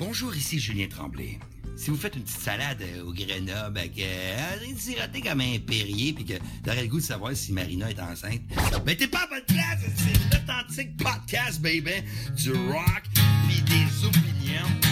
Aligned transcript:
Bonjour, 0.00 0.34
ici 0.34 0.58
Julien 0.58 0.88
Tremblay. 0.88 1.38
Si 1.76 1.90
vous 1.90 1.96
faites 1.96 2.16
une 2.16 2.22
petite 2.22 2.40
salade 2.40 2.80
euh, 2.80 3.04
au 3.04 3.12
Grenoble 3.12 3.78
avec 3.78 3.98
euh, 3.98 4.56
siroté 4.74 5.20
comme 5.20 5.42
un 5.42 5.58
Perrier 5.58 6.14
puis 6.14 6.24
que 6.24 6.32
t'aurais 6.64 6.84
le 6.84 6.88
goût 6.88 7.00
de 7.00 7.04
savoir 7.04 7.36
si 7.36 7.52
Marina 7.52 7.90
est 7.90 8.00
enceinte, 8.00 8.40
ben 8.86 8.96
t'es 8.96 9.08
pas 9.08 9.24
à 9.24 9.26
bonne 9.26 9.44
place! 9.46 9.80
C'est 9.96 10.38
l'authentique 10.38 10.96
podcast, 10.96 11.60
baby! 11.60 12.02
Du 12.34 12.52
rock 12.52 13.02
pis 13.46 13.60
des 13.60 14.06
opinions. 14.06 14.89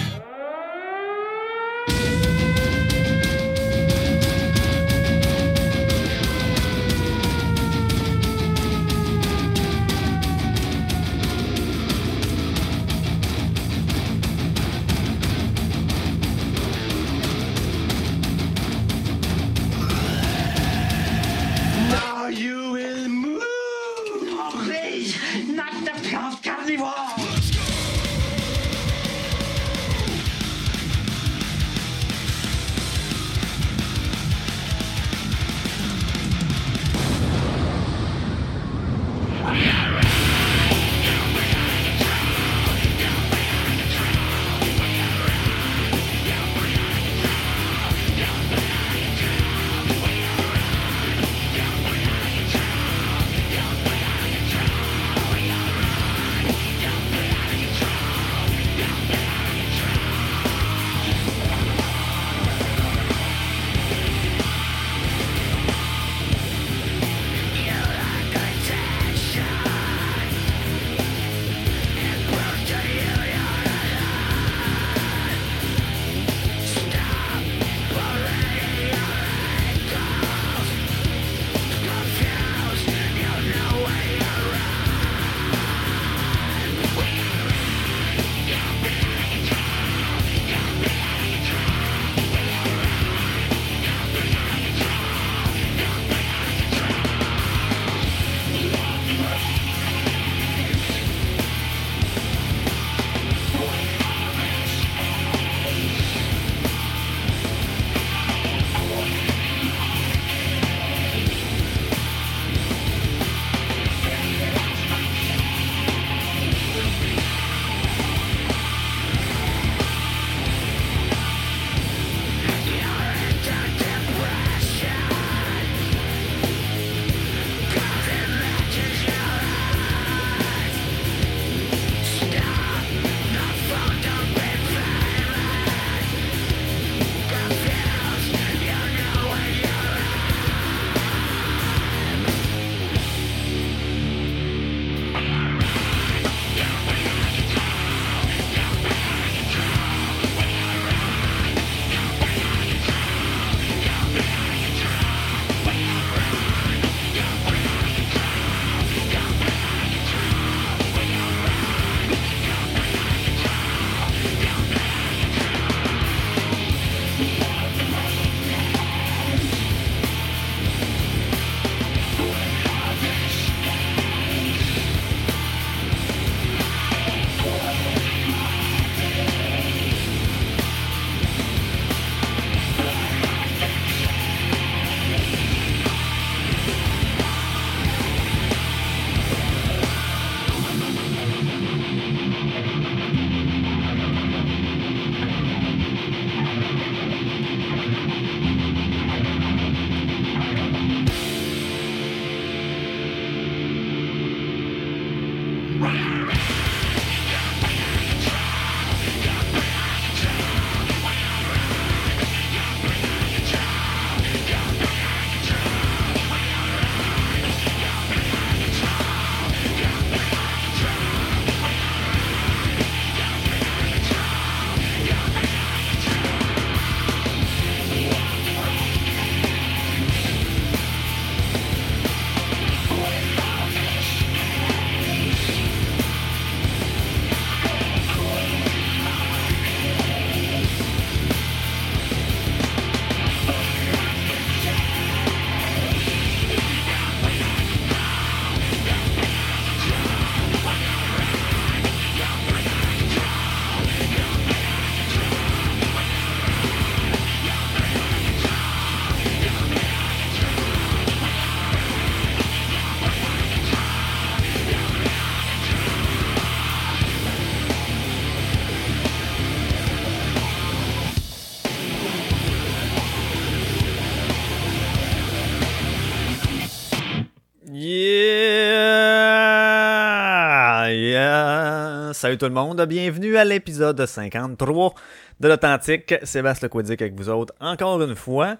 Salut 282.18 282.36
tout 282.36 282.46
le 282.46 282.52
monde, 282.52 282.84
bienvenue 282.84 283.36
à 283.36 283.44
l'épisode 283.44 284.04
53 284.04 284.92
de 285.38 285.46
l'Authentique. 285.46 286.16
Sébastien 286.24 286.66
Lequodic 286.66 287.00
avec 287.00 287.14
vous 287.14 287.28
autres 287.28 287.54
encore 287.60 288.02
une 288.02 288.16
fois. 288.16 288.56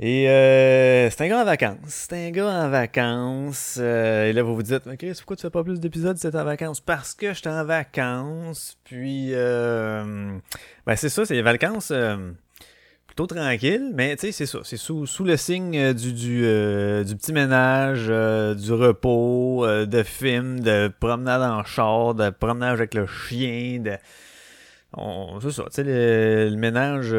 Et 0.00 0.28
euh, 0.28 1.08
c'est 1.08 1.24
un 1.24 1.28
gars 1.28 1.40
en 1.40 1.44
vacances. 1.46 1.78
C'est 1.86 2.26
un 2.26 2.30
gars 2.30 2.50
en 2.50 2.68
vacances. 2.68 3.78
Euh, 3.80 4.26
et 4.26 4.34
là, 4.34 4.42
vous 4.42 4.54
vous 4.54 4.62
dites, 4.62 4.86
OK, 4.86 5.02
pourquoi 5.16 5.36
tu 5.36 5.40
fais 5.40 5.48
pas 5.48 5.64
plus 5.64 5.80
d'épisodes 5.80 6.18
si 6.18 6.30
t'es 6.30 6.36
en 6.36 6.44
vacances? 6.44 6.80
Parce 6.80 7.14
que 7.14 7.32
j'étais 7.32 7.48
en 7.48 7.64
vacances. 7.64 8.76
Puis, 8.84 9.30
euh, 9.32 10.36
ben 10.86 10.96
c'est 10.96 11.08
ça, 11.08 11.24
c'est 11.24 11.36
les 11.36 11.40
vacances 11.40 11.92
euh, 11.92 12.32
plutôt 13.20 13.34
tranquilles. 13.34 13.92
Mais 13.94 14.16
tu 14.16 14.26
sais, 14.26 14.32
c'est 14.32 14.46
ça. 14.46 14.60
C'est 14.62 14.76
sous, 14.76 15.06
sous 15.06 15.24
le 15.24 15.36
signe 15.36 15.76
euh, 15.76 15.92
du, 15.92 16.12
du, 16.12 16.42
euh, 16.44 17.04
du 17.04 17.16
petit 17.16 17.32
ménage, 17.32 18.06
euh, 18.08 18.54
du 18.54 18.72
repos, 18.72 19.66
de 19.66 20.02
films, 20.02 20.60
de 20.60 20.90
promenade 21.00 21.42
en 21.42 21.64
char, 21.64 22.14
de 22.14 22.30
promenage 22.30 22.78
avec 22.78 22.94
le 22.94 23.06
chien, 23.06 23.80
de... 23.80 23.92
C'est 25.40 25.50
ça, 25.52 25.62
tu 25.64 25.70
sais, 25.70 25.84
le, 25.84 26.48
le 26.50 26.56
ménage... 26.56 27.10
tu 27.10 27.14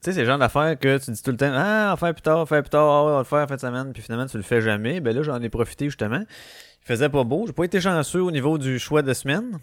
sais, 0.00 0.12
c'est 0.12 0.20
le 0.20 0.26
genre 0.26 0.38
d'affaires 0.38 0.78
que 0.78 0.96
tu 0.96 1.10
dis 1.10 1.22
tout 1.22 1.30
le 1.30 1.36
temps, 1.36 1.52
ah, 1.52 1.88
on 1.88 1.90
va 1.90 1.96
faire 1.96 2.14
plus 2.14 2.22
tard, 2.22 2.38
on 2.38 2.40
va 2.40 2.46
faire 2.46 2.62
plus 2.62 2.70
tard, 2.70 3.04
on 3.04 3.12
va 3.12 3.18
le 3.18 3.24
faire 3.24 3.40
en 3.40 3.46
fin 3.46 3.56
de 3.56 3.60
semaine, 3.60 3.92
puis 3.92 4.02
finalement, 4.02 4.26
tu 4.26 4.38
le 4.38 4.42
fais 4.42 4.62
jamais. 4.62 5.00
Ben 5.00 5.14
là, 5.14 5.22
j'en 5.22 5.42
ai 5.42 5.50
profité 5.50 5.86
justement. 5.86 6.20
Il 6.20 6.86
faisait 6.86 7.10
pas 7.10 7.22
beau. 7.22 7.44
J'ai 7.46 7.52
pas 7.52 7.64
été 7.64 7.80
chanceux 7.80 8.22
au 8.22 8.30
niveau 8.30 8.56
du 8.56 8.78
choix 8.78 9.02
de 9.02 9.12
semaine. 9.12 9.58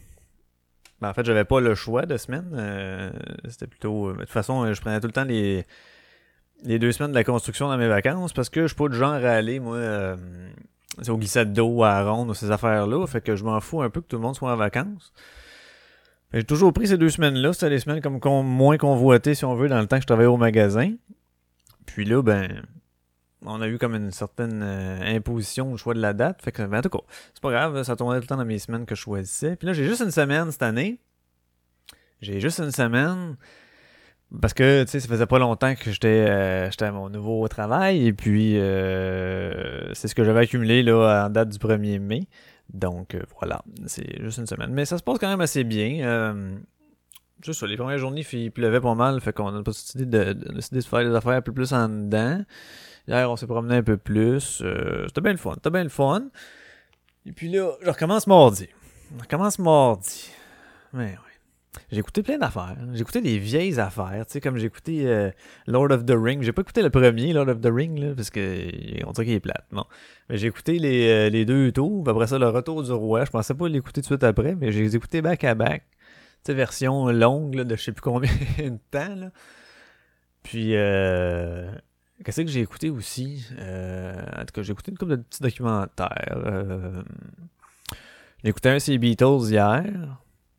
Ben, 1.02 1.10
en 1.10 1.14
fait, 1.14 1.26
j'avais 1.26 1.46
pas 1.46 1.60
le 1.62 1.76
choix 1.76 2.06
de 2.06 2.18
semaine. 2.18 2.50
Euh, 2.54 3.12
C'était 3.48 3.68
plutôt. 3.68 4.10
euh, 4.10 4.14
De 4.14 4.20
toute 4.20 4.30
façon, 4.30 4.64
euh, 4.66 4.74
je 4.74 4.82
prenais 4.82 5.00
tout 5.00 5.08
le 5.08 5.14
temps 5.14 5.24
les, 5.24 5.66
les 6.64 6.78
deux 6.80 6.92
semaines 6.92 7.12
de 7.12 7.16
la 7.16 7.24
construction 7.24 7.68
dans 7.70 7.78
mes 7.78 7.88
vacances 7.88 8.34
parce 8.34 8.50
que 8.50 8.64
je 8.64 8.68
suis 8.68 8.76
pas 8.76 8.90
du 8.90 8.98
genre 8.98 9.14
à 9.14 9.30
aller, 9.32 9.60
moi, 9.60 9.78
euh, 9.78 10.18
au 11.08 11.18
glissade 11.18 11.54
d'eau, 11.54 11.84
à 11.84 12.04
ronde, 12.04 12.30
ou 12.30 12.34
ces 12.34 12.52
affaires-là. 12.52 13.06
Fait 13.08 13.22
que 13.22 13.36
je 13.38 13.44
m'en 13.46 13.60
fous 13.62 13.82
un 13.82 13.90
peu 13.90 14.02
que 14.02 14.08
tout 14.08 14.18
le 14.18 14.22
monde 14.22 14.36
soit 14.36 14.52
en 14.52 14.58
vacances. 14.58 15.14
J'ai 16.34 16.44
toujours 16.44 16.74
pris 16.74 16.88
ces 16.88 16.98
deux 16.98 17.10
semaines-là. 17.10 17.54
C'était 17.54 17.70
des 17.70 17.80
semaines 17.80 18.02
comme 18.02 18.20
moins 18.46 18.78
convoitées, 18.78 19.36
si 19.36 19.46
on 19.46 19.56
veut, 19.56 19.70
dans 19.70 19.80
le 19.80 19.88
temps 19.88 19.96
que 19.98 20.04
je 20.04 20.08
travaillais 20.08 20.28
au 20.28 20.38
magasin. 20.38 20.94
Puis 21.86 22.06
là, 22.06 22.22
ben, 22.22 22.62
on 23.46 23.62
a 23.62 23.68
eu 23.68 23.78
comme 23.78 23.96
une 23.96 24.12
certaine 24.12 24.62
euh, 24.64 25.16
imposition 25.16 25.72
au 25.72 25.78
choix 25.78 25.94
de 25.94 26.02
la 26.02 26.14
date. 26.14 26.42
Fait 26.42 26.52
que, 26.52 26.62
ben, 26.64 26.80
en 26.80 26.82
tout 26.82 26.90
cas, 26.90 27.04
c'est 27.34 27.42
pas 27.42 27.52
grave, 27.52 27.84
ça 27.84 27.96
tournait 27.96 28.18
tout 28.18 28.24
le 28.24 28.28
temps 28.28 28.38
dans 28.38 28.46
mes 28.46 28.60
semaines 28.60 28.86
que 28.86 28.96
je 28.96 29.02
choisissais. 29.02 29.56
Puis 29.56 29.68
là, 29.68 29.74
j'ai 29.74 29.86
juste 29.86 30.02
une 30.02 30.12
semaine 30.12 30.52
cette 30.52 30.64
année. 30.64 31.00
J'ai 32.22 32.40
juste 32.40 32.60
une 32.60 32.72
semaine. 32.72 33.38
Parce 34.42 34.54
que, 34.54 34.84
tu 34.84 34.92
sais, 34.92 35.00
ça 35.00 35.08
faisait 35.08 35.26
pas 35.26 35.40
longtemps 35.40 35.74
que 35.74 35.92
j'étais 35.92 36.26
euh, 36.30 36.70
à 36.80 36.92
mon 36.92 37.10
nouveau 37.10 37.48
travail. 37.48 38.06
Et 38.06 38.14
puis, 38.14 38.60
euh, 38.60 39.92
c'est 39.94 40.08
ce 40.08 40.14
que 40.14 40.24
j'avais 40.24 40.42
accumulé 40.42 40.84
là 40.84 41.26
en 41.26 41.30
date 41.30 41.50
du 41.50 41.58
1er 41.58 42.00
mai. 42.00 42.28
Donc, 42.72 43.16
euh, 43.16 43.22
voilà, 43.40 43.64
c'est 43.88 44.22
juste 44.22 44.38
une 44.38 44.46
semaine. 44.46 44.72
Mais 44.72 44.86
ça 44.86 44.98
se 44.98 45.04
passe 45.04 45.18
quand 45.18 45.30
même 45.30 45.42
assez 45.42 45.64
bien. 45.64 46.06
Euh, 46.06 46.56
c'est 47.44 47.54
ça, 47.54 47.66
les 47.66 47.78
premières 47.78 47.98
journées, 47.98 48.26
il 48.34 48.52
pleuvait 48.52 48.82
pas 48.82 48.94
mal. 48.94 49.20
Fait 49.22 49.34
qu'on 49.34 49.48
a 49.48 49.64
pas 49.64 49.72
décidé 49.72 50.06
de, 50.06 50.34
de, 50.34 50.54
de 50.54 50.82
faire 50.82 51.04
des 51.04 51.16
affaires 51.16 51.34
un 51.34 51.42
peu 51.42 51.54
plus 51.54 51.74
en 51.74 51.90
dedans. 51.90 52.44
Hier, 53.08 53.30
on 53.30 53.36
s'est 53.36 53.48
promené 53.48 53.76
un 53.76 53.84
peu 53.84 53.98
plus. 53.98 54.62
Euh, 54.64 55.06
c'était 55.08 55.22
bien 55.22 55.32
le 55.32 55.38
fun. 55.38 55.54
C'était 55.56 55.70
bien 55.70 55.84
le 55.84 55.90
fun. 55.90 56.30
Et 57.26 57.32
puis 57.32 57.50
là, 57.50 57.72
je 57.82 57.90
recommence 57.90 58.28
mardi. 58.28 58.68
Je 59.16 59.22
recommence 59.22 59.60
mardi. 59.60 60.30
Mais 60.94 61.12
ouais. 61.12 61.30
J'ai 61.92 62.00
écouté 62.00 62.24
plein 62.24 62.38
d'affaires. 62.38 62.78
J'ai 62.94 63.02
écouté 63.02 63.22
des 63.22 63.38
vieilles 63.38 63.80
affaires. 63.80 64.26
Tu 64.26 64.34
sais, 64.34 64.42
comme 64.42 64.58
j'ai 64.58 64.68
écouté 64.68 65.08
euh, 65.08 65.32
Lord 65.68 65.92
of 65.92 66.06
the 66.06 66.16
Ring. 66.16 66.42
J'ai 66.42 66.52
pas 66.52 66.62
écouté 66.62 66.82
le 66.82 66.90
premier, 66.90 67.34
Lord 67.34 67.48
of 67.48 67.62
the 67.62 67.70
Ring, 67.72 67.98
là, 67.98 68.14
parce 68.16 68.30
que 68.30 68.70
on 69.06 69.12
dirait 69.12 69.26
qu'il 69.26 69.34
est 69.36 69.40
plate. 69.40 69.66
Bon. 69.72 69.86
Mais 70.30 70.38
j'ai 70.38 70.48
écouté 70.48 70.80
les, 70.80 71.10
euh, 71.10 71.30
les 71.30 71.46
deux 71.46 71.72
tours. 71.72 72.08
Après 72.08 72.28
ça, 72.28 72.38
le 72.38 72.50
retour 72.50 72.84
du 72.84 72.92
roi. 72.92 73.26
Je 73.26 73.32
pensais 73.32 73.54
pas 73.54 73.68
l'écouter 73.68 74.02
tout 74.02 74.02
de 74.02 74.06
suite 74.06 74.24
après, 74.24 74.56
mais 74.56 74.72
j'ai 74.72 74.96
écouté 74.96 75.22
back 75.22 75.44
à 75.44 75.56
back. 75.56 75.84
Tu 76.44 76.52
sais, 76.52 76.54
version 76.54 77.08
longue 77.08 77.56
là, 77.56 77.64
de 77.64 77.76
je 77.76 77.84
sais 77.84 77.92
plus 77.92 78.02
combien 78.02 78.32
de 78.58 78.78
temps. 78.92 79.16
Là. 79.16 79.32
Puis, 80.44 80.76
euh, 80.76 81.72
qu'est-ce 82.24 82.42
que 82.42 82.48
j'ai 82.48 82.62
écouté 82.62 82.90
aussi? 82.90 83.46
Euh, 83.58 84.22
en 84.38 84.46
tout 84.46 84.54
cas, 84.54 84.62
j'ai 84.62 84.72
écouté 84.72 84.92
une 84.92 84.98
couple 84.98 85.12
de 85.12 85.22
petits 85.22 85.42
documentaires. 85.42 86.42
Euh, 86.46 87.02
j'ai 88.44 88.50
écouté 88.50 88.70
un 88.70 88.80
sur 88.80 88.92
les 88.92 88.98
Beatles 88.98 89.50
hier. 89.50 89.86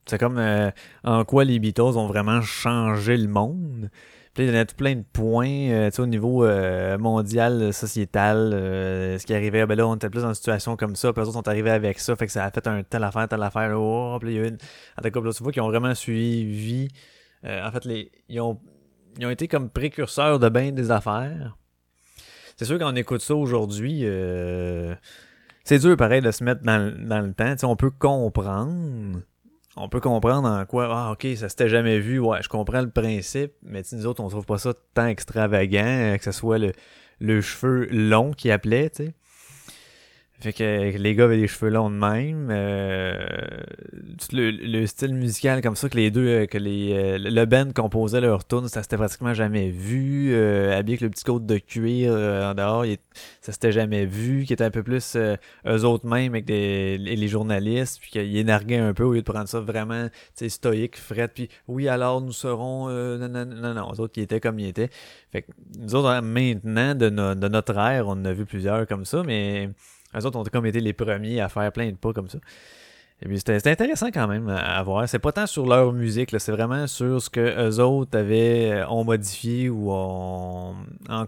C'est 0.07 0.19
comme 0.19 0.39
euh, 0.39 0.71
en 1.05 1.25
quoi 1.25 1.45
les 1.45 1.59
Beatles 1.59 1.83
ont 1.83 2.07
vraiment 2.07 2.41
changé 2.41 3.17
le 3.17 3.29
monde. 3.29 3.91
Puis 4.35 4.45
il 4.45 4.55
y 4.55 4.57
en 4.57 4.61
a 4.61 4.65
tout 4.65 4.77
plein 4.77 4.95
de 4.95 5.05
points 5.12 5.71
euh, 5.71 5.91
au 5.99 6.07
niveau 6.07 6.45
euh, 6.45 6.97
mondial, 6.99 7.73
sociétal, 7.73 8.53
euh, 8.55 9.19
ce 9.19 9.27
qui 9.27 9.35
arrivait. 9.35 9.67
Ben 9.67 9.77
là, 9.77 9.89
on 9.89 9.97
était 9.97 10.09
plus 10.09 10.23
dans 10.23 10.29
une 10.29 10.35
situation 10.35 10.77
comme 10.77 10.95
ça. 10.95 11.12
Puis 11.12 11.21
les 11.21 11.29
autres 11.29 11.39
sont 11.39 11.49
arrivés 11.49 11.71
avec 11.71 11.99
ça. 11.99 12.15
Fait 12.15 12.27
que 12.27 12.33
ça 12.33 12.45
a 12.45 12.51
fait 12.53 12.67
un 12.69 12.85
telle 12.85 13.03
affaire, 13.03 13.27
telle 13.27 13.43
affaire. 13.43 13.73
Oh, 13.77 14.19
puis 14.21 14.35
il 14.35 14.37
y 14.37 14.41
a 14.41 14.47
une. 14.47 14.59
En 14.97 15.03
tout 15.03 15.11
cas, 15.11 15.21
là, 15.21 15.33
tu 15.33 15.43
vois 15.43 15.53
qu'ils 15.53 15.62
ont 15.62 15.69
vraiment 15.69 15.95
suivi. 15.97 16.89
en 17.45 17.71
fait, 17.73 17.85
les, 17.87 18.12
ils, 18.29 18.41
ont, 18.41 18.61
ils 19.21 19.27
ont 19.27 19.31
été 19.31 19.49
comme 19.49 19.69
précurseurs 19.69 20.39
de 20.39 20.49
bien 20.49 20.73
des 20.73 20.91
affaires. 20.91 21.57
C'est 22.57 22.65
sûr 22.65 22.79
qu'on 22.79 22.97
écoute 22.97 23.21
ça 23.21 23.35
aujourd'hui. 23.35 24.01
euh, 24.05 24.95
c'est 25.65 25.79
dur, 25.79 25.97
pareil, 25.97 26.21
de 26.21 26.31
se 26.31 26.43
mettre 26.43 26.63
dans, 26.63 26.79
le- 26.79 27.33
temps. 27.33 27.71
On 27.71 27.77
peut 27.77 27.91
comprendre. 27.91 29.21
On 29.77 29.89
peut 29.89 30.01
comprendre 30.01 30.49
en 30.49 30.65
quoi, 30.67 30.89
ah, 30.91 31.13
ok, 31.13 31.27
ça 31.37 31.49
s'était 31.49 31.69
jamais 31.69 32.01
vu. 32.01 32.19
Ouais, 32.19 32.43
je 32.43 32.49
comprends 32.49 32.81
le 32.81 32.91
principe. 32.91 33.53
Mais 33.63 33.83
nous 33.93 34.07
autres, 34.07 34.23
on 34.23 34.29
trouve 34.29 34.47
pas 34.47 34.59
ça 34.59 34.73
tant 34.95 35.07
extravagant, 35.07 35.85
euh, 35.85 36.17
que 36.17 36.25
ce 36.25 36.33
soit 36.33 36.59
le, 36.59 37.41
cheveu 37.41 37.87
long 37.91 38.33
qui 38.33 38.51
appelait, 38.51 38.91
tu. 38.91 39.13
Fait 40.41 40.55
que 40.55 40.97
les 40.97 41.15
gars 41.15 41.25
avaient 41.25 41.37
des 41.37 41.47
cheveux 41.49 41.71
longs 41.71 41.91
de 41.91 41.97
même. 41.97 42.49
euh, 42.51 43.15
le, 44.33 44.51
le 44.51 44.87
style 44.87 45.15
musical 45.15 45.61
comme 45.61 45.77
ça 45.77 45.89
que 45.91 45.97
les 45.97 46.11
deux, 46.11 46.27
euh, 46.27 46.47
que 46.47 46.57
les 46.57 46.93
euh, 46.95 47.19
le 47.19 47.45
band 47.45 47.71
composait 47.75 48.21
leur 48.23 48.47
tune, 48.47 48.67
ça 48.69 48.83
s'était 48.83 48.97
pratiquement 48.97 49.35
jamais 49.35 49.69
vu. 49.69 50.33
Euh, 50.33 50.79
habillé 50.79 50.95
avec 50.95 51.01
le 51.03 51.11
petit 51.11 51.25
côte 51.25 51.45
de 51.45 51.59
cuir 51.59 52.13
euh, 52.15 52.51
en 52.51 52.55
dehors, 52.55 52.85
ça 53.43 53.53
s'était 53.53 53.73
jamais 53.73 54.07
vu. 54.07 54.45
Qui 54.47 54.55
était 54.55 54.65
un 54.65 54.71
peu 54.71 54.83
plus 54.83 55.15
euh, 55.17 55.37
eux 55.67 55.85
autres 55.85 56.07
mêmes 56.07 56.33
avec 56.33 56.47
des, 56.47 56.97
les, 56.97 57.17
les 57.17 57.29
journalistes, 57.29 57.99
puis 58.01 58.11
qu'ils 58.11 58.37
énarguaient 58.39 58.79
un 58.79 58.95
peu 58.95 59.05
au 59.05 59.13
lieu 59.13 59.21
de 59.21 59.31
prendre 59.31 59.49
ça 59.49 59.61
vraiment 59.61 60.09
stoïque, 60.35 60.97
fret. 60.97 61.29
Puis 61.29 61.51
oui, 61.69 61.87
alors 61.89 62.23
nous 62.23 62.33
serons. 62.33 62.89
non, 62.89 63.29
non, 63.29 63.45
non, 63.45 63.75
non, 63.75 63.93
eux 63.93 64.01
autres 64.01 64.15
qui 64.15 64.23
étaient 64.23 64.41
comme 64.41 64.59
ils 64.59 64.69
étaient. 64.69 64.91
Fait 65.33 65.43
que 65.43 65.53
nous 65.79 65.95
autres, 65.95 66.21
maintenant, 66.23 66.95
de, 66.95 67.11
de 67.11 67.49
notre 67.49 67.77
ère, 67.77 68.09
on 68.09 68.13
en 68.13 68.25
a 68.25 68.33
vu 68.33 68.47
plusieurs 68.47 68.87
comme 68.87 69.05
ça, 69.05 69.23
mais 69.23 69.69
eux 70.17 70.27
autres 70.27 70.39
ont 70.39 70.45
comme 70.45 70.67
été 70.67 70.81
les 70.81 70.93
premiers 70.93 71.41
à 71.41 71.49
faire 71.49 71.71
plein 71.73 71.91
de 71.91 71.97
pas 71.97 72.12
comme 72.12 72.29
ça. 72.29 72.39
Et 73.23 73.29
puis 73.29 73.39
c'était 73.39 73.71
intéressant 73.71 74.11
quand 74.11 74.27
même 74.27 74.49
à, 74.49 74.83
voir. 74.83 75.07
C'est 75.07 75.19
pas 75.19 75.33
tant 75.33 75.47
sur 75.47 75.67
leur 75.67 75.93
musique, 75.93 76.35
c'est 76.39 76.53
vraiment 76.53 76.87
sur 76.87 77.21
ce 77.21 77.29
que 77.29 77.69
eux 77.69 77.79
autres 77.81 78.17
avaient 78.19 78.71
euh, 78.73 78.88
ont 78.88 79.05
modifié 79.05 79.69
ou 79.69 79.90
en 79.93 80.75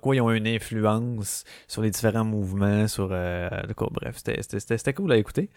quoi 0.01 0.17
ils 0.17 0.23
ont 0.23 0.31
une 0.31 0.47
influence 0.47 1.45
sur 1.69 1.83
les 1.83 1.91
différents 1.91 2.25
mouvements, 2.25 2.89
sur 2.89 3.11
euh, 3.13 3.49
bref, 3.91 4.17
c'était- 4.25 4.93
cool 4.95 5.13
à 5.13 5.19
écouter. 5.19 5.51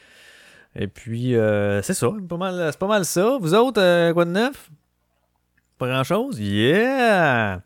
Et 0.75 0.88
puis 0.88 1.36
euh, 1.36 1.82
c'est 1.82 1.94
ça, 1.94 2.10
c'est 2.20 2.77
pas 2.79 2.88
mal 2.88 3.05
ça. 3.05 3.38
Vous 3.39 3.53
autres, 3.53 3.82
euh, 3.82 4.13
quoi 4.13 4.25
de 4.25 4.32
neuf? 4.32 4.70
Pas 5.77 5.88
grand 5.88 6.03
chose? 6.03 6.38
Yeah! 6.39 7.62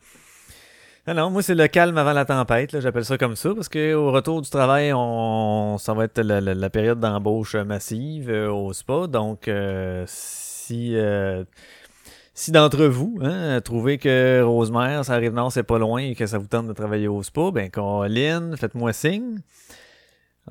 Non, 1.15 1.29
moi 1.31 1.41
c'est 1.41 1.55
le 1.55 1.67
calme 1.67 1.97
avant 1.97 2.13
la 2.13 2.25
tempête, 2.25 2.79
j'appelle 2.81 3.05
ça 3.05 3.17
comme 3.17 3.35
ça, 3.35 3.55
parce 3.55 3.69
que 3.69 3.93
au 3.95 4.11
retour 4.11 4.41
du 4.41 4.49
travail, 4.49 4.91
on, 4.93 5.77
ça 5.79 5.93
va 5.93 6.03
être 6.03 6.19
la, 6.19 6.39
la- 6.41 6.53
la 6.53 6.69
période 6.69 6.99
d'embauche 6.99 7.55
massive 7.55 8.29
euh, 8.29 8.51
au 8.51 8.73
spa, 8.73 9.07
donc 9.07 9.47
euh, 9.47 10.03
si 10.07 10.95
euh, 10.95 11.43
si 12.33 12.51
d'entre 12.51 12.85
vous 12.85 13.17
hein, 13.21 13.59
trouvez 13.61 13.97
que 13.97 14.41
Rosemère, 14.43 15.03
ça 15.05 15.13
arrive 15.13 15.33
nord, 15.33 15.51
c'est 15.51 15.63
pas 15.63 15.79
loin 15.79 16.01
et 16.01 16.15
que 16.15 16.27
ça 16.27 16.37
vous 16.37 16.47
tente 16.47 16.67
de 16.67 16.73
travailler 16.73 17.07
au 17.07 17.23
spa, 17.23 17.49
ben 17.51 17.69
Colin, 17.71 18.55
faites-moi 18.57 18.93
signe. 18.93 19.39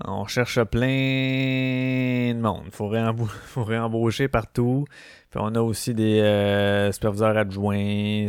On 0.06 0.26
cherche 0.26 0.62
plein 0.64 0.86
de 2.34 2.40
monde. 2.40 2.64
Faut, 2.72 2.88
réembau- 2.88 3.26
faut 3.46 3.64
réembaucher 3.64 4.28
partout. 4.28 4.84
Puis 5.30 5.40
on 5.42 5.54
a 5.54 5.60
aussi 5.60 5.92
des 5.94 6.20
euh, 6.20 6.92
superviseurs 6.92 7.36
adjoints, 7.36 8.28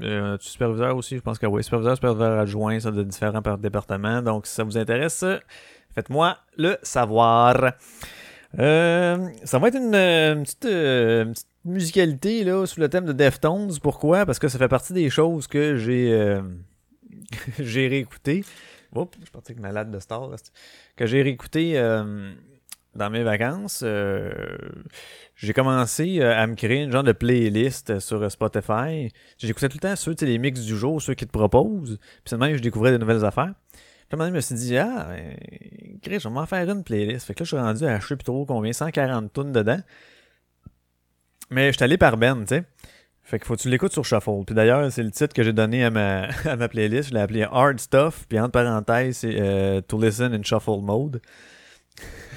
euh, 0.00 0.36
superviseur 0.40 0.96
aussi, 0.96 1.16
je 1.16 1.20
pense 1.20 1.38
que 1.38 1.46
oui. 1.46 1.62
Superviseur, 1.62 1.96
superviseur 1.96 2.38
adjoint, 2.38 2.80
ça 2.80 2.90
de 2.90 3.02
différents 3.02 3.42
par- 3.42 3.58
départements. 3.58 4.22
Donc, 4.22 4.46
si 4.46 4.54
ça 4.54 4.64
vous 4.64 4.78
intéresse, 4.78 5.24
faites-moi 5.94 6.38
le 6.56 6.76
savoir. 6.82 7.72
Euh, 8.58 9.28
ça 9.44 9.58
va 9.58 9.68
être 9.68 9.76
une, 9.76 9.94
euh, 9.94 10.34
une 10.34 10.42
petite, 10.42 11.36
musicalité 11.64 12.44
là, 12.44 12.66
sous 12.66 12.80
le 12.80 12.88
thème 12.88 13.04
de 13.04 13.12
Deftones. 13.12 13.72
Pourquoi? 13.82 14.26
Parce 14.26 14.38
que 14.38 14.48
ça 14.48 14.58
fait 14.58 14.68
partie 14.68 14.92
des 14.92 15.10
choses 15.10 15.46
que 15.46 15.76
j'ai 15.76 16.12
euh, 16.12 16.42
j'ai 17.58 17.88
réécouté. 17.88 18.44
Oups, 18.94 19.16
je 19.18 19.24
suis 19.24 19.32
parti 19.32 19.54
avec 19.62 19.90
de 19.90 19.98
star. 19.98 20.28
Que 20.96 21.06
j'ai 21.06 21.22
réécouté 21.22 21.78
euh, 21.78 22.32
dans 22.94 23.10
mes 23.10 23.22
vacances. 23.22 23.82
Euh, 23.84 24.58
j'ai 25.42 25.52
commencé 25.52 26.20
euh, 26.20 26.40
à 26.40 26.46
me 26.46 26.54
créer 26.54 26.82
une 26.82 26.92
genre 26.92 27.02
de 27.02 27.12
playlist 27.12 27.98
sur 27.98 28.22
euh, 28.22 28.28
Spotify. 28.28 29.12
J'écoutais 29.38 29.68
tout 29.68 29.78
le 29.82 29.88
temps 29.88 29.96
ceux, 29.96 30.14
les 30.20 30.38
mix 30.38 30.60
du 30.60 30.76
jour, 30.76 31.02
ceux 31.02 31.14
qui 31.14 31.26
te 31.26 31.32
proposent. 31.32 31.98
Puis 32.24 32.36
même 32.36 32.56
je 32.56 32.62
découvrais 32.62 32.92
de 32.92 32.98
nouvelles 32.98 33.24
affaires. 33.24 33.52
Puis 34.08 34.20
à 34.20 34.28
je 34.28 34.32
me 34.32 34.40
suis 34.40 34.54
dit, 34.54 34.76
ah, 34.76 35.08
ben, 35.08 35.34
Chris, 36.02 36.20
je 36.20 36.28
vais 36.28 36.34
m'en 36.34 36.46
faire 36.46 36.68
une 36.70 36.84
playlist. 36.84 37.26
Fait 37.26 37.34
que 37.34 37.40
là, 37.40 37.44
je 37.44 37.48
suis 37.48 37.56
rendu 37.56 37.84
à 37.84 37.98
je 37.98 38.14
trop 38.14 38.44
combien, 38.46 38.72
140 38.72 39.32
tonnes 39.32 39.52
dedans. 39.52 39.80
Mais 41.50 41.72
je 41.72 41.76
suis 41.76 41.84
allé 41.84 41.98
par 41.98 42.16
Ben, 42.16 42.40
tu 42.40 42.54
sais. 42.54 42.64
Fait 43.24 43.38
qu'il 43.38 43.46
faut 43.46 43.56
que 43.56 43.62
tu 43.62 43.68
l'écoutes 43.68 43.92
sur 43.92 44.04
Shuffle. 44.04 44.44
Puis 44.46 44.54
d'ailleurs, 44.54 44.92
c'est 44.92 45.02
le 45.02 45.10
titre 45.10 45.34
que 45.34 45.42
j'ai 45.42 45.52
donné 45.52 45.84
à 45.84 45.90
ma, 45.90 46.28
à 46.44 46.56
ma 46.56 46.68
playlist. 46.68 47.08
Je 47.08 47.14
l'ai 47.14 47.20
appelé 47.20 47.42
Hard 47.50 47.80
Stuff. 47.80 48.26
Puis 48.28 48.38
entre 48.38 48.52
parenthèses, 48.52 49.18
c'est 49.18 49.40
euh, 49.40 49.80
To 49.80 50.00
Listen 50.00 50.34
in 50.34 50.42
Shuffle 50.42 50.80
Mode. 50.82 51.20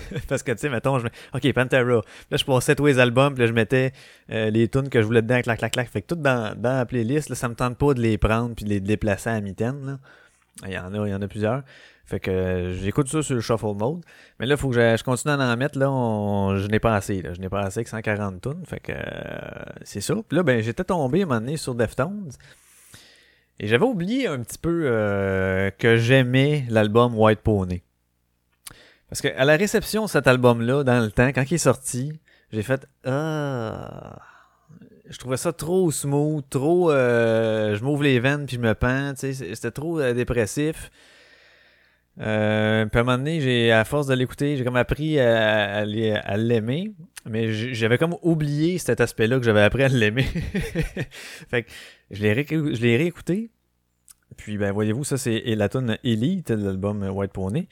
Parce 0.27 0.43
que, 0.43 0.51
tu 0.51 0.59
sais, 0.59 0.69
mettons, 0.69 0.99
je 0.99 1.07
OK, 1.33 1.53
Pantera. 1.53 2.01
Là, 2.31 2.37
je 2.37 2.43
passais 2.43 2.75
tous 2.75 2.85
les 2.85 2.99
albums, 2.99 3.33
puis 3.33 3.41
là, 3.43 3.47
je 3.47 3.53
mettais 3.53 3.91
euh, 4.31 4.49
les 4.49 4.67
tunes 4.67 4.89
que 4.89 5.01
je 5.01 5.05
voulais 5.05 5.21
dedans, 5.21 5.41
clac, 5.41 5.59
clac, 5.59 5.71
clac. 5.71 5.89
Fait 5.89 6.01
que 6.01 6.07
tout 6.07 6.15
dans, 6.15 6.55
dans 6.57 6.77
la 6.77 6.85
playlist, 6.85 7.29
là, 7.29 7.35
ça 7.35 7.49
me 7.49 7.55
tente 7.55 7.77
pas 7.77 7.93
de 7.93 8.01
les 8.01 8.17
prendre 8.17 8.55
puis 8.55 8.65
de 8.65 8.69
les 8.69 8.79
déplacer 8.79 9.29
à 9.29 9.39
là. 9.39 9.99
Il 10.65 10.71
y 10.71 10.77
en 10.77 10.93
a, 10.93 11.07
il 11.07 11.11
y 11.11 11.13
en 11.13 11.21
a 11.21 11.27
plusieurs. 11.27 11.63
Fait 12.05 12.19
que 12.19 12.29
euh, 12.29 12.73
j'écoute 12.75 13.07
ça 13.07 13.23
sur 13.23 13.35
le 13.35 13.41
shuffle 13.41 13.73
mode. 13.73 14.01
Mais 14.39 14.45
là, 14.45 14.57
faut 14.57 14.69
que 14.69 14.75
je, 14.75 15.03
continue 15.03 15.33
à 15.33 15.37
en 15.37 15.57
mettre. 15.57 15.77
Là, 15.77 15.87
je 16.57 16.67
n'ai 16.67 16.79
pas 16.79 16.95
assez. 16.95 17.21
Là. 17.21 17.33
Je 17.33 17.41
n'ai 17.41 17.49
pas 17.49 17.61
assez 17.61 17.83
que 17.83 17.89
140 17.89 18.41
tonnes. 18.41 18.63
Fait 18.65 18.79
que 18.79 18.93
euh, 18.95 18.99
c'est 19.83 20.01
ça. 20.01 20.13
Puis 20.27 20.37
là, 20.37 20.43
ben, 20.43 20.61
j'étais 20.61 20.83
tombé 20.83 21.21
à 21.21 21.23
un 21.23 21.25
moment 21.27 21.41
donné 21.41 21.57
sur 21.57 21.75
Deftones. 21.75 22.31
Et 23.59 23.67
j'avais 23.67 23.85
oublié 23.85 24.27
un 24.27 24.39
petit 24.39 24.57
peu 24.57 24.91
que 25.77 25.95
j'aimais 25.95 26.65
l'album 26.69 27.17
White 27.17 27.39
Pony. 27.39 27.81
Parce 29.09 29.21
que 29.21 29.27
à 29.37 29.45
la 29.45 29.55
réception 29.55 30.05
de 30.05 30.09
cet 30.09 30.27
album-là, 30.27 30.83
dans 30.83 30.99
le 31.03 31.11
temps, 31.11 31.27
quand 31.27 31.43
il 31.49 31.55
est 31.55 31.57
sorti, 31.57 32.19
j'ai 32.51 32.63
fait 32.63 32.87
Ah 33.05 34.19
je 35.07 35.19
trouvais 35.19 35.37
ça 35.37 35.53
trop 35.53 35.91
smooth, 35.91 36.43
trop 36.49 36.91
je 36.91 37.83
m'ouvre 37.83 38.03
les 38.03 38.19
veines 38.19 38.47
puis 38.47 38.55
je 38.55 38.61
me 38.61 38.73
pends, 38.73 39.13
c'était 39.15 39.71
trop 39.71 40.01
dépressif. 40.13 40.89
Euh, 42.21 42.85
puis 42.85 42.97
à 42.97 43.01
un 43.01 43.03
moment 43.03 43.17
donné, 43.17 43.71
à 43.71 43.83
force 43.83 44.07
de 44.07 44.13
l'écouter, 44.13 44.55
j'ai 44.57 44.63
comme 44.63 44.77
appris 44.77 45.19
à, 45.19 45.85
l'aimer. 45.85 46.93
Mais 47.27 47.51
j'avais 47.73 47.97
comme 47.97 48.15
oublié 48.21 48.77
cet 48.77 49.01
aspect-là 49.01 49.39
que 49.39 49.45
j'avais 49.45 49.63
appris 49.63 49.83
à 49.83 49.87
l'aimer. 49.87 50.23
fait 51.49 51.63
que 51.63 51.71
je 52.11 52.21
l'ai, 52.21 52.33
l'ai 52.35 52.97
réécouté. 52.97 53.49
Puis 54.37 54.57
ben 54.57 54.71
voyez-vous, 54.71 55.03
ça 55.03 55.17
c'est 55.17 55.41
la 55.55 55.69
tune 55.69 55.97
Elite 56.03 56.51
de 56.51 56.65
l'album 56.65 57.03
White 57.03 57.31
Pony. 57.31 57.67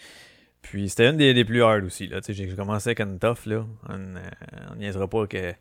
Puis 0.63 0.89
c'était 0.89 1.09
une 1.09 1.17
des, 1.17 1.45
plus 1.45 1.61
hard 1.61 1.85
aussi. 1.85 2.07
Là. 2.07 2.19
J'ai 2.27 2.47
commencé 2.55 2.89
avec 2.89 3.01
une 3.01 3.19
tough, 3.19 3.45
là. 3.45 3.65
On 3.89 4.75
niaisera 4.75 5.07
pas 5.07 5.27
que. 5.27 5.53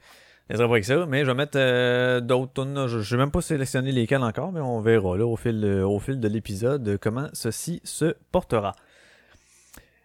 pas 0.49 0.65
avec 0.65 0.85
ça, 0.85 1.05
mais 1.07 1.21
je 1.21 1.27
vais 1.27 1.35
mettre 1.35 1.59
euh, 1.59 2.21
d'autres 2.21 2.55
tunes. 2.55 2.87
Je 2.87 3.15
n'ai 3.15 3.21
même 3.21 3.31
pas 3.31 3.43
sélectionné 3.43 3.93
lesquelles 3.93 4.23
encore, 4.23 4.53
mais 4.53 4.61
on 4.61 4.81
verra 4.81 5.19
là 5.19 5.27
au 5.27 5.37
fil, 5.37 5.65
au 5.85 5.99
fil 5.99 6.19
de 6.19 6.29
l'épisode 6.29 6.99
comment 6.99 7.29
ceci 7.35 7.83
se 7.85 8.15
portera. 8.31 8.75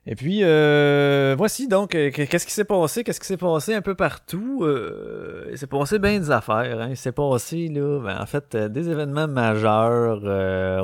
Et 0.10 0.16
puis, 0.16 0.40
euh, 0.42 1.36
voici 1.38 1.68
donc, 1.68 1.94
euh, 1.94 2.10
qu'est-ce 2.12 2.46
qui 2.46 2.54
s'est 2.54 2.64
passé? 2.64 3.04
Qu'est-ce 3.04 3.20
qui 3.20 3.28
s'est 3.28 3.36
passé 3.36 3.74
un 3.74 3.82
peu 3.82 3.94
partout? 3.94 4.62
Euh, 4.62 5.50
il 5.52 5.58
s'est 5.58 5.68
passé 5.68 6.00
bien 6.00 6.18
des 6.18 6.32
affaires. 6.32 6.80
Hein? 6.80 6.88
Il 6.92 6.96
s'est 6.96 7.12
passé, 7.12 7.68
là, 7.68 8.00
ben, 8.00 8.18
en 8.18 8.26
fait, 8.26 8.56
des 8.56 8.90
événements 8.90 9.28
majeurs 9.28 10.24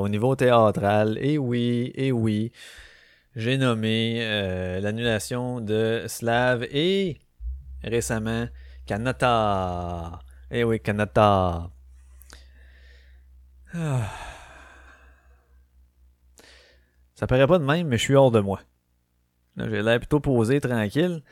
au 0.01 0.10
niveau 0.10 0.36
théâtral. 0.36 1.17
Et 1.22 1.38
oui, 1.38 1.93
et 1.96 2.12
oui, 2.12 2.51
j'ai 3.36 3.58
nommé 3.58 4.20
l'annulation 4.82 5.62
de 5.62 6.06
Slav 6.08 6.63
et 6.72 7.20
récemment 7.84 8.48
Kanata. 8.86 10.20
Eh 10.52 10.63
oui, 10.63 10.80
Kanata. 10.80 11.72
Ah. 13.74 14.12
Ça 17.16 17.28
paraît 17.28 17.48
pas 17.48 17.60
de 17.60 17.63
même, 17.63 17.88
mais 17.88 17.98
je 17.98 18.04
suis 18.04 18.16
hors 18.16 18.32
de 18.32 18.40
moi. 18.40 18.62
J'ai 19.58 19.82
l'air 19.82 20.00
plutôt 20.00 20.20
posé, 20.20 20.60
tranquille. 20.60 21.24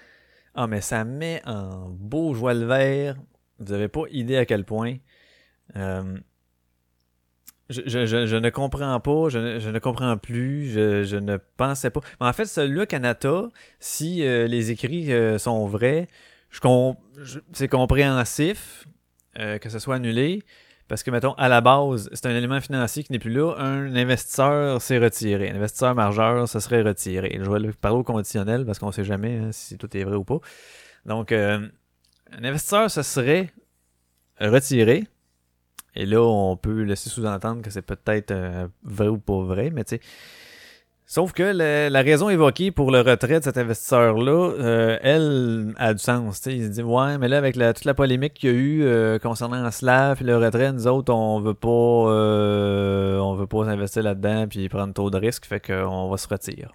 Ah, 0.53 0.67
mais 0.67 0.81
ça 0.81 1.03
met 1.03 1.41
en 1.46 1.89
beau 1.89 2.34
joie 2.34 2.53
le 2.53 2.65
vert. 2.65 3.15
Vous 3.60 3.74
avez 3.74 3.88
pas 3.88 4.03
idée 4.10 4.38
à 4.38 4.46
quel 4.46 4.65
point. 4.65 4.98
Euh, 5.75 6.17
je, 7.71 8.37
ne 8.37 8.49
comprends 8.49 8.99
pas, 8.99 9.29
je 9.29 9.69
ne, 9.69 9.79
comprends 9.79 10.17
plus, 10.17 10.71
je, 10.71 11.15
ne 11.15 11.37
pensais 11.57 11.89
pas. 11.89 12.01
Mais 12.19 12.27
en 12.27 12.33
fait, 12.33 12.45
celui-là, 12.45 12.85
Kanata, 12.85 13.49
si 13.79 14.25
euh, 14.25 14.47
les 14.47 14.71
écrits 14.71 15.11
euh, 15.11 15.37
sont 15.37 15.65
vrais, 15.67 16.07
c'est 17.53 17.67
compréhensif 17.67 18.85
que 19.35 19.69
ce 19.69 19.79
soit 19.79 19.95
annulé. 19.95 20.43
Parce 20.91 21.03
que, 21.03 21.11
mettons, 21.11 21.31
à 21.35 21.47
la 21.47 21.61
base, 21.61 22.09
c'est 22.11 22.25
un 22.25 22.35
élément 22.35 22.59
financier 22.59 23.01
qui 23.01 23.13
n'est 23.13 23.19
plus 23.19 23.31
là. 23.31 23.53
Un 23.57 23.95
investisseur 23.95 24.81
s'est 24.81 24.97
retiré. 24.97 25.49
Un 25.49 25.55
investisseur 25.55 25.95
majeur 25.95 26.49
se 26.49 26.59
serait 26.59 26.81
retiré. 26.81 27.39
Je 27.41 27.49
vais 27.49 27.71
parler 27.71 27.99
au 27.99 28.03
conditionnel 28.03 28.65
parce 28.65 28.77
qu'on 28.77 28.87
ne 28.87 28.91
sait 28.91 29.05
jamais 29.05 29.37
hein, 29.37 29.53
si 29.53 29.77
tout 29.77 29.95
est 29.95 30.03
vrai 30.03 30.17
ou 30.17 30.25
pas. 30.25 30.39
Donc, 31.05 31.31
euh, 31.31 31.65
un 32.37 32.43
investisseur 32.43 32.91
se 32.91 33.03
serait 33.03 33.53
retiré. 34.41 35.07
Et 35.95 36.05
là, 36.05 36.21
on 36.21 36.55
peut 36.57 36.83
laisser 36.83 37.10
sous-entendre 37.10 37.62
que 37.62 37.69
c'est 37.69 37.81
peut-être 37.81 38.31
euh, 38.31 38.67
vrai 38.83 39.07
ou 39.07 39.17
pas 39.17 39.41
vrai, 39.41 39.71
mais 39.71 39.83
tu 39.83 39.98
sais, 39.98 40.01
Sauf 41.12 41.33
que 41.33 41.43
la, 41.43 42.01
raison 42.03 42.29
évoquée 42.29 42.71
pour 42.71 42.89
le 42.89 43.01
retrait 43.01 43.39
de 43.39 43.43
cet 43.43 43.57
investisseur-là, 43.57 44.31
euh, 44.31 44.98
elle, 45.01 45.74
a 45.75 45.93
du 45.93 46.00
sens. 46.00 46.45
Il 46.45 46.63
se 46.63 46.69
dit 46.69 46.83
Ouais, 46.83 47.17
mais 47.17 47.27
là, 47.27 47.38
avec 47.38 47.55
toute 47.55 47.83
la 47.83 47.93
polémique 47.93 48.36
qu'il 48.36 48.50
y 48.50 48.53
a 48.53 48.55
eu 48.55 48.83
euh, 48.83 49.19
concernant 49.19 49.69
Slav 49.71 50.21
et 50.21 50.24
le 50.24 50.38
retrait, 50.38 50.71
nous 50.71 50.88
autres, 50.88 51.13
on 51.13 51.41
veut 51.41 51.53
pas 51.53 51.67
euh, 51.67 53.19
on 53.19 53.33
veut 53.36 53.45
pas 53.45 53.65
s'investir 53.65 54.03
là-dedans 54.03 54.48
puis 54.50 54.69
prendre 54.69 54.93
trop 54.93 55.10
de 55.10 55.17
risques, 55.17 55.45
fait 55.45 55.60
qu'on 55.60 56.07
va 56.07 56.15
se 56.15 56.29
retirer. 56.29 56.69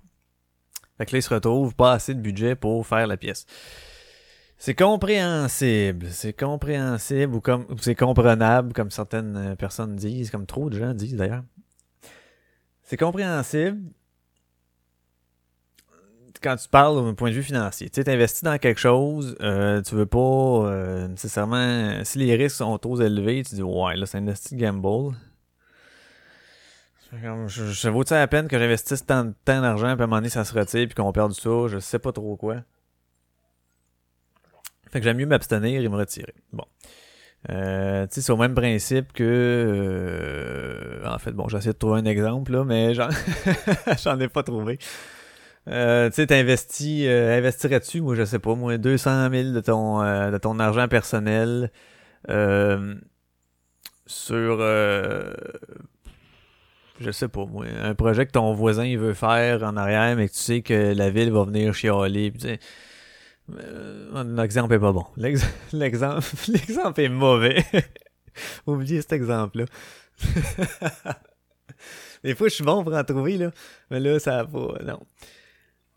Fait 0.99 1.06
que 1.06 1.12
là, 1.12 1.18
il 1.18 1.23
se 1.23 1.32
retrouve 1.32 1.75
pas 1.75 1.92
assez 1.92 2.12
de 2.12 2.20
budget 2.20 2.56
pour 2.56 2.87
faire 2.87 3.06
la 3.06 3.16
pièce. 3.16 3.46
C'est 4.58 4.75
compréhensible, 4.75 6.06
c'est 6.10 6.32
compréhensible 6.32 7.34
ou 7.34 7.40
comme 7.40 7.66
c'est 7.80 7.94
comprenable, 7.94 8.72
comme 8.72 8.90
certaines 8.90 9.54
personnes 9.56 9.96
disent, 9.96 10.30
comme 10.30 10.46
trop 10.46 10.70
de 10.70 10.78
gens 10.78 10.94
disent 10.94 11.16
d'ailleurs. 11.16 11.44
C'est 12.82 12.96
compréhensible, 12.96 13.80
quand 16.42 16.56
tu 16.56 16.68
parles 16.68 17.04
d'un 17.04 17.14
point 17.14 17.30
de 17.30 17.34
vue 17.34 17.42
financier, 17.42 17.90
tu 17.90 18.02
investis 18.06 18.42
dans 18.42 18.58
quelque 18.58 18.78
chose, 18.80 19.36
euh, 19.40 19.82
tu 19.82 19.94
veux 19.94 20.06
pas 20.06 20.18
euh, 20.18 21.08
nécessairement. 21.08 22.04
Si 22.04 22.18
les 22.18 22.34
risques 22.36 22.56
sont 22.56 22.78
trop 22.78 23.00
élevés, 23.00 23.42
tu 23.42 23.56
dis 23.56 23.62
ouais, 23.62 23.96
là, 23.96 24.06
c'est 24.06 24.18
investi 24.18 24.56
gamble. 24.56 25.16
Je, 27.12 27.70
je 27.70 27.88
vaut 27.88 28.04
ça 28.04 28.18
la 28.18 28.26
peine 28.26 28.48
que 28.48 28.58
j'investisse 28.58 29.06
tant, 29.06 29.32
d'argent, 29.46 29.94
puis 29.94 30.02
à 30.02 30.04
un 30.04 30.06
moment 30.06 30.16
donné, 30.16 30.28
ça 30.28 30.44
se 30.44 30.52
retire, 30.52 30.86
puis 30.86 30.94
qu'on 30.94 31.12
perde 31.12 31.32
ça, 31.32 31.68
je 31.68 31.78
sais 31.78 31.98
pas 31.98 32.12
trop 32.12 32.36
quoi. 32.36 32.56
Fait 34.96 35.00
que 35.00 35.04
j'aime 35.04 35.18
mieux 35.18 35.26
m'abstenir 35.26 35.82
et 35.82 35.88
me 35.90 35.96
retirer. 35.96 36.32
Bon. 36.54 36.64
Euh, 37.50 38.06
c'est 38.08 38.30
au 38.30 38.38
même 38.38 38.54
principe 38.54 39.12
que. 39.12 39.24
Euh, 39.26 41.06
en 41.06 41.18
fait, 41.18 41.32
bon, 41.32 41.48
j'essaie 41.48 41.74
de 41.74 41.76
trouver 41.76 42.00
un 42.00 42.06
exemple, 42.06 42.52
là, 42.52 42.64
mais 42.64 42.94
j'en 42.94 43.10
ai 44.20 44.28
pas 44.28 44.42
trouvé. 44.42 44.78
Euh, 45.68 46.08
tu 46.08 46.14
sais, 46.14 46.28
t'investis, 46.28 47.04
euh, 47.06 47.36
investirais-tu, 47.36 48.00
moi, 48.00 48.14
je 48.14 48.24
sais 48.24 48.38
pas, 48.38 48.54
moi, 48.54 48.78
200 48.78 49.28
000 49.30 49.52
de 49.52 49.60
ton, 49.60 50.00
de 50.00 50.38
ton 50.38 50.58
argent 50.58 50.88
personnel 50.88 51.70
sur, 54.06 54.58
je 57.00 57.10
sais 57.10 57.28
pas, 57.28 57.44
moi, 57.44 57.66
un 57.82 57.94
projet 57.94 58.24
que 58.24 58.32
ton 58.32 58.54
voisin 58.54 58.86
il 58.86 58.98
veut 58.98 59.12
faire 59.12 59.62
en 59.62 59.76
arrière, 59.76 60.16
mais 60.16 60.26
que 60.26 60.32
tu 60.32 60.38
sais 60.38 60.62
que 60.62 60.94
la 60.94 61.10
ville 61.10 61.30
va 61.32 61.44
venir 61.44 61.74
chialer, 61.74 62.30
pis 62.30 62.58
l'exemple 63.48 64.74
est 64.74 64.78
pas 64.78 64.92
bon. 64.92 65.04
L'exemple, 65.16 66.24
l'exemple 66.48 67.00
est 67.00 67.08
mauvais. 67.08 67.64
Oubliez 68.66 69.00
cet 69.00 69.12
exemple-là. 69.12 69.66
Des 72.24 72.34
fois, 72.34 72.48
je 72.48 72.54
suis 72.54 72.64
bon 72.64 72.82
pour 72.82 72.94
en 72.94 73.04
trouver, 73.04 73.38
là. 73.38 73.50
Mais 73.90 74.00
là, 74.00 74.18
ça 74.18 74.42
va 74.42 74.44
pas. 74.46 74.82
Non. 74.84 75.00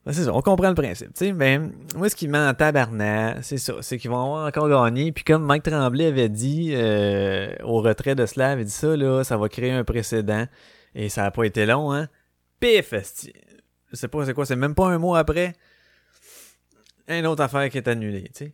Ben, 0.05 0.13
c'est 0.13 0.23
ça, 0.23 0.33
on 0.33 0.41
comprend 0.41 0.69
le 0.69 0.75
principe. 0.75 1.09
sais, 1.13 1.33
mais 1.33 1.59
moi, 1.95 2.09
ce 2.09 2.15
qui 2.15 2.27
met 2.27 2.37
en 2.37 2.53
c'est 3.41 3.57
ça. 3.57 3.73
C'est 3.81 3.97
qu'ils 3.97 4.09
vont 4.09 4.23
avoir 4.23 4.47
encore 4.47 4.69
gagné. 4.69 5.11
Puis 5.11 5.23
comme 5.23 5.43
Mike 5.43 5.63
Tremblay 5.63 6.05
avait 6.05 6.29
dit 6.29 6.71
euh, 6.73 7.53
au 7.63 7.81
retrait 7.81 8.15
de 8.15 8.25
Slav, 8.25 8.59
il 8.59 8.65
dit 8.65 8.71
ça, 8.71 8.95
là, 8.95 9.23
ça 9.23 9.37
va 9.37 9.49
créer 9.49 9.71
un 9.71 9.83
précédent. 9.83 10.45
Et 10.95 11.09
ça 11.09 11.23
n'a 11.23 11.31
pas 11.31 11.43
été 11.43 11.65
long, 11.65 11.93
hein. 11.93 12.07
Pif! 12.59 12.93
Je 13.91 13.95
sais 13.95 14.07
pas 14.07 14.25
c'est 14.25 14.33
quoi, 14.33 14.45
c'est 14.45 14.55
même 14.55 14.75
pas 14.75 14.87
un 14.87 14.97
mois 14.97 15.19
après. 15.19 15.53
Une 17.09 17.25
autre 17.25 17.43
affaire 17.43 17.69
qui 17.69 17.77
est 17.77 17.87
annulée, 17.87 18.29
tu 18.35 18.45
sais. 18.45 18.51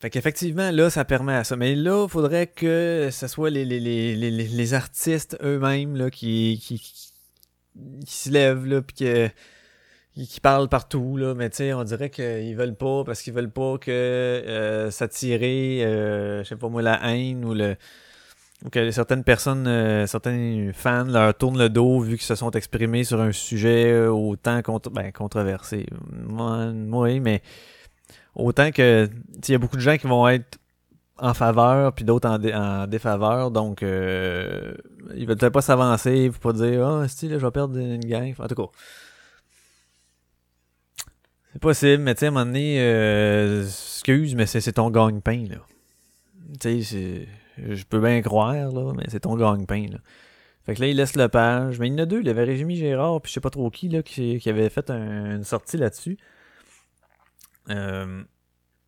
Fait 0.00 0.10
qu'effectivement, 0.10 0.70
là, 0.70 0.90
ça 0.90 1.04
permet 1.04 1.34
à 1.34 1.44
ça. 1.44 1.56
Mais 1.56 1.74
là, 1.74 2.04
il 2.06 2.10
faudrait 2.10 2.46
que 2.46 3.08
ce 3.10 3.26
soit 3.26 3.50
les, 3.50 3.64
les, 3.64 3.80
les, 3.80 4.30
les 4.30 4.74
artistes 4.74 5.38
eux-mêmes 5.42 5.96
là, 5.96 6.10
qui, 6.10 6.60
qui, 6.62 6.78
qui 6.78 8.12
se 8.16 8.30
lèvent, 8.30 8.66
là, 8.66 8.82
puis 8.82 8.96
que 8.96 9.30
qui 10.14 10.40
parlent 10.40 10.68
partout, 10.68 11.16
là, 11.16 11.34
mais 11.34 11.50
tu 11.50 11.56
sais, 11.56 11.72
on 11.72 11.82
dirait 11.82 12.10
qu'ils 12.10 12.54
veulent 12.54 12.76
pas, 12.76 13.02
parce 13.04 13.20
qu'ils 13.20 13.32
veulent 13.32 13.50
pas 13.50 13.78
que 13.78 13.90
euh, 13.90 14.90
s'attirer, 14.90 15.84
euh, 15.84 16.44
je 16.44 16.48
sais 16.50 16.56
pas 16.56 16.68
moi, 16.68 16.82
la 16.82 17.00
haine 17.10 17.44
ou 17.44 17.52
le 17.52 17.76
que 18.70 18.90
certaines 18.90 19.24
personnes, 19.24 19.66
euh, 19.66 20.06
certains 20.06 20.70
fans 20.72 21.04
leur 21.04 21.34
tournent 21.34 21.58
le 21.58 21.68
dos 21.68 22.00
vu 22.00 22.16
qu'ils 22.16 22.26
se 22.26 22.34
sont 22.34 22.50
exprimés 22.52 23.04
sur 23.04 23.20
un 23.20 23.32
sujet 23.32 24.06
autant 24.06 24.62
contre, 24.62 24.90
ben, 24.90 25.12
controversé. 25.12 25.86
Moi, 26.10 26.72
oui, 26.90 27.20
mais 27.20 27.42
autant 28.34 28.70
que 28.70 29.08
il 29.46 29.52
y 29.52 29.54
a 29.54 29.58
beaucoup 29.58 29.76
de 29.76 29.82
gens 29.82 29.96
qui 29.96 30.06
vont 30.06 30.26
être 30.28 30.58
en 31.18 31.34
faveur 31.34 31.92
puis 31.92 32.04
d'autres 32.04 32.28
en, 32.28 32.86
défaveur. 32.86 33.50
Donc 33.50 33.82
euh, 33.82 34.74
ils 35.14 35.26
veulent 35.26 35.36
peut-être 35.36 35.52
pas 35.52 35.62
s'avancer 35.62 36.30
pour 36.30 36.52
pas 36.52 36.52
dire 36.52 36.86
ah 36.86 37.00
oh, 37.04 37.08
si 37.08 37.28
là 37.28 37.38
je 37.38 37.44
vais 37.44 37.52
perdre 37.52 37.76
une 37.78 38.04
gang. 38.04 38.34
En 38.38 38.46
tout 38.46 38.54
cas. 38.54 38.70
C'est 41.52 41.62
possible 41.62 42.02
mais 42.02 42.14
tu 42.14 42.20
sais 42.20 42.26
à 42.26 42.28
un 42.30 42.32
moment 42.32 42.46
donné 42.46 42.80
euh, 42.80 43.64
excuse 43.64 44.34
mais 44.34 44.46
c'est 44.46 44.72
ton 44.72 44.90
gagne-pain 44.90 45.44
là. 45.50 45.58
Tu 46.60 46.82
sais 46.82 47.28
je 47.58 47.84
peux 47.84 48.00
bien 48.00 48.20
croire 48.22 48.70
là 48.72 48.92
mais 48.96 49.04
c'est 49.08 49.20
ton 49.20 49.36
gagne-pain 49.36 49.86
là 49.92 49.98
fait 50.64 50.74
que 50.74 50.80
là, 50.80 50.88
il 50.88 50.96
laisse 50.96 51.16
le 51.16 51.28
page. 51.28 51.78
Mais 51.78 51.88
il 51.88 51.92
y 51.92 51.96
en 51.96 51.98
a 51.98 52.06
deux. 52.06 52.20
Il 52.20 52.26
y 52.26 52.30
avait 52.30 52.44
Régime 52.44 52.70
Gérard, 52.70 53.20
puis 53.20 53.30
je 53.30 53.34
sais 53.34 53.40
pas 53.40 53.50
trop 53.50 53.70
qui, 53.70 53.88
là, 53.88 54.02
qui, 54.02 54.40
avait 54.48 54.68
fait 54.70 54.90
une 54.90 55.44
sortie 55.44 55.76
là-dessus. 55.76 56.16
Euh, 57.70 58.22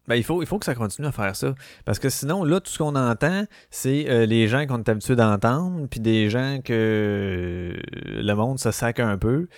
ben, 0.06 0.14
il 0.14 0.24
faut, 0.24 0.42
il 0.42 0.46
faut 0.46 0.58
que 0.58 0.64
ça 0.64 0.74
continue 0.74 1.06
à 1.06 1.12
faire 1.12 1.34
ça. 1.36 1.54
Parce 1.84 1.98
que 1.98 2.08
sinon, 2.08 2.44
là, 2.44 2.60
tout 2.60 2.70
ce 2.70 2.78
qu'on 2.78 2.94
entend, 2.94 3.44
c'est 3.70 4.08
euh, 4.08 4.24
les 4.24 4.48
gens 4.48 4.66
qu'on 4.66 4.78
est 4.78 4.88
habitué 4.88 5.16
d'entendre, 5.16 5.86
puis 5.88 6.00
des 6.00 6.30
gens 6.30 6.60
que 6.64 7.76
le 8.06 8.34
monde 8.34 8.58
se 8.58 8.70
sac 8.70 9.00
un 9.00 9.18
peu. 9.18 9.48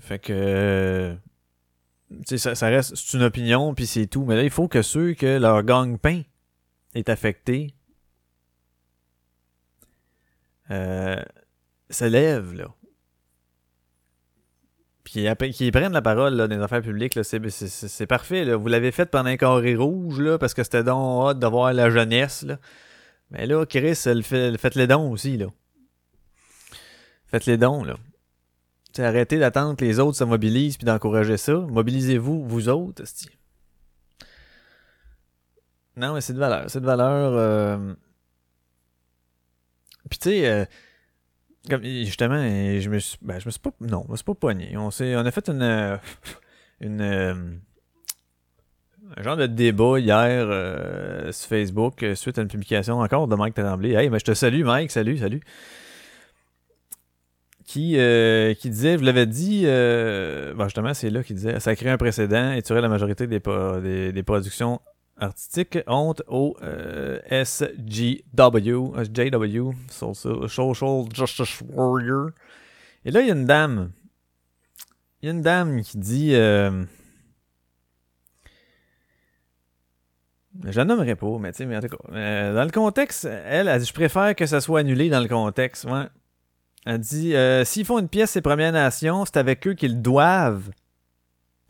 Fait 0.00 0.18
que. 0.18 1.14
Ça, 2.26 2.54
ça, 2.54 2.68
reste. 2.68 2.94
C'est 2.96 3.16
une 3.16 3.24
opinion, 3.24 3.74
puis 3.74 3.86
c'est 3.86 4.06
tout. 4.06 4.24
Mais 4.24 4.36
là, 4.36 4.44
il 4.44 4.50
faut 4.50 4.68
que 4.68 4.82
ceux 4.82 5.14
que 5.14 5.38
leur 5.38 5.62
gang-pain 5.62 6.22
est 6.94 7.08
affecté 7.08 7.74
euh, 10.70 11.22
se 11.90 12.04
lèvent, 12.04 12.54
là. 12.54 12.68
Puis 15.04 15.26
qu'ils 15.52 15.72
prennent 15.72 15.92
la 15.92 16.02
parole 16.02 16.34
là, 16.34 16.48
dans 16.48 16.56
les 16.56 16.62
affaires 16.62 16.80
publiques, 16.80 17.18
c'est 17.22 18.06
parfait. 18.06 18.44
Là. 18.44 18.56
Vous 18.56 18.68
l'avez 18.68 18.92
fait 18.92 19.06
pendant 19.06 19.30
un 19.30 19.36
carré 19.36 19.74
rouge, 19.74 20.20
là, 20.20 20.38
parce 20.38 20.54
que 20.54 20.62
c'était 20.62 20.84
donc 20.84 21.28
hâte 21.28 21.38
de 21.38 21.46
voir 21.46 21.72
la 21.72 21.90
jeunesse. 21.90 22.42
Là. 22.42 22.58
Mais 23.30 23.46
là, 23.46 23.66
Chris, 23.66 23.94
fait, 24.22 24.56
faites 24.56 24.74
les 24.74 24.86
dons 24.86 25.10
aussi. 25.10 25.36
là. 25.36 25.46
Faites 27.26 27.46
les 27.46 27.58
dons. 27.58 27.84
là. 27.84 27.96
T'sais, 28.92 29.04
arrêtez 29.04 29.38
d'attendre 29.38 29.76
que 29.76 29.84
les 29.84 29.98
autres 29.98 30.18
se 30.18 30.24
mobilisent 30.24 30.76
puis 30.76 30.84
d'encourager 30.84 31.36
ça. 31.36 31.54
Mobilisez-vous, 31.54 32.46
vous 32.46 32.68
autres. 32.68 33.02
Non, 35.96 36.14
mais 36.14 36.20
c'est 36.20 36.34
de 36.34 36.38
valeur. 36.38 36.70
C'est 36.70 36.80
de 36.80 36.86
valeur. 36.86 37.32
Euh, 37.34 37.94
puis 40.12 40.18
tu 40.18 40.28
sais, 40.28 40.46
euh, 40.46 42.04
justement, 42.04 42.36
je 42.36 42.88
me 42.90 42.98
suis, 42.98 43.18
ben, 43.22 43.38
je 43.38 43.46
me 43.46 43.50
suis 43.50 43.60
pas, 43.60 43.70
non, 43.80 44.04
je 44.06 44.12
me 44.12 44.16
suis 44.16 44.24
pas 44.24 44.34
pogné. 44.34 44.76
On, 44.76 44.90
on 44.90 45.26
a 45.26 45.30
fait 45.30 45.48
une, 45.48 45.62
euh, 45.62 45.96
euh, 46.84 47.34
un 49.16 49.22
genre 49.22 49.36
de 49.38 49.46
débat 49.46 49.98
hier 49.98 50.46
sur 51.32 51.48
Facebook 51.48 52.04
suite 52.14 52.38
à 52.38 52.42
une 52.42 52.48
publication 52.48 52.98
encore 52.98 53.26
de 53.26 53.36
Mike 53.36 53.54
Tremblay. 53.54 53.94
Hey, 53.94 54.10
ben, 54.10 54.18
je 54.18 54.24
te 54.24 54.34
salue, 54.34 54.64
Mike, 54.64 54.90
salut, 54.90 55.16
salut. 55.16 55.40
Qui, 57.64 57.96
qui 58.58 58.70
disait, 58.70 58.96
vous 58.96 59.04
l'avais 59.04 59.24
dit, 59.24 59.64
ben, 59.64 60.64
justement, 60.64 60.92
c'est 60.92 61.08
là 61.08 61.22
qu'il 61.22 61.36
disait, 61.36 61.58
ça 61.58 61.74
crée 61.74 61.88
un 61.88 61.96
précédent 61.96 62.52
et 62.52 62.60
tu 62.60 62.72
aurais 62.72 62.82
la 62.82 62.90
majorité 62.90 63.26
des, 63.26 63.40
des 64.12 64.22
productions 64.22 64.78
artistique 65.18 65.78
honte 65.86 66.22
au 66.26 66.56
euh, 66.62 67.18
SGW, 67.30 68.92
SJW, 69.04 69.72
Social 69.88 71.04
Justice 71.14 71.62
Warrior. 71.68 72.30
Et 73.04 73.10
là, 73.10 73.20
il 73.20 73.28
y 73.28 73.30
a 73.30 73.34
une 73.34 73.46
dame. 73.46 73.92
Il 75.20 75.26
y 75.26 75.28
a 75.28 75.32
une 75.32 75.42
dame 75.42 75.82
qui 75.82 75.98
dit. 75.98 76.34
Euh, 76.34 76.84
je 80.64 80.80
nommerai 80.80 81.16
pas, 81.16 81.38
mais 81.38 81.52
tu 81.52 81.58
sais, 81.58 81.66
mais 81.66 81.76
en 81.76 81.80
tout 81.80 81.88
cas, 81.88 82.12
euh, 82.12 82.54
dans 82.54 82.64
le 82.64 82.70
contexte, 82.70 83.24
elle, 83.24 83.68
a 83.68 83.78
dit 83.78 83.86
Je 83.86 83.94
préfère 83.94 84.34
que 84.34 84.46
ça 84.46 84.60
soit 84.60 84.80
annulé 84.80 85.08
dans 85.08 85.20
le 85.20 85.28
contexte. 85.28 85.84
Ouais. 85.84 86.06
Elle 86.84 86.98
dit 86.98 87.34
S'ils 87.64 87.84
font 87.84 87.98
une 87.98 88.08
pièce, 88.08 88.30
ces 88.30 88.42
Premières 88.42 88.72
Nations, 88.72 89.24
c'est 89.24 89.36
avec 89.36 89.66
eux 89.66 89.74
qu'ils 89.74 90.02
doivent 90.02 90.70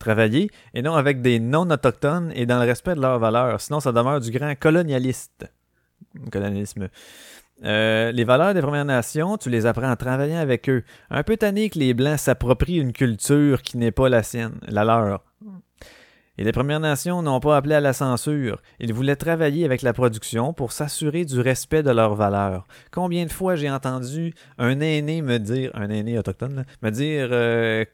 travailler, 0.03 0.51
et 0.75 0.83
non 0.83 0.95
avec 0.95 1.23
des 1.23 1.41
non-autochtones 1.41 2.33
et 2.35 2.47
dans 2.47 2.59
le 2.59 2.67
respect 2.67 2.95
de 2.95 3.01
leurs 3.01 3.19
valeurs. 3.19 3.61
Sinon, 3.61 3.81
ça 3.81 3.93
demeure 3.93 4.21
du 4.21 4.31
grand 4.31 4.55
colonialiste. 4.59 5.51
Colonialisme. 6.31 6.89
Euh, 7.65 8.11
les 8.11 8.25
valeurs 8.25 8.55
des 8.55 8.61
Premières 8.61 8.85
Nations, 8.85 9.37
tu 9.37 9.49
les 9.49 9.67
apprends 9.67 9.91
en 9.91 9.97
travaillant 9.97 10.39
avec 10.39 10.69
eux. 10.69 10.83
Un 11.11 11.23
peu 11.23 11.37
tanné 11.37 11.71
que 11.71 11.79
les 11.79 11.95
Blancs 11.95 12.19
s'approprient 12.19 12.79
une 12.79 12.93
culture 12.93 13.63
qui 13.63 13.79
n'est 13.79 13.93
pas 13.93 14.09
la 14.09 14.23
sienne, 14.23 14.59
la 14.67 14.85
leur. 14.85 15.25
Et 16.39 16.45
les 16.45 16.53
Premières 16.53 16.81
Nations 16.81 17.23
n'ont 17.23 17.41
pas 17.41 17.57
appelé 17.57 17.75
à 17.75 17.81
la 17.81 17.93
censure. 17.93 18.63
Ils 18.81 18.93
voulaient 18.95 19.17
travailler 19.17 19.65
avec 19.67 19.83
la 19.83 19.93
production 19.93 20.55
pour 20.55 20.73
s'assurer 20.73 21.25
du 21.27 21.39
respect 21.41 21.83
de 21.83 21.91
leurs 21.91 22.15
valeurs. 22.15 22.67
Combien 22.91 23.27
de 23.27 23.31
fois 23.31 23.55
j'ai 23.55 23.71
entendu 23.71 24.35
un 24.59 24.81
aîné 24.81 25.21
me 25.21 25.39
dire, 25.39 25.71
un 25.75 25.91
aîné 25.91 26.19
autochtone, 26.19 26.65
me 26.81 26.91
dire 26.91 27.29
euh, 27.31 27.85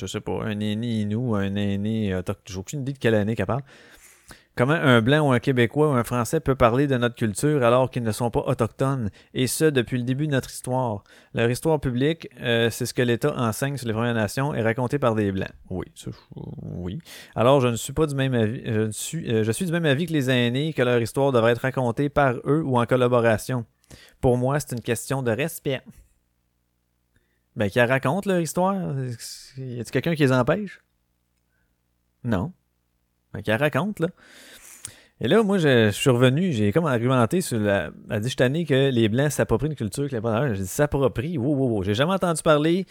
je 0.00 0.06
sais 0.06 0.20
pas, 0.20 0.44
un 0.44 0.60
aîné 0.60 1.00
Inou, 1.00 1.34
un 1.34 1.54
aîné 1.54 2.14
autochtone, 2.14 2.44
j'ai 2.46 2.58
aucune 2.58 2.80
idée 2.82 2.92
de 2.92 2.98
quelle 2.98 3.14
année 3.14 3.34
qu'elle 3.36 3.46
parle. 3.46 3.62
Comment 4.58 4.74
un 4.74 5.00
blanc 5.02 5.28
ou 5.28 5.30
un 5.30 5.38
québécois 5.38 5.88
ou 5.88 5.92
un 5.92 6.02
français 6.02 6.40
peut 6.40 6.56
parler 6.56 6.88
de 6.88 6.96
notre 6.96 7.14
culture 7.14 7.62
alors 7.62 7.92
qu'ils 7.92 8.02
ne 8.02 8.10
sont 8.10 8.28
pas 8.28 8.40
autochtones, 8.40 9.08
et 9.32 9.46
ce 9.46 9.66
depuis 9.66 9.98
le 9.98 10.02
début 10.02 10.26
de 10.26 10.32
notre 10.32 10.50
histoire. 10.50 11.04
Leur 11.32 11.48
histoire 11.48 11.78
publique, 11.78 12.28
euh, 12.40 12.68
c'est 12.68 12.84
ce 12.84 12.92
que 12.92 13.02
l'État 13.02 13.32
enseigne 13.36 13.76
sur 13.76 13.86
les 13.86 13.92
Premières 13.94 14.14
Nations 14.14 14.52
et 14.56 14.60
raconté 14.60 14.98
par 14.98 15.14
des 15.14 15.30
blancs. 15.30 15.52
Oui, 15.70 15.86
oui. 16.60 16.98
Alors 17.36 17.60
je 17.60 17.68
ne 17.68 17.76
suis 17.76 17.92
pas 17.92 18.06
du 18.06 18.16
même 18.16 18.34
avis, 18.34 18.60
euh, 18.66 18.90
du 18.90 19.72
même 19.72 19.86
avis 19.86 20.06
que 20.06 20.12
les 20.12 20.28
aînés 20.28 20.72
que 20.72 20.82
leur 20.82 21.00
histoire 21.00 21.30
devrait 21.30 21.52
être 21.52 21.62
racontée 21.62 22.08
par 22.08 22.34
eux 22.44 22.64
ou 22.64 22.80
en 22.80 22.84
collaboration. 22.84 23.64
Pour 24.20 24.38
moi, 24.38 24.58
c'est 24.58 24.72
une 24.72 24.82
question 24.82 25.22
de 25.22 25.30
respect. 25.30 25.82
Ben, 27.58 27.68
qui 27.68 27.80
racontent 27.80 28.30
leur 28.30 28.40
histoire. 28.40 28.76
Y 28.76 29.80
a-t-il 29.80 29.90
quelqu'un 29.90 30.14
qui 30.14 30.22
les 30.22 30.30
empêche? 30.30 30.80
Non. 32.22 32.52
Ben, 33.32 33.42
qui 33.42 33.52
raconte, 33.52 33.98
là. 33.98 34.06
Et 35.20 35.26
là, 35.26 35.42
moi, 35.42 35.58
je, 35.58 35.90
suis 35.90 36.08
revenu, 36.08 36.52
j'ai 36.52 36.70
comme 36.70 36.86
argumenté 36.86 37.40
sur 37.40 37.58
la. 37.58 37.90
a 38.10 38.20
dit 38.20 38.32
année 38.38 38.64
que 38.64 38.90
les 38.90 39.08
Blancs 39.08 39.32
s'approprient 39.32 39.66
une 39.66 39.74
culture 39.74 40.08
que 40.08 40.14
les 40.14 40.20
Blancs. 40.20 40.54
J'ai 40.54 40.62
dit 40.62 40.68
s'approprient. 40.68 41.36
Wow, 41.36 41.56
wow, 41.56 41.68
wow. 41.70 41.82
J'ai 41.82 41.94
jamais 41.94 42.12
entendu 42.12 42.42
parler 42.42 42.86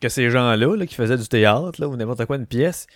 que 0.00 0.08
ces 0.08 0.30
gens-là, 0.30 0.74
là, 0.74 0.86
qui 0.86 0.94
faisaient 0.94 1.18
du 1.18 1.28
théâtre, 1.28 1.78
là, 1.78 1.86
ou 1.86 1.96
n'importe 1.96 2.24
quoi, 2.24 2.36
une 2.36 2.46
pièce, 2.46 2.86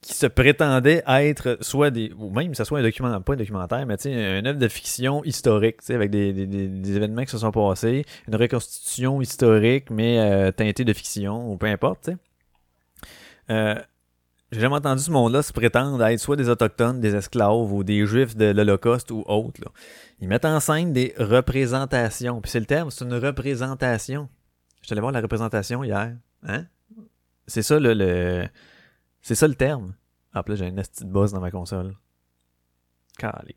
qui 0.00 0.14
se 0.14 0.26
prétendait 0.26 1.02
être 1.06 1.58
soit 1.60 1.90
des 1.90 2.12
ou 2.18 2.30
même 2.30 2.54
ce 2.54 2.64
soit 2.64 2.78
un 2.78 2.82
document 2.82 3.20
pas 3.20 3.34
un 3.34 3.36
documentaire 3.36 3.84
mais 3.86 3.96
une 4.06 4.46
œuvre 4.46 4.58
de 4.58 4.68
fiction 4.68 5.22
historique 5.24 5.78
avec 5.90 6.10
des, 6.10 6.32
des, 6.32 6.46
des, 6.46 6.96
événements 6.96 7.22
qui 7.24 7.30
se 7.30 7.38
sont 7.38 7.50
passés 7.50 8.06
une 8.26 8.36
reconstitution 8.36 9.20
historique 9.20 9.90
mais 9.90 10.18
euh, 10.18 10.52
teintée 10.52 10.84
de 10.84 10.92
fiction 10.94 11.52
ou 11.52 11.58
peu 11.58 11.66
importe 11.66 12.04
tu 12.04 12.12
sais 12.12 12.16
euh, 13.50 13.74
j'ai 14.52 14.60
jamais 14.60 14.76
entendu 14.76 15.02
ce 15.02 15.10
monde-là 15.10 15.42
se 15.42 15.52
prétendre 15.52 16.04
être 16.04 16.18
soit 16.18 16.34
des 16.34 16.48
autochtones, 16.48 17.00
des 17.00 17.14
esclaves 17.14 17.72
ou 17.72 17.84
des 17.84 18.04
juifs 18.04 18.36
de 18.36 18.46
l'Holocauste 18.46 19.12
ou 19.12 19.22
autres. 19.26 19.60
Là. 19.60 19.70
Ils 20.20 20.26
mettent 20.26 20.44
en 20.44 20.58
scène 20.58 20.92
des 20.92 21.14
représentations. 21.18 22.40
Puis 22.40 22.50
c'est 22.50 22.58
le 22.58 22.66
terme, 22.66 22.90
c'est 22.90 23.04
une 23.04 23.14
représentation. 23.14 24.28
Je 24.82 24.92
allé 24.92 25.00
voir 25.00 25.12
la 25.12 25.20
représentation 25.20 25.84
hier. 25.84 26.16
Hein? 26.42 26.64
C'est 27.46 27.62
ça 27.62 27.78
le, 27.78 27.94
le 27.94 28.48
c'est 29.22 29.34
ça 29.34 29.48
le 29.48 29.54
terme. 29.54 29.94
Ah, 30.32 30.44
là, 30.46 30.54
j'ai 30.54 30.66
un 30.66 30.72
petite 30.72 31.08
boss 31.08 31.32
dans 31.32 31.40
ma 31.40 31.50
console. 31.50 31.96
Calé. 33.18 33.56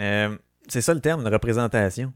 Euh, 0.00 0.36
c'est 0.68 0.80
ça 0.80 0.94
le 0.94 1.00
terme, 1.00 1.20
une 1.20 1.32
représentation. 1.32 2.12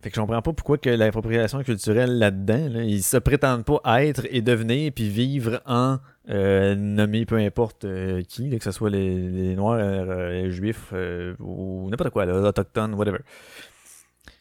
Fait 0.00 0.10
que 0.10 0.16
je 0.16 0.20
comprends 0.20 0.42
pas 0.42 0.52
pourquoi 0.52 0.78
que 0.78 0.90
l'appropriation 0.90 1.62
culturelle 1.64 2.18
là-dedans, 2.18 2.68
là, 2.68 2.82
ils 2.84 3.02
se 3.02 3.16
prétendent 3.16 3.64
pas 3.64 3.80
être 4.00 4.26
et 4.30 4.42
devenir 4.42 4.92
puis 4.92 5.08
vivre 5.08 5.60
en 5.66 5.98
euh, 6.30 6.74
nommé 6.76 7.24
peu 7.24 7.36
importe 7.36 7.84
euh, 7.84 8.22
qui, 8.22 8.56
que 8.56 8.62
ce 8.62 8.70
soit 8.70 8.90
les, 8.90 9.56
noirs, 9.56 9.78
euh, 9.80 10.42
les 10.42 10.50
juifs 10.52 10.92
ou 11.40 11.88
n'importe 11.90 12.10
quoi, 12.10 12.26
là, 12.26 12.34
autochtones, 12.34 12.94
whatever. 12.94 13.18
Tu 14.26 14.32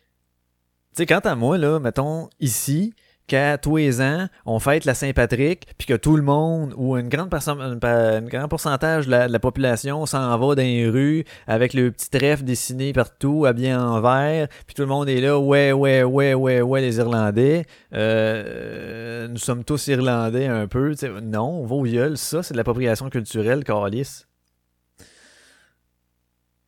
sais, 0.93 1.05
quant 1.07 1.19
à 1.19 1.35
moi, 1.35 1.57
là, 1.57 1.79
mettons, 1.79 2.29
ici, 2.39 2.93
qu'à 3.27 3.57
tous 3.57 3.77
les 3.77 4.01
ans, 4.01 4.27
on 4.45 4.59
fête 4.59 4.85
la 4.85 4.93
Saint-Patrick, 4.93 5.67
puis 5.77 5.85
que 5.85 5.93
tout 5.93 6.15
le 6.15 6.23
monde, 6.23 6.73
ou 6.77 6.97
une 6.97 7.09
grande 7.09 7.33
un 7.33 8.21
grand 8.21 8.47
pourcentage 8.47 9.05
de 9.05 9.11
la, 9.11 9.39
population 9.39 10.05
s'en 10.05 10.37
va 10.37 10.55
dans 10.55 10.61
les 10.61 10.87
rues 10.89 11.25
avec 11.45 11.73
le 11.73 11.91
petit 11.91 12.09
trèfle 12.09 12.43
dessiné 12.43 12.93
partout, 12.93 13.45
habillé 13.45 13.75
en 13.75 14.01
vert, 14.01 14.47
puis 14.65 14.73
tout 14.73 14.81
le 14.81 14.87
monde 14.87 15.09
est 15.09 15.21
là, 15.21 15.37
ouais, 15.37 15.71
ouais, 15.71 16.03
ouais, 16.03 16.33
ouais, 16.33 16.61
ouais, 16.61 16.81
les 16.81 16.97
Irlandais. 16.97 17.65
Euh, 17.93 19.27
nous 19.27 19.37
sommes 19.37 19.63
tous 19.63 19.87
Irlandais 19.87 20.47
un 20.47 20.67
peu. 20.67 20.95
non, 21.21 21.65
vos 21.65 21.83
gueules, 21.83 22.17
ça, 22.17 22.43
c'est 22.43 22.53
de 22.53 22.57
l'appropriation 22.57 23.09
culturelle, 23.09 23.63
Carlis. 23.63 24.23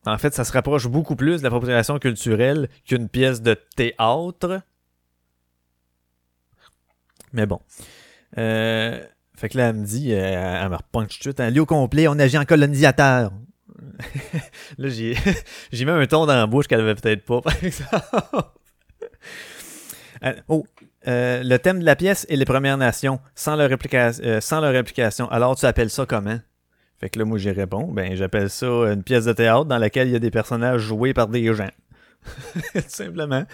En 0.06 0.16
fait, 0.16 0.34
ça 0.34 0.44
se 0.44 0.52
rapproche 0.52 0.88
beaucoup 0.88 1.14
plus 1.14 1.38
de 1.38 1.42
l'appropriation 1.42 1.98
culturelle 1.98 2.68
qu'une 2.86 3.08
pièce 3.08 3.42
de 3.42 3.54
théâtre 3.76 4.62
mais 7.32 7.46
bon. 7.46 7.60
Euh, 8.38 9.00
Fait 9.36 9.48
que 9.48 9.58
là, 9.58 9.68
elle 9.68 9.76
me 9.76 9.84
dit, 9.84 10.12
euh, 10.12 10.60
elle 10.62 10.68
me 10.68 10.76
repunch 10.76 11.14
tout 11.14 11.18
de 11.18 11.22
suite, 11.22 11.40
un 11.40 11.50
lieu 11.50 11.64
complet, 11.64 12.08
on 12.08 12.18
agit 12.18 12.38
en 12.38 12.44
colonisateur. 12.44 13.32
là, 14.78 14.88
j'ai, 14.88 15.16
j'ai 15.72 15.84
mis 15.84 15.90
un 15.90 16.06
ton 16.06 16.26
dans 16.26 16.34
la 16.34 16.46
bouche 16.46 16.66
qu'elle 16.66 16.80
avait 16.80 16.94
peut-être 16.94 17.24
pas, 17.24 17.40
par 17.42 17.64
exemple. 17.64 17.96
Euh, 20.22 20.34
oh, 20.48 20.66
euh, 21.08 21.42
le 21.42 21.58
thème 21.58 21.80
de 21.80 21.84
la 21.84 21.96
pièce 21.96 22.26
est 22.28 22.36
les 22.36 22.44
Premières 22.44 22.76
Nations, 22.76 23.20
sans 23.34 23.56
leur, 23.56 23.70
euh, 23.70 24.40
sans 24.40 24.60
leur 24.60 24.72
réplication. 24.72 25.30
Alors, 25.30 25.56
tu 25.56 25.64
appelles 25.66 25.90
ça 25.90 26.04
comment? 26.06 26.38
Fait 27.00 27.08
que 27.08 27.18
là, 27.18 27.24
moi, 27.24 27.38
j'y 27.38 27.50
réponds, 27.50 27.90
ben, 27.90 28.14
j'appelle 28.14 28.50
ça 28.50 28.66
une 28.66 29.02
pièce 29.02 29.24
de 29.24 29.32
théâtre 29.32 29.64
dans 29.64 29.78
laquelle 29.78 30.08
il 30.08 30.12
y 30.12 30.16
a 30.16 30.20
des 30.20 30.30
personnages 30.30 30.82
joués 30.82 31.14
par 31.14 31.28
des 31.28 31.54
gens. 31.54 31.70
Tout 32.74 32.82
simplement. 32.88 33.44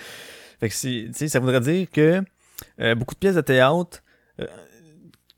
Fait 0.58 0.68
que 0.68 0.74
si, 0.74 1.12
ça 1.28 1.38
voudrait 1.38 1.60
dire 1.60 1.86
que 1.90 2.22
euh, 2.80 2.94
beaucoup 2.94 3.14
de 3.14 3.18
pièces 3.18 3.34
de 3.34 3.40
théâtre, 3.40 4.02
euh, 4.40 4.46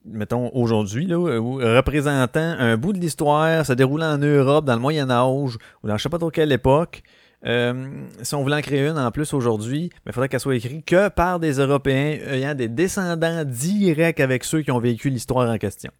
mettons 0.04 0.50
aujourd'hui, 0.54 1.06
là, 1.06 1.16
représentant 1.16 2.40
un 2.58 2.76
bout 2.76 2.92
de 2.92 2.98
l'histoire, 2.98 3.64
se 3.64 3.72
déroulant 3.72 4.14
en 4.14 4.18
Europe, 4.18 4.64
dans 4.64 4.74
le 4.74 4.80
Moyen 4.80 5.10
Âge, 5.10 5.58
ou 5.82 5.88
dans 5.88 5.96
je 5.96 6.02
sais 6.02 6.08
pas 6.08 6.18
trop 6.18 6.30
quelle 6.30 6.52
époque, 6.52 7.02
euh, 7.46 8.04
si 8.22 8.34
on 8.34 8.42
voulait 8.42 8.56
en 8.56 8.60
créer 8.60 8.88
une 8.88 8.98
en 8.98 9.10
plus 9.12 9.32
aujourd'hui, 9.32 9.90
il 10.06 10.12
faudrait 10.12 10.28
qu'elle 10.28 10.40
soit 10.40 10.56
écrite 10.56 10.84
que 10.84 11.08
par 11.08 11.38
des 11.38 11.58
Européens 11.58 12.18
ayant 12.26 12.54
des 12.54 12.68
descendants 12.68 13.44
directs 13.44 14.18
avec 14.20 14.42
ceux 14.42 14.62
qui 14.62 14.72
ont 14.72 14.80
vécu 14.80 15.08
l'histoire 15.08 15.48
en 15.48 15.58
question. 15.58 15.92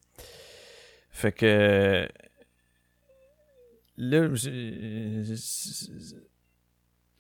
Fait 1.11 1.33
que 1.33 2.09
là, 3.96 4.29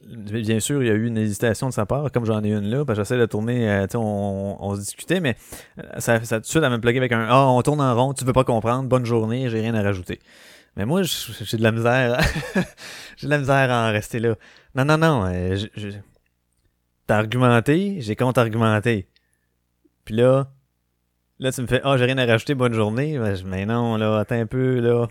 bien 0.04 0.60
sûr, 0.60 0.82
il 0.82 0.86
y 0.86 0.90
a 0.90 0.94
eu 0.94 1.06
une 1.06 1.18
hésitation 1.18 1.68
de 1.68 1.72
sa 1.72 1.86
part, 1.86 2.10
comme 2.12 2.24
j'en 2.24 2.42
ai 2.44 2.50
une 2.50 2.70
là, 2.70 2.84
parce 2.84 2.98
que 2.98 3.04
j'essaie 3.04 3.18
de 3.18 3.26
tourner, 3.26 3.68
euh, 3.68 3.86
on, 3.94 4.56
on 4.60 4.74
se 4.74 4.80
discutait, 4.80 5.20
mais 5.20 5.36
euh, 5.78 5.98
ça, 5.98 6.22
ça 6.24 6.36
tout 6.36 6.42
de 6.42 6.46
suite, 6.46 6.62
elle 6.62 6.70
m'a 6.70 6.78
plugué 6.78 6.98
avec 6.98 7.12
un 7.12 7.26
«Ah, 7.28 7.46
on 7.48 7.60
tourne 7.62 7.80
en 7.80 7.94
rond, 7.94 8.14
tu 8.14 8.24
veux 8.24 8.32
pas 8.32 8.44
comprendre, 8.44 8.88
bonne 8.88 9.04
journée, 9.04 9.50
j'ai 9.50 9.60
rien 9.60 9.74
à 9.74 9.82
rajouter». 9.82 10.20
Mais 10.76 10.86
moi, 10.86 11.02
j'ai 11.02 11.56
de 11.56 11.62
la 11.62 11.72
misère, 11.72 12.20
j'ai 13.16 13.26
de 13.26 13.30
la 13.30 13.38
misère 13.38 13.70
à 13.70 13.88
en 13.88 13.92
rester 13.92 14.20
là. 14.20 14.36
Non, 14.76 14.84
non, 14.84 14.98
non, 14.98 15.26
euh, 15.26 15.56
t'as 17.06 17.18
argumenté, 17.18 17.96
j'ai 18.00 18.14
contre-argumenté. 18.14 19.08
Puis 20.04 20.14
là, 20.14 20.46
là, 21.40 21.50
tu 21.50 21.60
me 21.62 21.66
fais 21.66 21.80
«Ah, 21.84 21.96
j'ai 21.96 22.04
rien 22.04 22.18
à 22.18 22.26
rajouter, 22.26 22.54
bonne 22.54 22.74
journée». 22.74 23.18
Ben, 23.20 23.36
Mais 23.46 23.66
non, 23.66 23.96
là, 23.96 24.20
attends 24.20 24.40
un 24.40 24.46
peu, 24.46 24.78
là. 24.78 25.08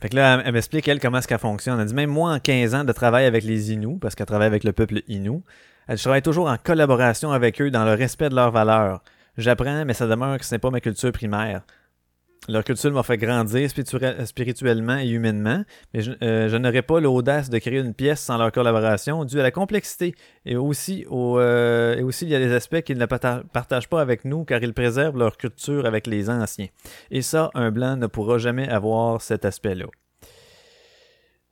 Fait 0.00 0.08
que 0.08 0.16
là, 0.16 0.42
elle, 0.44 0.52
m'explique, 0.52 0.88
elle, 0.88 0.98
comment 0.98 1.18
est-ce 1.18 1.28
qu'elle 1.28 1.38
fonctionne. 1.38 1.78
Elle 1.78 1.86
dit, 1.86 1.94
même 1.94 2.10
moi, 2.10 2.32
en 2.32 2.40
15 2.40 2.74
ans 2.74 2.84
de 2.84 2.92
travail 2.92 3.26
avec 3.26 3.44
les 3.44 3.72
Inuits, 3.72 3.98
parce 4.00 4.14
qu'elle 4.14 4.26
travaille 4.26 4.46
avec 4.46 4.64
le 4.64 4.72
peuple 4.72 5.02
Inou, 5.08 5.42
elle 5.88 5.98
travaille 5.98 6.22
toujours 6.22 6.48
en 6.48 6.56
collaboration 6.56 7.32
avec 7.32 7.60
eux 7.60 7.70
dans 7.70 7.84
le 7.84 7.94
respect 7.94 8.28
de 8.30 8.34
leurs 8.34 8.50
valeurs. 8.50 9.02
J'apprends, 9.36 9.84
mais 9.84 9.94
ça 9.94 10.06
demeure 10.06 10.38
que 10.38 10.44
ce 10.44 10.54
n'est 10.54 10.58
pas 10.58 10.70
ma 10.70 10.80
culture 10.80 11.12
primaire. 11.12 11.62
Leur 12.50 12.64
culture 12.64 12.90
m'a 12.90 13.04
fait 13.04 13.16
grandir 13.16 13.70
spirituellement 13.70 14.98
et 14.98 15.08
humainement, 15.08 15.62
mais 15.94 16.00
je, 16.00 16.10
euh, 16.20 16.48
je 16.48 16.56
n'aurais 16.56 16.82
pas 16.82 16.98
l'audace 16.98 17.48
de 17.48 17.58
créer 17.58 17.78
une 17.78 17.94
pièce 17.94 18.20
sans 18.20 18.38
leur 18.38 18.50
collaboration, 18.50 19.24
due 19.24 19.38
à 19.38 19.44
la 19.44 19.52
complexité. 19.52 20.16
Et 20.44 20.56
aussi, 20.56 21.06
au, 21.08 21.38
euh, 21.38 21.96
et 21.96 22.02
aussi 22.02 22.24
il 22.24 22.30
y 22.30 22.34
a 22.34 22.40
des 22.40 22.52
aspects 22.52 22.80
qu'ils 22.80 22.98
ne 22.98 23.06
parta- 23.06 23.44
partagent 23.52 23.88
pas 23.88 24.00
avec 24.00 24.24
nous, 24.24 24.44
car 24.44 24.60
ils 24.64 24.74
préservent 24.74 25.16
leur 25.16 25.36
culture 25.36 25.86
avec 25.86 26.08
les 26.08 26.28
anciens. 26.28 26.66
Et 27.12 27.22
ça, 27.22 27.50
un 27.54 27.70
blanc 27.70 27.96
ne 27.96 28.08
pourra 28.08 28.38
jamais 28.38 28.68
avoir 28.68 29.22
cet 29.22 29.44
aspect-là. 29.44 29.86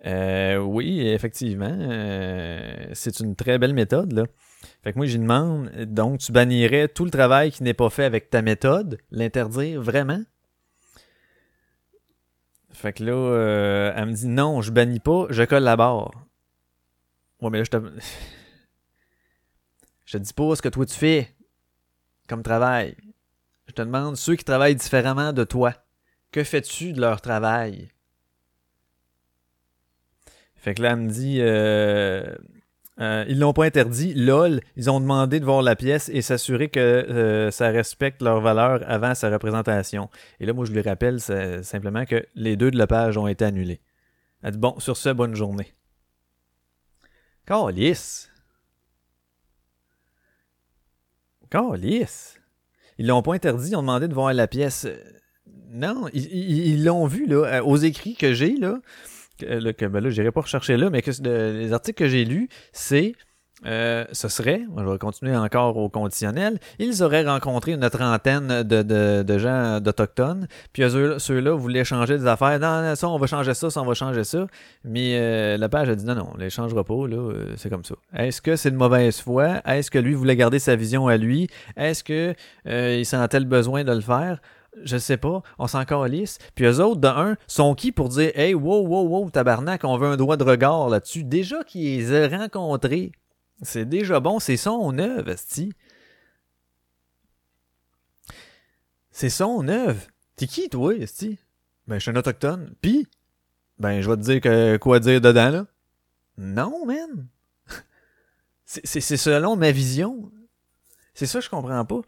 Euh, 0.04 0.56
oui, 0.56 1.06
effectivement, 1.06 1.78
c'est 2.92 3.20
une 3.20 3.36
très 3.36 3.58
belle 3.58 3.74
méthode. 3.74 4.26
Fait 4.82 4.92
que 4.92 4.98
moi, 4.98 5.06
j'y 5.06 5.20
demande, 5.20 5.70
donc, 5.86 6.18
tu 6.18 6.32
bannirais 6.32 6.88
tout 6.88 7.04
le 7.04 7.10
travail 7.12 7.52
qui 7.52 7.62
n'est 7.62 7.74
pas 7.74 7.88
fait 7.88 8.04
avec 8.04 8.30
ta 8.30 8.42
méthode, 8.42 8.98
l'interdire 9.12 9.80
vraiment? 9.80 10.22
Fait 12.78 12.92
que 12.92 13.02
là, 13.02 13.10
euh, 13.10 13.92
elle 13.96 14.06
me 14.06 14.12
dit, 14.12 14.28
non, 14.28 14.62
je 14.62 14.70
bannis 14.70 15.00
pas, 15.00 15.26
je 15.30 15.42
collabore. 15.42 16.12
Ouais, 17.40 17.50
mais 17.50 17.58
là, 17.58 17.64
je 17.64 17.70
te... 17.70 17.76
je 20.04 20.16
te 20.16 20.22
dis 20.22 20.32
pas 20.32 20.54
ce 20.54 20.62
que 20.62 20.68
toi 20.68 20.86
tu 20.86 20.94
fais 20.94 21.34
comme 22.28 22.44
travail. 22.44 22.96
Je 23.66 23.72
te 23.72 23.82
demande, 23.82 24.16
ceux 24.16 24.36
qui 24.36 24.44
travaillent 24.44 24.76
différemment 24.76 25.32
de 25.32 25.42
toi, 25.42 25.74
que 26.30 26.44
fais-tu 26.44 26.92
de 26.92 27.00
leur 27.00 27.20
travail? 27.20 27.90
Fait 30.54 30.74
que 30.74 30.82
là, 30.82 30.90
elle 30.92 30.98
me 30.98 31.10
dit, 31.10 31.38
euh, 31.40 32.32
euh, 33.00 33.24
ils 33.28 33.38
l'ont 33.38 33.52
pas 33.52 33.64
interdit, 33.64 34.12
lol, 34.14 34.60
ils 34.76 34.90
ont 34.90 35.00
demandé 35.00 35.38
de 35.40 35.44
voir 35.44 35.62
la 35.62 35.76
pièce 35.76 36.08
et 36.08 36.20
s'assurer 36.22 36.68
que 36.68 36.80
euh, 36.80 37.50
ça 37.50 37.68
respecte 37.68 38.22
leurs 38.22 38.40
valeurs 38.40 38.80
avant 38.86 39.14
sa 39.14 39.30
représentation. 39.30 40.10
Et 40.40 40.46
là, 40.46 40.52
moi, 40.52 40.64
je 40.64 40.72
lui 40.72 40.80
rappelle 40.80 41.20
simplement 41.20 42.04
que 42.04 42.26
les 42.34 42.56
deux 42.56 42.70
de 42.70 42.78
la 42.78 42.86
page 42.86 43.16
ont 43.16 43.28
été 43.28 43.44
annulés. 43.44 43.80
Elle 44.42 44.52
dit, 44.52 44.58
bon, 44.58 44.78
sur 44.78 44.96
ce, 44.96 45.10
bonne 45.10 45.34
journée. 45.34 45.74
Calice! 47.46 48.30
Calice! 51.50 52.38
Ils 52.98 53.06
l'ont 53.06 53.22
pas 53.22 53.34
interdit, 53.34 53.70
ils 53.70 53.76
ont 53.76 53.80
demandé 53.82 54.08
de 54.08 54.14
voir 54.14 54.32
la 54.34 54.46
pièce. 54.48 54.86
Non, 55.70 56.08
ils- 56.12 56.84
l'ont 56.84 57.06
vu, 57.06 57.26
là, 57.26 57.58
euh, 57.58 57.62
aux 57.62 57.76
écrits 57.76 58.16
que 58.16 58.32
j'ai, 58.34 58.56
là, 58.56 58.80
là, 59.42 59.72
que 59.72 59.86
ben 59.86 60.02
là, 60.02 60.10
j'irai 60.10 60.30
pas 60.30 60.40
rechercher 60.42 60.76
là, 60.76 60.90
mais 60.90 61.02
que 61.02 61.10
les 61.22 61.72
articles 61.72 61.98
que 61.98 62.08
j'ai 62.08 62.24
lus, 62.24 62.48
c'est 62.72 63.14
euh, 63.66 64.04
ce 64.12 64.28
serait, 64.28 64.62
je 64.76 64.84
vais 64.84 64.98
continuer 64.98 65.36
encore 65.36 65.76
au 65.78 65.88
conditionnel, 65.88 66.60
ils 66.78 67.02
auraient 67.02 67.24
rencontré 67.24 67.72
une 67.72 67.90
trentaine 67.90 68.62
de, 68.62 68.82
de, 69.22 69.38
gens 69.38 69.80
d'Autochtones, 69.80 70.46
puis 70.72 70.84
eux- 70.84 71.18
ceux-là 71.18 71.56
voulaient 71.56 71.84
changer 71.84 72.18
des 72.18 72.26
affaires. 72.26 72.60
Non, 72.60 72.82
non, 72.82 72.94
ça, 72.94 73.08
on 73.08 73.18
va 73.18 73.26
changer 73.26 73.54
ça, 73.54 73.68
ça, 73.68 73.82
on 73.82 73.84
va 73.84 73.94
changer 73.94 74.22
ça. 74.22 74.46
Mais 74.84 75.18
euh, 75.18 75.56
la 75.56 75.68
page 75.68 75.88
a 75.88 75.96
dit 75.96 76.04
non, 76.04 76.14
non, 76.14 76.28
on 76.34 76.36
les 76.38 76.50
changera 76.50 76.84
pas, 76.84 77.08
là, 77.08 77.16
euh, 77.16 77.54
c'est 77.56 77.68
comme 77.68 77.84
ça. 77.84 77.96
Est-ce 78.16 78.40
que 78.40 78.54
c'est 78.54 78.70
de 78.70 78.76
mauvaise 78.76 79.20
foi? 79.20 79.60
Est-ce 79.66 79.90
que 79.90 79.98
lui 79.98 80.14
voulait 80.14 80.36
garder 80.36 80.60
sa 80.60 80.76
vision 80.76 81.08
à 81.08 81.16
lui? 81.16 81.48
Est-ce 81.76 82.04
que 82.04 82.34
il 82.64 83.04
sentait 83.06 83.40
le 83.40 83.46
besoin 83.46 83.82
de 83.82 83.92
le 83.92 84.00
faire? 84.00 84.40
Je 84.84 84.96
sais 84.96 85.16
pas, 85.16 85.42
on 85.58 85.66
s'en 85.66 85.84
calisse. 85.84 86.38
Puis 86.54 86.64
eux 86.64 86.80
autres, 86.80 87.00
de 87.00 87.08
un, 87.08 87.36
sont 87.46 87.74
qui 87.74 87.92
pour 87.92 88.08
dire 88.08 88.30
Hey, 88.34 88.54
wow, 88.54 88.86
wow, 88.86 89.06
wow, 89.08 89.30
tabarnak, 89.30 89.84
on 89.84 89.96
veut 89.96 90.08
un 90.08 90.16
droit 90.16 90.36
de 90.36 90.44
regard 90.44 90.88
là-dessus? 90.88 91.24
Déjà 91.24 91.64
qu'ils 91.64 92.12
aient 92.12 92.26
rencontrés, 92.28 93.12
c'est 93.62 93.84
déjà 93.88 94.20
bon, 94.20 94.38
c'est 94.38 94.56
son 94.56 94.98
œuvre, 94.98 95.30
esti. 95.30 95.72
C'est 99.10 99.30
son 99.30 99.66
œuvre. 99.68 100.00
T'es 100.36 100.46
qui, 100.46 100.68
toi, 100.68 100.94
esti? 100.94 101.38
Ben, 101.88 101.96
je 101.96 102.02
suis 102.02 102.10
un 102.10 102.16
autochtone. 102.16 102.74
Puis, 102.80 103.08
ben, 103.78 104.00
je 104.00 104.08
vais 104.08 104.16
te 104.16 104.22
dire 104.22 104.40
que, 104.40 104.76
quoi 104.76 105.00
dire 105.00 105.20
dedans, 105.20 105.50
là. 105.50 105.66
Non, 106.36 106.86
man. 106.86 107.26
C'est- 108.64 109.16
selon 109.16 109.56
ma 109.56 109.72
vision. 109.72 110.30
C'est 111.14 111.26
ça 111.26 111.40
que 111.40 111.44
je 111.44 111.50
comprends 111.50 111.84
pas. 111.84 112.00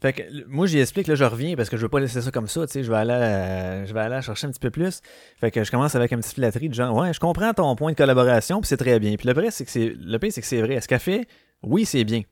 Fait 0.00 0.12
que 0.12 0.22
moi 0.46 0.66
j'y 0.66 0.78
explique 0.78 1.08
là 1.08 1.16
je 1.16 1.24
reviens 1.24 1.56
parce 1.56 1.68
que 1.68 1.76
je 1.76 1.82
veux 1.82 1.88
pas 1.88 1.98
laisser 1.98 2.20
ça 2.22 2.30
comme 2.30 2.46
ça, 2.46 2.66
tu 2.66 2.72
sais, 2.72 2.82
je 2.84 2.90
vais 2.90 2.98
aller 2.98 3.12
à- 3.12 3.84
je 3.84 3.92
vais 3.92 4.00
aller 4.00 4.22
chercher 4.22 4.46
un 4.46 4.50
petit 4.50 4.60
peu 4.60 4.70
plus. 4.70 5.00
Fait 5.40 5.50
que 5.50 5.64
je 5.64 5.70
commence 5.70 5.94
avec 5.96 6.12
un 6.12 6.18
petit 6.18 6.34
flatterie 6.34 6.68
de 6.68 6.74
genre 6.74 6.94
ouais, 6.96 7.12
je 7.12 7.18
comprends 7.18 7.52
ton 7.52 7.74
point 7.74 7.90
de 7.92 7.96
collaboration, 7.96 8.60
puis 8.60 8.68
c'est 8.68 8.76
très 8.76 9.00
bien. 9.00 9.16
Puis 9.16 9.26
le 9.26 9.34
vrai 9.34 9.50
c'est 9.50 9.64
que 9.64 9.70
c'est 9.70 9.92
le 9.98 10.18
pire 10.18 10.32
c'est 10.32 10.40
que 10.40 10.46
c'est 10.46 10.62
vrai. 10.62 10.80
Ce 10.80 10.86
qu'elle 10.86 11.00
fait, 11.00 11.26
oui, 11.62 11.84
c'est 11.84 12.04
bien. 12.04 12.22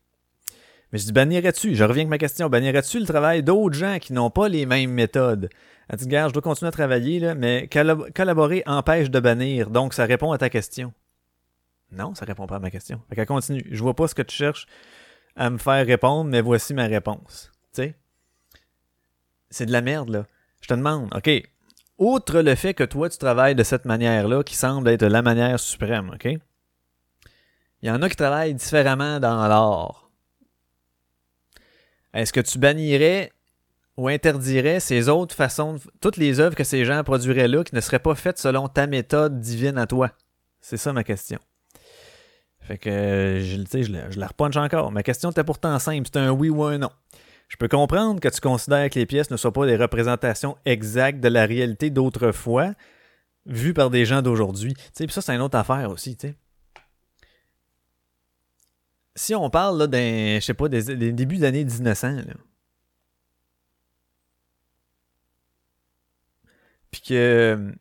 Mais 0.93 1.01
je 1.01 1.07
dis 1.07 1.13
bannirais-tu, 1.13 1.75
je 1.75 1.83
reviens 1.83 2.03
avec 2.03 2.11
ma 2.11 2.19
question, 2.19 2.49
bannirais-tu 2.49 3.01
le 3.01 3.07
travail 3.07 3.43
d'autres 3.43 3.75
gens 3.75 3.99
qui 3.99 4.13
n'ont 4.13 4.31
pas 4.31 4.49
les 4.49 4.65
mêmes 4.67 4.93
méthodes? 4.93 5.49
Elle 5.89 5.99
dit 5.99 6.07
gars, 6.07 6.29
je 6.29 6.33
dois 6.33 6.43
continuer 6.43 6.69
à 6.69 6.73
travailler 6.73 7.19
là, 7.19 7.35
mais 7.35 7.69
collab- 7.71 8.13
collaborer 8.13 8.63
empêche 8.67 9.11
de 9.11 9.19
bannir, 9.19 9.71
donc 9.71 9.93
ça 9.95 10.05
répond 10.05 10.31
à 10.31 10.39
ta 10.39 10.49
question. 10.49 10.93
Non, 11.91 12.15
ça 12.15 12.25
répond 12.25 12.47
pas 12.47 12.57
à 12.57 12.61
ma 12.61 12.71
question. 12.71 13.01
Fait 13.09 13.17
qu'elle 13.17 13.27
continue. 13.27 13.65
Je 13.71 13.81
vois 13.83 13.95
pas 13.95 14.07
ce 14.09 14.15
que 14.15 14.23
tu 14.23 14.35
cherches 14.35 14.67
à 15.37 15.51
me 15.51 15.59
faire 15.59 15.85
répondre, 15.87 16.31
mais 16.31 16.41
voici 16.41 16.75
ma 16.75 16.87
réponse. 16.87 17.53
C'est 19.51 19.67
de 19.67 19.73
la 19.73 19.81
merde, 19.81 20.09
là. 20.11 20.27
Je 20.61 20.69
te 20.69 20.75
demande, 20.75 21.09
OK, 21.15 21.31
outre 21.99 22.41
le 22.41 22.55
fait 22.55 22.75
que 22.75 22.85
toi, 22.85 23.09
tu 23.09 23.19
travailles 23.19 23.55
de 23.55 23.63
cette 23.63 23.85
manière-là, 23.85 24.43
qui 24.43 24.55
semble 24.55 24.89
être 24.89 25.05
la 25.05 25.23
manière 25.23 25.61
suprême, 25.61 26.11
OK? 26.15 26.25
Il 27.83 27.89
y 27.89 27.91
en 27.91 28.03
a 28.03 28.09
qui 28.09 28.17
travaillent 28.17 28.55
différemment 28.55 29.21
dans 29.21 29.47
l'art. 29.47 30.11
Est-ce 32.15 32.33
que 32.33 32.41
tu 32.41 32.59
bannirais 32.59 33.33
ou 33.97 34.09
interdirais 34.09 34.81
ces 34.81 35.09
autres 35.09 35.35
façons, 35.35 35.75
de- 35.75 35.81
toutes 36.01 36.17
les 36.17 36.41
œuvres 36.41 36.57
que 36.57 36.65
ces 36.65 36.85
gens 36.85 37.03
produiraient 37.05 37.49
là, 37.49 37.63
qui 37.65 37.75
ne 37.75 37.81
seraient 37.81 37.99
pas 37.99 38.15
faites 38.15 38.39
selon 38.39 38.69
ta 38.69 38.87
méthode 38.87 39.41
divine 39.41 39.79
à 39.79 39.87
toi? 39.87 40.11
C'est 40.61 40.77
ça 40.79 40.93
ma 40.93 41.05
question. 41.05 41.39
Fait 42.61 42.79
que, 42.79 42.91
je, 43.41 43.83
je, 43.83 43.93
la- 43.93 44.11
je 44.11 44.19
la 44.19 44.27
repunch 44.27 44.57
encore. 44.57 44.91
Ma 44.91 45.03
question 45.03 45.31
était 45.31 45.45
pourtant 45.45 45.79
simple. 45.79 46.09
C'est 46.13 46.19
un 46.19 46.31
oui 46.33 46.49
ou 46.49 46.65
un 46.65 46.79
non. 46.79 46.91
Je 47.49 47.57
peux 47.57 47.69
comprendre 47.69 48.21
que 48.21 48.29
tu 48.29 48.41
considères 48.41 48.91
que 48.91 48.99
les 48.99 49.07
pièces 49.07 49.31
ne 49.31 49.37
soient 49.37 49.53
pas 49.53 49.67
des 49.67 49.77
représentations 49.77 50.57
exactes 50.65 51.21
de 51.21 51.29
la 51.29 51.47
réalité 51.47 51.91
d'autrefois, 51.91 52.73
vue 53.47 53.73
par 53.73 53.91
des 53.91 54.05
gens 54.05 54.23
d'aujourd'hui. 54.23 54.75
Tu 54.95 55.05
Puis 55.05 55.13
ça, 55.13 55.23
c'est 55.23 55.35
une 55.35 55.41
autre 55.41 55.57
affaire 55.57 55.91
aussi. 55.91 56.17
T'sais. 56.17 56.35
Si 59.15 59.35
on 59.35 59.49
parle 59.49 59.79
là, 59.79 59.87
d'un, 59.87 60.39
je 60.41 60.45
sais 60.45 60.55
pas, 60.55 60.69
des, 60.69 61.13
débuts 61.13 61.39
d'année 61.39 61.65
1900, 61.65 62.17
là, 62.17 62.35
puis 66.91 67.01
que 67.01 67.73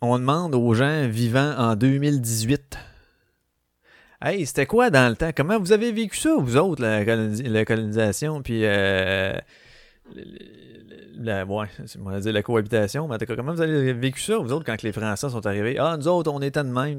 on 0.00 0.18
demande 0.18 0.54
aux 0.54 0.74
gens 0.74 1.06
vivant 1.08 1.54
en 1.58 1.76
2018 1.76 2.78
Hey, 4.22 4.44
c'était 4.44 4.66
quoi 4.66 4.90
dans 4.90 5.08
le 5.08 5.16
temps? 5.16 5.30
Comment 5.34 5.58
vous 5.58 5.72
avez 5.72 5.92
vécu 5.92 6.18
ça, 6.18 6.34
vous 6.36 6.56
autres, 6.58 6.82
la, 6.82 7.64
colonisation, 7.64 8.42
puis 8.42 8.66
euh, 8.66 9.32
la, 11.16 11.46
ouais, 11.46 11.66
on 11.98 12.10
va 12.10 12.20
dire 12.20 12.32
la 12.34 12.42
cohabitation, 12.42 13.08
mais 13.08 13.16
comment 13.24 13.54
vous 13.54 13.62
avez 13.62 13.94
vécu 13.94 14.20
ça, 14.20 14.36
vous 14.36 14.52
autres, 14.52 14.66
quand 14.66 14.82
les 14.82 14.92
Français 14.92 15.30
sont 15.30 15.46
arrivés? 15.46 15.78
Ah, 15.78 15.96
nous 15.96 16.06
autres, 16.06 16.30
on 16.30 16.42
était 16.42 16.62
de 16.62 16.68
même, 16.68 16.98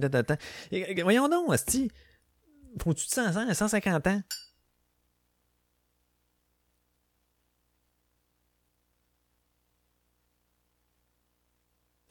Et, 0.72 1.04
voyons 1.04 1.30
donc, 1.30 1.54
Asti, 1.54 1.92
faut-tu 2.82 3.06
de 3.06 3.12
100 3.12 3.38
ans, 3.38 3.54
150 3.54 4.08
ans? 4.08 4.22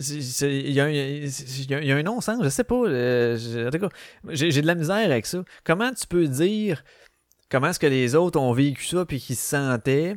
Il 0.00 0.72
y, 0.72 0.80
a 0.80 0.84
un, 1.96 2.02
non-sens, 2.02 2.42
je 2.42 2.48
sais 2.48 2.64
pas. 2.64 2.74
Euh, 2.74 3.36
j'ai 4.30 4.62
de 4.62 4.66
la 4.66 4.74
misère 4.74 4.96
avec 4.96 5.26
ça. 5.26 5.44
Comment 5.62 5.92
tu 5.92 6.06
peux 6.06 6.26
dire 6.26 6.82
comment 7.50 7.68
est-ce 7.68 7.78
que 7.78 7.86
les 7.86 8.14
autres 8.14 8.40
ont 8.40 8.52
vécu 8.52 8.84
ça 8.84 9.04
puis 9.04 9.20
qu'ils 9.20 9.36
se 9.36 9.50
sentaient? 9.50 10.16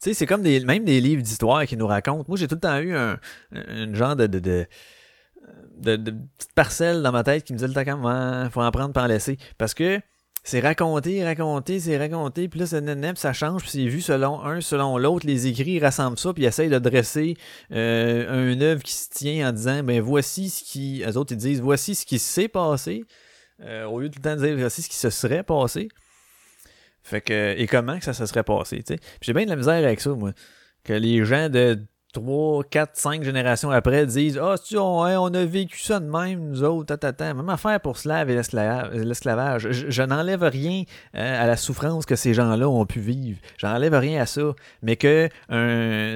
Tu 0.00 0.10
sais, 0.10 0.14
c'est 0.14 0.26
comme 0.26 0.42
des, 0.42 0.64
même 0.64 0.84
des 0.84 1.00
livres 1.00 1.22
d'histoire 1.22 1.64
qui 1.66 1.76
nous 1.76 1.86
racontent. 1.86 2.24
Moi, 2.28 2.36
j'ai 2.36 2.46
tout 2.46 2.56
le 2.56 2.60
temps 2.60 2.78
eu 2.78 2.94
un, 2.94 3.18
genre 3.94 4.14
de, 4.14 4.26
de, 4.26 4.38
de 4.38 4.66
de, 5.78 6.14
parcelles 6.54 7.02
dans 7.02 7.12
ma 7.12 7.24
tête 7.24 7.44
qui 7.44 7.52
me 7.52 7.58
disent 7.58 7.68
le 7.68 7.74
temps 7.74 7.84
quand 7.84 8.50
faut 8.50 8.62
en 8.62 8.70
prendre 8.70 8.92
par 8.92 9.04
en 9.04 9.06
laisser. 9.08 9.36
Parce 9.58 9.74
que 9.74 10.00
c'est 10.44 10.58
raconté, 10.58 11.24
raconté, 11.24 11.78
c'est 11.78 11.96
raconté, 11.96 12.48
puis 12.48 12.60
là, 12.60 12.66
ça, 12.66 12.80
ça 13.14 13.32
change, 13.32 13.62
puis 13.62 13.70
c'est 13.70 13.86
vu 13.86 14.00
selon 14.00 14.42
un, 14.42 14.60
selon 14.60 14.98
l'autre. 14.98 15.24
Les 15.24 15.46
écrits 15.46 15.78
rassemblent 15.78 16.18
ça, 16.18 16.32
puis 16.32 16.44
essayent 16.44 16.68
de 16.68 16.80
dresser 16.80 17.36
euh, 17.70 18.52
un 18.54 18.60
œuvre 18.60 18.82
qui 18.82 18.92
se 18.92 19.08
tient 19.08 19.48
en 19.48 19.52
disant, 19.52 19.84
ben 19.84 20.00
voici 20.00 20.50
ce 20.50 20.64
qui. 20.64 21.04
Les 21.06 21.16
autres, 21.16 21.32
ils 21.32 21.38
disent, 21.38 21.60
voici 21.60 21.94
ce 21.94 22.04
qui 22.04 22.18
s'est 22.18 22.48
passé, 22.48 23.04
euh, 23.60 23.84
au 23.84 24.00
lieu 24.00 24.08
de 24.08 24.14
tout 24.14 24.20
le 24.20 24.30
temps 24.30 24.36
de 24.36 24.44
dire, 24.44 24.56
voici 24.58 24.82
ce 24.82 24.88
qui 24.88 24.96
se 24.96 25.10
serait 25.10 25.44
passé. 25.44 25.88
Fait 27.04 27.20
que, 27.20 27.54
et 27.56 27.66
comment 27.68 27.98
que 27.98 28.04
ça 28.04 28.12
se 28.12 28.26
serait 28.26 28.44
passé, 28.44 28.78
tu 28.78 28.94
sais. 28.94 28.96
Puis 28.96 29.20
j'ai 29.22 29.32
bien 29.32 29.44
de 29.44 29.50
la 29.50 29.56
misère 29.56 29.74
avec 29.74 30.00
ça, 30.00 30.10
moi. 30.10 30.32
Que 30.82 30.92
les 30.92 31.24
gens 31.24 31.48
de 31.48 31.80
3, 32.12 32.64
4, 32.64 32.90
5 32.94 33.22
générations 33.22 33.70
après 33.70 34.06
disent 34.06 34.38
Ah, 34.40 34.54
oh, 34.56 34.76
on, 34.76 35.06
on, 35.06 35.34
a 35.34 35.44
vécu 35.44 35.78
ça 35.78 35.98
de 35.98 36.06
même, 36.06 36.50
nous 36.50 36.62
autres, 36.62 36.94
tata, 36.94 37.34
Même 37.34 37.48
affaire 37.48 37.80
pour 37.80 37.96
Slav 37.96 38.30
et 38.30 38.34
l'esclavage. 38.34 39.70
Je, 39.70 40.02
n'enlève 40.02 40.42
rien 40.42 40.82
euh, 41.16 41.42
à 41.42 41.46
la 41.46 41.56
souffrance 41.56 42.06
que 42.06 42.16
ces 42.16 42.34
gens-là 42.34 42.68
ont 42.68 42.84
pu 42.86 43.00
vivre. 43.00 43.38
J'enlève 43.56 43.94
rien 43.94 44.22
à 44.22 44.26
ça. 44.26 44.42
Mais 44.82 44.96
que 44.96 45.28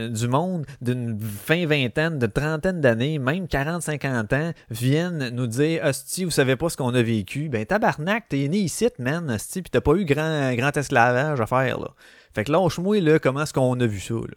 du 0.08 0.28
monde 0.28 0.66
d'une 0.80 1.18
fin 1.18 1.66
vingtaine, 1.66 2.18
de 2.18 2.26
trentaine 2.26 2.80
d'années, 2.80 3.18
même 3.18 3.48
40, 3.48 3.82
50 3.82 4.32
ans, 4.32 4.52
viennent 4.70 5.30
nous 5.30 5.46
dire 5.46 5.82
Hostie, 5.84 6.24
vous 6.24 6.30
savez 6.30 6.56
pas 6.56 6.68
ce 6.68 6.76
qu'on 6.76 6.94
a 6.94 7.02
vécu. 7.02 7.48
Ben, 7.48 7.64
tabarnak, 7.64 8.28
t'es 8.28 8.48
né 8.48 8.58
ici, 8.58 8.88
man, 8.98 9.36
pis 9.52 9.62
t'as 9.62 9.80
pas 9.80 9.94
eu 9.94 10.04
grand, 10.04 10.52
grand 10.54 10.76
esclavage 10.76 11.40
à 11.40 11.46
faire, 11.46 11.80
là. 11.80 11.88
Fait 12.34 12.44
que 12.44 12.52
lâche-moi, 12.52 13.00
là, 13.00 13.18
comment 13.18 13.42
est-ce 13.42 13.54
qu'on 13.54 13.80
a 13.80 13.86
vu 13.86 13.98
ça, 13.98 14.14
là? 14.14 14.34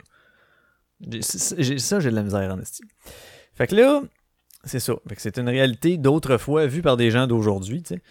Ça, 1.22 2.00
j'ai 2.00 2.10
de 2.10 2.16
la 2.16 2.24
misère 2.24 2.54
en 2.54 2.60
estime. 2.60 2.88
Fait 3.56 3.68
que 3.68 3.76
là, 3.76 4.02
c'est 4.64 4.80
ça. 4.80 4.94
Fait 5.08 5.16
que 5.16 5.22
c'est 5.22 5.38
une 5.38 5.50
réalité 5.50 5.98
d'autrefois 5.98 6.66
vue 6.66 6.82
par 6.82 6.98
des 6.98 7.12
gens 7.12 7.28
d'aujourd'hui, 7.28 7.82
tu 7.82 7.96
sais. 7.96 8.02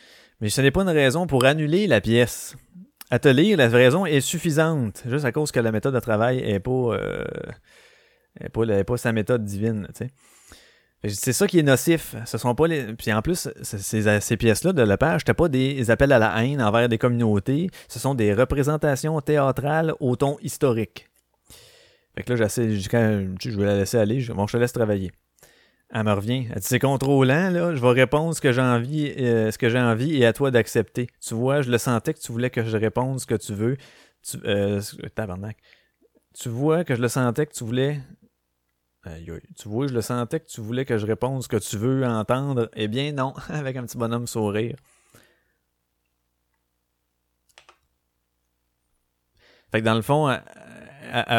Mais 0.41 0.51
ce 0.51 0.61
n'est 0.61 0.71
pas 0.71 0.83
une 0.83 0.89
raison 0.89 1.27
pour 1.27 1.45
annuler 1.45 1.87
la 1.87 2.01
pièce. 2.01 2.57
À 3.11 3.19
te 3.19 3.29
lire, 3.29 3.57
la 3.57 3.69
raison 3.69 4.07
est 4.07 4.21
suffisante, 4.21 5.03
juste 5.07 5.25
à 5.25 5.33
cause 5.33 5.51
que 5.51 5.61
la 5.61 5.73
méthode 5.73 5.95
de 5.95 6.01
travail 6.01 6.39
est 6.39 6.61
pas, 6.61 6.71
euh, 6.71 7.25
est 8.41 8.51
pas, 8.51 8.85
pas 8.85 8.97
sa 8.97 9.13
méthode 9.13 9.45
divine, 9.45 9.89
tu 9.89 10.05
sais. 10.05 10.11
C'est 11.07 11.33
ça 11.33 11.47
qui 11.47 11.61
est 11.61 11.63
nocif. 11.63 12.17
Ce 12.27 12.39
sont 12.39 12.57
pas 12.57 12.67
les. 12.67 12.93
Puis 12.95 13.13
en 13.13 13.23
plus, 13.23 13.49
ces, 13.63 14.21
ces 14.21 14.37
pièces-là 14.37 14.73
de 14.73 14.83
la 14.83 14.97
page, 14.97 15.21
c'était 15.21 15.35
pas 15.35 15.49
des 15.49 15.91
appels 15.93 16.13
à 16.13 16.19
la 16.19 16.45
haine 16.45 16.61
envers 16.61 16.89
des 16.89 16.99
communautés. 16.99 17.71
Ce 17.87 18.01
sont 18.01 18.17
des 18.17 18.35
représentations 18.35 19.21
théâtrales 19.21 19.95
au 20.01 20.17
ton 20.17 20.39
historique. 20.43 21.09
Fait 22.19 22.25
que 22.25 22.33
là, 22.33 22.37
j'essaie, 22.37 22.77
je 22.77 23.57
vais 23.57 23.65
la 23.65 23.77
laisser 23.77 23.97
aller, 23.97 24.19
je, 24.19 24.33
bon, 24.33 24.49
je 24.49 24.55
te 24.55 24.57
laisse 24.57 24.73
travailler. 24.73 25.13
Elle 25.91 26.03
me 26.03 26.13
revient. 26.13 26.49
C'est 26.61 26.81
contrôlant, 26.81 27.49
là, 27.51 27.77
je 27.77 27.81
vais 27.81 27.93
répondre 27.93 28.35
ce 28.35 28.41
que 28.41 28.51
j'ai 28.51 28.61
envie, 28.61 29.15
euh, 29.19 29.53
ce 29.53 29.59
que 29.59 29.69
j'ai 29.69 29.79
envie 29.79 30.17
et 30.17 30.27
à 30.27 30.33
toi 30.33 30.51
d'accepter. 30.51 31.07
Tu 31.21 31.35
vois, 31.35 31.63
je 31.63 31.71
le 31.71 31.79
sentais 31.79 32.15
que 32.15 32.19
tu 32.19 32.33
voulais 32.33 32.51
que 32.51 32.65
je 32.65 32.77
réponde 32.77 33.21
ce 33.21 33.27
que 33.27 33.37
tu 33.37 33.55
veux. 33.55 33.77
Tu, 34.29 34.37
euh, 34.47 34.81
tabarnak. 35.15 35.59
Tu 36.35 36.49
vois 36.49 36.83
que 36.83 36.97
je 36.97 37.01
le 37.01 37.07
sentais 37.07 37.47
que 37.47 37.53
tu 37.53 37.63
voulais. 37.63 38.01
tu 39.57 39.69
vois, 39.69 39.87
je 39.87 39.95
le 39.95 40.03
sentais 40.03 40.41
que 40.41 40.47
tu 40.49 40.61
voulais 40.61 40.85
que 40.85 40.99
je 40.99 41.07
réponde 41.07 41.45
ce 41.45 41.49
que 41.49 41.59
tu 41.59 41.77
veux 41.77 42.05
entendre. 42.05 42.69
Eh 42.75 42.89
bien, 42.89 43.13
non, 43.13 43.33
avec 43.49 43.77
un 43.77 43.85
petit 43.85 43.97
bonhomme 43.97 44.27
sourire. 44.27 44.75
Fait 49.71 49.81
que 49.81 49.85
dans 49.85 49.95
le 49.95 50.03
fond, 50.03 50.29
elle, 50.29 50.43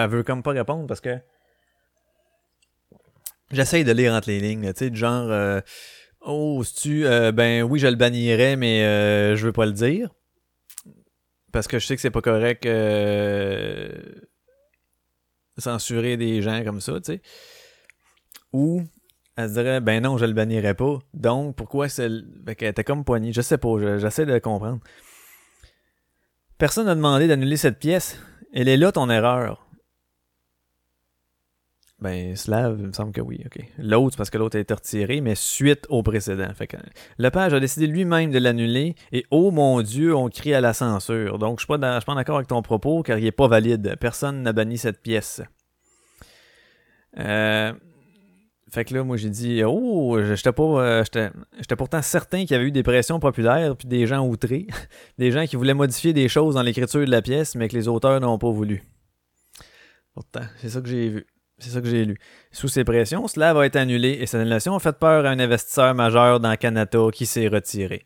veut 0.07 0.23
comme 0.23 0.43
pas 0.43 0.51
répondre 0.51 0.87
parce 0.87 1.01
que 1.01 1.19
j'essaye 3.51 3.83
de 3.83 3.91
lire 3.91 4.13
entre 4.13 4.29
les 4.29 4.39
lignes, 4.39 4.71
tu 4.73 4.87
sais, 4.87 4.95
genre 4.95 5.29
euh, 5.29 5.61
Oh, 6.21 6.63
si 6.63 6.75
tu 6.75 7.05
euh, 7.05 7.31
ben 7.31 7.63
oui, 7.63 7.79
je 7.79 7.87
le 7.87 7.95
bannirais, 7.95 8.55
mais 8.57 8.83
euh, 8.83 9.35
je 9.35 9.45
veux 9.45 9.53
pas 9.53 9.65
le 9.65 9.71
dire. 9.71 10.09
Parce 11.51 11.67
que 11.67 11.79
je 11.79 11.85
sais 11.85 11.95
que 11.95 12.01
c'est 12.01 12.11
pas 12.11 12.21
correct 12.21 12.67
censurer 15.57 16.15
des 16.15 16.41
gens 16.41 16.63
comme 16.63 16.79
ça, 16.79 16.93
tu 17.01 17.13
sais. 17.13 17.21
Ou 18.53 18.83
elle 19.35 19.49
se 19.49 19.53
dirait 19.53 19.81
ben 19.81 20.03
non, 20.03 20.17
je 20.17 20.25
le 20.25 20.33
bannirais 20.33 20.73
pas. 20.73 20.99
Donc 21.13 21.55
pourquoi 21.55 21.89
c'est 21.89 22.09
fait 22.45 22.55
qu'elle 22.55 22.69
était 22.69 22.83
comme 22.83 23.03
poignée, 23.03 23.33
je 23.33 23.41
sais 23.41 23.57
pas, 23.57 23.97
j'essaie 23.97 24.25
de 24.25 24.37
comprendre. 24.39 24.79
Personne 26.57 26.87
n'a 26.87 26.95
demandé 26.95 27.27
d'annuler 27.27 27.57
cette 27.57 27.79
pièce. 27.79 28.19
Elle 28.53 28.67
est 28.67 28.77
là 28.77 28.91
ton 28.91 29.09
erreur? 29.09 29.65
Ben, 32.01 32.33
Slav, 32.35 32.77
il 32.79 32.87
me 32.87 32.93
semble 32.93 33.11
que 33.11 33.19
oui, 33.19 33.41
ok. 33.45 33.61
L'autre, 33.77 34.15
parce 34.15 34.29
que 34.29 34.37
l'autre 34.37 34.57
a 34.57 34.61
été 34.61 34.73
retiré, 34.73 35.19
mais 35.19 35.35
suite 35.35 35.85
au 35.89 36.01
précédent. 36.01 36.47
Fait 36.55 36.67
que, 36.67 36.77
le 37.17 37.29
page 37.29 37.53
a 37.53 37.59
décidé 37.59 37.87
lui-même 37.87 38.31
de 38.31 38.39
l'annuler, 38.39 38.95
et 39.11 39.25
oh 39.31 39.51
mon 39.51 39.81
Dieu, 39.81 40.15
on 40.15 40.29
crie 40.29 40.53
à 40.53 40.61
la 40.61 40.73
censure. 40.73 41.39
Donc, 41.39 41.59
je 41.59 41.65
suis 41.65 41.77
pas, 41.77 41.99
suis 41.99 42.05
pas 42.05 42.15
d'accord 42.15 42.37
avec 42.37 42.47
ton 42.47 42.61
propos, 42.61 43.03
car 43.03 43.17
il 43.17 43.25
est 43.25 43.33
pas 43.33 43.49
valide. 43.49 43.97
Personne 43.99 44.43
n'a 44.43 44.53
banni 44.53 44.77
cette 44.77 45.01
pièce. 45.01 45.41
Euh, 47.17 47.73
fait 48.71 48.85
que 48.85 48.93
là, 48.93 49.03
moi, 49.03 49.17
j'ai 49.17 49.29
dit, 49.29 49.63
oh, 49.65 50.19
j'étais 50.35 50.51
pas, 50.51 50.63
euh, 50.63 51.03
j'étais 51.57 51.75
pourtant 51.75 52.01
certain 52.01 52.41
qu'il 52.41 52.51
y 52.51 52.55
avait 52.55 52.65
eu 52.65 52.71
des 52.71 52.83
pressions 52.83 53.19
populaires, 53.19 53.75
puis 53.75 53.87
des 53.87 54.05
gens 54.05 54.25
outrés, 54.25 54.67
des 55.17 55.31
gens 55.31 55.45
qui 55.45 55.55
voulaient 55.55 55.73
modifier 55.73 56.13
des 56.13 56.27
choses 56.27 56.55
dans 56.55 56.61
l'écriture 56.61 57.01
de 57.01 57.11
la 57.11 57.21
pièce, 57.21 57.55
mais 57.55 57.67
que 57.67 57.75
les 57.75 57.87
auteurs 57.87 58.19
n'ont 58.19 58.37
pas 58.37 58.51
voulu. 58.51 58.83
Pourtant, 60.13 60.41
c'est 60.57 60.69
ça 60.69 60.81
que 60.81 60.89
j'ai 60.89 61.09
vu. 61.09 61.25
C'est 61.57 61.71
ça 61.71 61.81
que 61.81 61.87
j'ai 61.87 62.05
lu. 62.05 62.17
Sous 62.51 62.69
ces 62.69 62.83
pressions, 62.83 63.27
cela 63.27 63.53
va 63.53 63.65
être 63.65 63.75
annulé 63.75 64.17
et 64.21 64.25
cette 64.25 64.39
annulation 64.39 64.75
a 64.75 64.79
fait 64.79 64.97
peur 64.97 65.25
à 65.25 65.29
un 65.29 65.39
investisseur 65.39 65.93
majeur 65.93 66.39
dans 66.39 66.55
Canada 66.55 67.07
qui 67.11 67.25
s'est 67.25 67.47
retiré. 67.47 68.05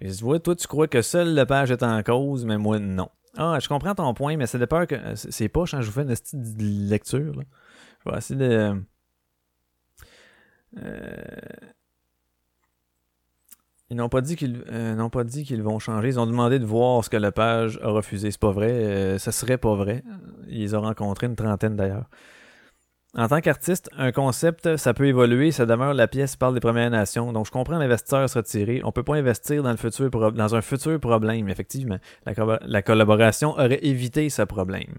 Et 0.00 0.10
tu 0.10 0.22
vois, 0.22 0.38
toi, 0.38 0.54
tu 0.54 0.66
crois 0.66 0.86
que 0.86 1.02
seul 1.02 1.34
le 1.34 1.44
page 1.44 1.70
est 1.70 1.82
en 1.82 2.02
cause, 2.02 2.44
mais 2.44 2.58
moi, 2.58 2.78
non. 2.78 3.08
Ah, 3.36 3.58
je 3.60 3.68
comprends 3.68 3.94
ton 3.94 4.14
point, 4.14 4.36
mais 4.36 4.46
c'est 4.46 4.58
de 4.58 4.64
peur 4.64 4.86
que. 4.86 4.96
C'est 5.14 5.48
pas, 5.48 5.64
quand 5.68 5.80
je 5.80 5.86
vous 5.86 5.92
fais 5.92 6.02
une 6.02 6.08
petite 6.08 6.34
lecture. 6.60 7.34
Là. 7.34 7.42
Je 8.04 8.10
vais 8.10 8.18
essayer 8.18 8.38
de. 8.38 8.82
Euh, 10.78 11.12
ils 13.90 13.96
n'ont 13.96 14.08
pas 14.08 14.22
dit 14.22 14.34
qu'ils 14.34 14.64
euh, 14.70 14.94
n'ont 14.94 15.10
pas 15.10 15.24
dit 15.24 15.44
qu'ils 15.44 15.62
vont 15.62 15.78
changer. 15.78 16.08
Ils 16.08 16.20
ont 16.20 16.26
demandé 16.26 16.58
de 16.58 16.64
voir 16.64 17.04
ce 17.04 17.10
que 17.10 17.16
le 17.16 17.30
page 17.30 17.78
a 17.82 17.90
refusé. 17.90 18.30
C'est 18.30 18.40
pas 18.40 18.50
vrai. 18.50 18.70
Euh, 18.70 19.18
ça 19.18 19.30
serait 19.30 19.58
pas 19.58 19.74
vrai. 19.74 20.02
Ils 20.48 20.74
ont 20.74 20.80
rencontré 20.80 21.26
une 21.26 21.36
trentaine 21.36 21.76
d'ailleurs. 21.76 22.08
En 23.16 23.28
tant 23.28 23.40
qu'artiste, 23.40 23.88
un 23.96 24.10
concept, 24.10 24.76
ça 24.76 24.92
peut 24.92 25.06
évoluer, 25.06 25.52
ça 25.52 25.66
demeure 25.66 25.94
la 25.94 26.08
pièce 26.08 26.34
parle 26.34 26.54
des 26.54 26.60
Premières 26.60 26.90
Nations. 26.90 27.32
Donc 27.32 27.46
je 27.46 27.52
comprends 27.52 27.78
l'investisseur 27.78 28.28
se 28.28 28.38
retirer. 28.38 28.80
On 28.84 28.90
peut 28.90 29.04
pas 29.04 29.14
investir 29.14 29.62
dans 29.62 29.70
le 29.70 29.76
futur 29.76 30.10
dans 30.10 30.54
un 30.56 30.62
futur 30.62 30.98
problème, 30.98 31.48
effectivement. 31.48 31.98
La 32.26 32.82
collaboration 32.82 33.50
aurait 33.52 33.78
évité 33.84 34.28
ce 34.30 34.42
problème. 34.42 34.98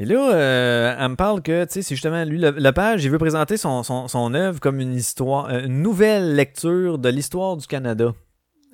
Et 0.00 0.04
là, 0.04 0.32
euh, 0.32 0.96
elle 0.96 1.08
me 1.08 1.16
parle 1.16 1.42
que, 1.42 1.64
tu 1.64 1.72
sais, 1.72 1.82
c'est 1.82 1.96
justement 1.96 2.24
lui, 2.24 2.38
le, 2.38 2.70
page, 2.70 3.04
il 3.04 3.10
veut 3.10 3.18
présenter 3.18 3.56
son, 3.56 4.34
œuvre 4.34 4.60
comme 4.60 4.78
une 4.78 4.94
histoire, 4.94 5.48
euh, 5.50 5.64
une 5.64 5.82
nouvelle 5.82 6.36
lecture 6.36 6.98
de 6.98 7.08
l'histoire 7.08 7.56
du 7.56 7.66
Canada. 7.66 8.14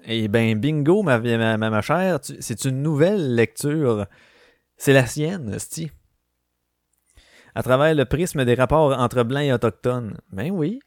Et 0.05 0.29
ben, 0.29 0.59
bingo, 0.59 1.03
ma, 1.03 1.81
chère, 1.81 2.19
c'est 2.23 2.67
une 2.67 2.83
nouvelle 2.83 3.35
lecture. 3.35 4.07
C'est 4.77 4.93
la 4.93 5.07
sienne, 5.07 5.59
sti. 5.59 5.91
À 7.55 7.63
travers 7.63 7.95
le 7.95 8.05
prisme 8.05 8.45
des 8.45 8.55
rapports 8.55 8.93
entre 8.93 9.23
blancs 9.23 9.45
et 9.45 9.53
autochtones. 9.53 10.19
Ben 10.31 10.51
oui. 10.51 10.81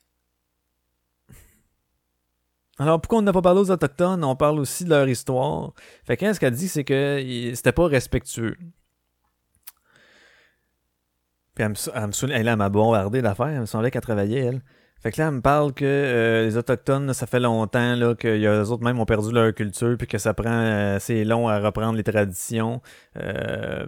Alors, 2.77 3.01
pourquoi 3.01 3.19
on 3.19 3.21
n'a 3.23 3.33
pas 3.33 3.41
parlé 3.41 3.61
aux 3.61 3.71
Autochtones? 3.71 4.23
On 4.23 4.35
parle 4.35 4.59
aussi 4.59 4.83
de 4.83 4.89
leur 4.89 5.09
histoire. 5.09 5.73
Fait 6.05 6.15
que, 6.15 6.31
ce 6.31 6.39
qu'elle 6.39 6.53
dit, 6.53 6.67
c'est 6.67 6.83
que 6.83 7.51
c'était 7.55 7.71
pas 7.71 7.87
respectueux. 7.87 8.55
Puis 11.57 11.65
elle 11.65 12.07
me, 12.07 12.31
elle 12.31 12.55
m'a 12.55 12.69
bombardé 12.69 13.23
d'affaires. 13.23 13.47
Elle 13.47 13.61
me 13.61 13.65
semblait 13.65 13.89
qu'elle 13.89 14.01
travaillait, 14.01 14.41
elle. 14.41 14.61
Fait 15.01 15.11
que 15.11 15.19
là, 15.19 15.27
elle 15.29 15.35
me 15.35 15.41
parle 15.41 15.73
que 15.73 15.85
euh, 15.85 16.45
les 16.45 16.55
Autochtones, 16.55 17.13
ça 17.13 17.25
fait 17.25 17.39
longtemps 17.39 17.95
là, 17.95 18.13
que 18.13 18.27
eux 18.27 18.71
autres 18.71 18.83
même 18.83 18.99
ont 18.99 19.05
perdu 19.05 19.31
leur 19.31 19.53
culture, 19.55 19.95
puis 19.97 20.05
que 20.05 20.19
ça 20.19 20.35
prend 20.35 20.51
euh, 20.51 20.97
assez 20.97 21.25
long 21.25 21.47
à 21.47 21.59
reprendre 21.59 21.97
les 21.97 22.03
traditions. 22.03 22.81
Euh, 23.17 23.87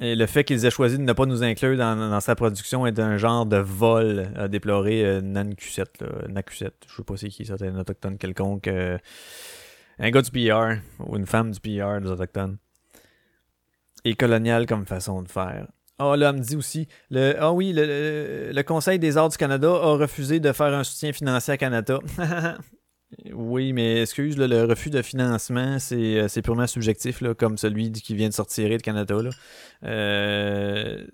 et 0.00 0.14
le 0.14 0.26
fait 0.26 0.44
qu'ils 0.44 0.64
aient 0.64 0.70
choisi 0.70 0.96
de 0.96 1.02
ne 1.02 1.12
pas 1.12 1.26
nous 1.26 1.42
inclure 1.42 1.76
dans, 1.76 2.20
sa 2.20 2.34
production 2.34 2.86
est 2.86 2.98
un 2.98 3.18
genre 3.18 3.44
de 3.44 3.58
vol, 3.58 4.28
a 4.36 4.48
déploré 4.48 5.04
euh, 5.04 5.20
Nancusette. 5.20 6.02
Nancusette, 6.30 6.86
je 6.88 6.96
sais 6.96 7.04
pas 7.04 7.16
c'est 7.18 7.28
qui 7.28 7.44
ça, 7.44 7.58
c'est 7.58 7.68
un 7.68 7.78
autochtone 7.78 8.16
quelconque. 8.16 8.68
un 8.68 10.10
gars 10.10 10.22
du 10.22 10.30
PR, 10.30 10.80
ou 11.00 11.16
une 11.18 11.26
femme 11.26 11.50
du 11.50 11.60
PR 11.60 12.00
des 12.00 12.10
Autochtones. 12.10 12.56
Et 14.04 14.14
colonial 14.14 14.64
comme 14.64 14.86
façon 14.86 15.22
de 15.22 15.28
faire. 15.28 15.66
Ah, 15.98 16.14
là, 16.16 16.28
elle 16.28 16.36
me 16.36 16.42
dit 16.42 16.56
aussi, 16.56 16.88
le, 17.10 17.34
ah 17.38 17.52
oui, 17.52 17.72
le, 17.72 18.52
le, 18.52 18.62
Conseil 18.62 18.98
des 18.98 19.16
arts 19.16 19.30
du 19.30 19.38
Canada 19.38 19.68
a 19.68 19.96
refusé 19.96 20.40
de 20.40 20.52
faire 20.52 20.74
un 20.74 20.84
soutien 20.84 21.12
financier 21.12 21.54
à 21.54 21.56
Canada. 21.56 22.00
oui, 23.32 23.72
mais 23.72 24.02
excuse, 24.02 24.36
le 24.36 24.64
refus 24.64 24.90
de 24.90 25.00
financement, 25.00 25.78
c'est, 25.78 26.20
euh, 26.20 26.42
purement 26.42 26.66
subjectif, 26.66 27.22
là, 27.22 27.34
comme 27.34 27.56
celui 27.56 27.92
qui 27.92 28.14
vient 28.14 28.28
de 28.28 28.34
sortir 28.34 28.68
de 28.68 28.76
Canada. 28.76 29.22
Là. 29.22 29.30
Euh... 29.84 31.06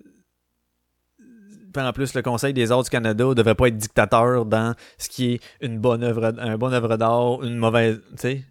En 1.77 1.93
plus, 1.93 2.13
le 2.13 2.21
Conseil 2.21 2.53
des 2.53 2.71
arts 2.73 2.83
du 2.83 2.89
Canada 2.89 3.23
ne 3.23 3.33
devrait 3.33 3.55
pas 3.55 3.67
être 3.69 3.77
dictateur 3.77 4.45
dans 4.45 4.75
ce 4.97 5.07
qui 5.07 5.33
est 5.33 5.39
une 5.61 5.79
bonne 5.79 6.03
œuvre, 6.03 6.33
un 6.37 6.57
bonne 6.57 6.73
œuvre 6.73 6.97
d'art, 6.97 7.41
une 7.41 7.55
mauvaise, 7.55 8.01
tu 8.11 8.17
sais, 8.17 8.43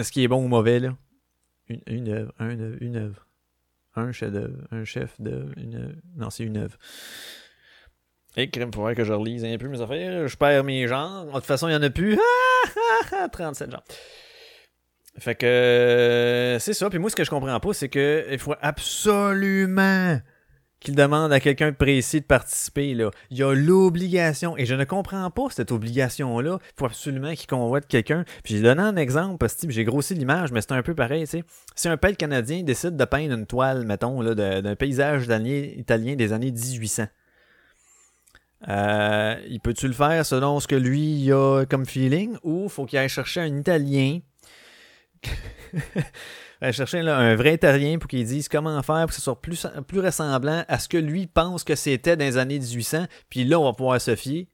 ce 0.00 0.12
qui 0.12 0.22
est 0.22 0.28
bon 0.28 0.44
ou 0.44 0.48
mauvais, 0.48 0.78
là. 0.78 0.96
Une, 1.68 1.80
une 1.86 2.08
œuvre, 2.08 2.32
une 2.40 2.96
œuvre 2.96 3.21
un 3.94 4.12
chef 4.12 4.30
d'œuvre, 4.30 4.56
un 4.70 4.84
chef 4.84 5.20
de 5.20 5.46
une 5.56 6.00
non 6.16 6.30
c'est 6.30 6.44
une 6.44 6.56
œuvre. 6.56 6.76
Et 8.36 8.48
crème 8.48 8.70
pour 8.70 8.92
que 8.94 9.04
je 9.04 9.12
relise 9.12 9.44
un 9.44 9.58
peu 9.58 9.68
mes 9.68 9.80
affaires, 9.80 10.26
je 10.26 10.36
perds 10.36 10.64
mes 10.64 10.86
genres. 10.88 11.26
De 11.26 11.32
toute 11.32 11.44
façon, 11.44 11.68
il 11.68 11.72
y 11.72 11.76
en 11.76 11.82
a 11.82 11.90
plus. 11.90 12.18
37 13.32 13.70
genres. 13.70 13.84
Fait 15.18 15.34
que 15.34 16.56
c'est 16.58 16.72
ça. 16.72 16.88
Puis 16.88 16.98
moi, 16.98 17.10
ce 17.10 17.16
que 17.16 17.24
je 17.24 17.30
comprends 17.30 17.60
pas, 17.60 17.74
c'est 17.74 17.90
que 17.90 18.26
il 18.30 18.38
faut 18.38 18.54
absolument 18.62 20.18
qu'il 20.82 20.94
demande 20.94 21.32
à 21.32 21.40
quelqu'un 21.40 21.70
de 21.70 21.76
précis 21.76 22.20
de 22.20 22.26
participer. 22.26 22.94
Là. 22.94 23.10
Il 23.30 23.38
y 23.38 23.42
a 23.42 23.54
l'obligation, 23.54 24.56
et 24.56 24.66
je 24.66 24.74
ne 24.74 24.84
comprends 24.84 25.30
pas 25.30 25.44
cette 25.50 25.72
obligation-là. 25.72 26.58
Il 26.60 26.78
faut 26.78 26.86
absolument 26.86 27.34
qu'il 27.34 27.46
convoite 27.46 27.86
quelqu'un. 27.86 28.24
Puis 28.44 28.56
j'ai 28.56 28.62
donné 28.62 28.82
un 28.82 28.96
exemple, 28.96 29.38
parce 29.38 29.54
que 29.54 29.70
j'ai 29.70 29.84
grossi 29.84 30.14
l'image, 30.14 30.52
mais 30.52 30.60
c'est 30.60 30.72
un 30.72 30.82
peu 30.82 30.94
pareil. 30.94 31.26
sais. 31.26 31.44
Si 31.74 31.88
un 31.88 31.96
peintre 31.96 32.16
canadien 32.16 32.62
décide 32.62 32.96
de 32.96 33.04
peindre 33.04 33.34
une 33.34 33.46
toile, 33.46 33.86
mettons, 33.86 34.22
d'un 34.22 34.76
paysage 34.76 35.24
italien 35.24 36.14
des 36.14 36.32
années 36.32 36.52
1800, 36.52 37.06
euh, 38.68 39.36
il 39.48 39.60
peut-tu 39.60 39.88
le 39.88 39.92
faire 39.92 40.24
selon 40.24 40.60
ce 40.60 40.68
que 40.68 40.76
lui 40.76 41.32
a 41.32 41.64
comme 41.68 41.86
feeling, 41.86 42.36
ou 42.42 42.68
faut 42.68 42.86
qu'il 42.86 42.98
aille 42.98 43.08
chercher 43.08 43.40
un 43.40 43.56
Italien? 43.58 44.20
chercher 46.70 47.00
un 47.00 47.34
vrai 47.34 47.58
terrien 47.58 47.98
pour 47.98 48.08
qu'il 48.08 48.24
dise 48.24 48.48
comment 48.48 48.80
faire 48.82 49.00
pour 49.00 49.08
que 49.08 49.14
ce 49.14 49.20
soit 49.20 49.40
plus, 49.40 49.66
ressemblant 49.98 50.64
à 50.68 50.78
ce 50.78 50.88
que 50.88 50.96
lui 50.96 51.26
pense 51.26 51.64
que 51.64 51.74
c'était 51.74 52.16
dans 52.16 52.24
les 52.24 52.36
années 52.36 52.60
1800. 52.60 53.06
Puis 53.28 53.44
là, 53.44 53.58
on 53.58 53.64
va 53.64 53.72
pouvoir 53.72 54.00
se 54.00 54.14
fier. 54.14 54.46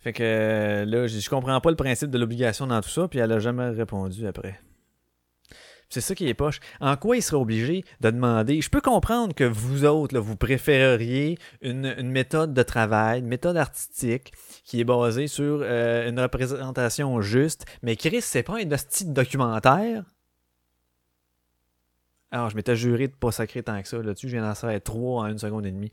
Fait 0.00 0.12
que 0.12 0.84
là, 0.86 1.06
je 1.08 1.28
comprends 1.28 1.60
pas 1.60 1.70
le 1.70 1.76
principe 1.76 2.10
de 2.10 2.18
l'obligation 2.18 2.68
dans 2.68 2.80
tout 2.80 2.88
ça, 2.88 3.08
puis 3.08 3.18
elle 3.18 3.32
a 3.32 3.40
jamais 3.40 3.70
répondu 3.70 4.28
après. 4.28 4.60
C'est 5.90 6.02
ça 6.02 6.14
qui 6.14 6.28
est 6.28 6.34
poche. 6.34 6.60
En 6.80 6.96
quoi 6.96 7.16
il 7.16 7.22
serait 7.22 7.40
obligé 7.40 7.82
de 8.00 8.10
demander? 8.10 8.60
Je 8.60 8.68
peux 8.68 8.82
comprendre 8.82 9.34
que 9.34 9.44
vous 9.44 9.86
autres, 9.86 10.18
vous 10.18 10.36
préféreriez 10.36 11.38
une, 11.62 11.94
méthode 12.02 12.52
de 12.52 12.62
travail, 12.62 13.20
une 13.20 13.26
méthode 13.26 13.56
artistique 13.56 14.32
qui 14.64 14.80
est 14.80 14.84
basée 14.84 15.28
sur 15.28 15.60
euh, 15.62 16.08
une 16.08 16.20
représentation 16.20 17.22
juste, 17.22 17.64
mais 17.82 17.96
Chris, 17.96 18.20
c'est 18.20 18.42
pas 18.42 18.58
un 18.58 18.76
style 18.76 19.14
documentaire? 19.14 20.04
Alors, 22.30 22.50
je 22.50 22.56
m'étais 22.56 22.76
juré 22.76 23.08
de 23.08 23.14
pas 23.14 23.32
sacrer 23.32 23.62
tant 23.62 23.80
que 23.80 23.88
ça. 23.88 23.96
Là-dessus, 23.96 24.28
je 24.28 24.36
viens 24.36 24.46
d'en 24.46 24.54
faire 24.54 24.82
trois 24.82 25.22
en 25.22 25.26
une 25.28 25.38
seconde 25.38 25.64
et 25.64 25.70
demie. 25.70 25.90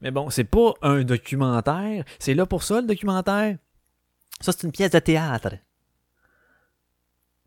Mais 0.00 0.10
bon, 0.10 0.30
c'est 0.30 0.42
pas 0.42 0.74
un 0.82 1.04
documentaire. 1.04 2.04
C'est 2.18 2.34
là 2.34 2.44
pour 2.44 2.64
ça, 2.64 2.80
le 2.80 2.88
documentaire? 2.88 3.56
Ça, 4.40 4.50
c'est 4.50 4.64
une 4.64 4.72
pièce 4.72 4.90
de 4.90 4.98
théâtre 4.98 5.54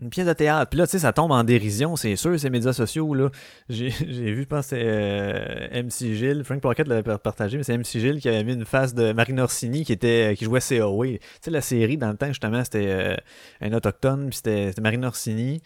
une 0.06 0.12
pièce 0.12 0.28
de 0.28 0.34
théâtre. 0.34 0.70
Puis 0.70 0.78
là, 0.78 0.86
tu 0.86 0.92
sais, 0.92 1.00
ça 1.00 1.14
tombe 1.14 1.32
en 1.32 1.44
dérision, 1.44 1.96
c'est 1.96 2.16
sûr, 2.16 2.40
ces 2.40 2.50
médias 2.50 2.74
sociaux, 2.74 3.14
là. 3.14 3.30
J'ai 3.70 3.90
vu, 4.06 4.44
je 4.44 4.48
pense, 4.48 4.68
c'est 4.68 4.82
euh, 4.82 5.84
MC 5.84 6.14
Gilles, 6.14 6.44
Frank 6.44 6.62
Pocket 6.62 6.88
l'avait 6.88 7.18
partagé, 7.18 7.58
mais 7.58 7.64
c'est 7.64 7.78
MC 7.78 8.00
Gilles 8.00 8.20
qui 8.22 8.30
avait 8.30 8.44
mis 8.44 8.54
une 8.54 8.66
face 8.66 8.94
de 8.94 9.12
Marine 9.14 9.40
Orsini 9.40 9.84
qui 9.84 9.94
était 9.94 10.36
qui 10.38 10.46
jouait 10.46 10.62
COA. 10.62 11.08
Tu 11.08 11.20
sais, 11.42 11.52
la 11.52 11.62
série, 11.62 11.98
dans 11.98 12.12
le 12.12 12.18
temps, 12.18 12.28
justement, 12.28 12.64
c'était 12.64 12.88
euh, 12.88 13.16
un 13.62 13.74
autochtone, 13.74 14.30
puis 14.30 14.38
c'était 14.38 14.72
Marine 14.80 15.06
Orsini 15.06 15.62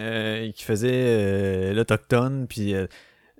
euh, 0.00 0.50
qui 0.52 0.64
faisait 0.64 1.72
l'autochtone, 1.74 2.46
puis 2.48 2.74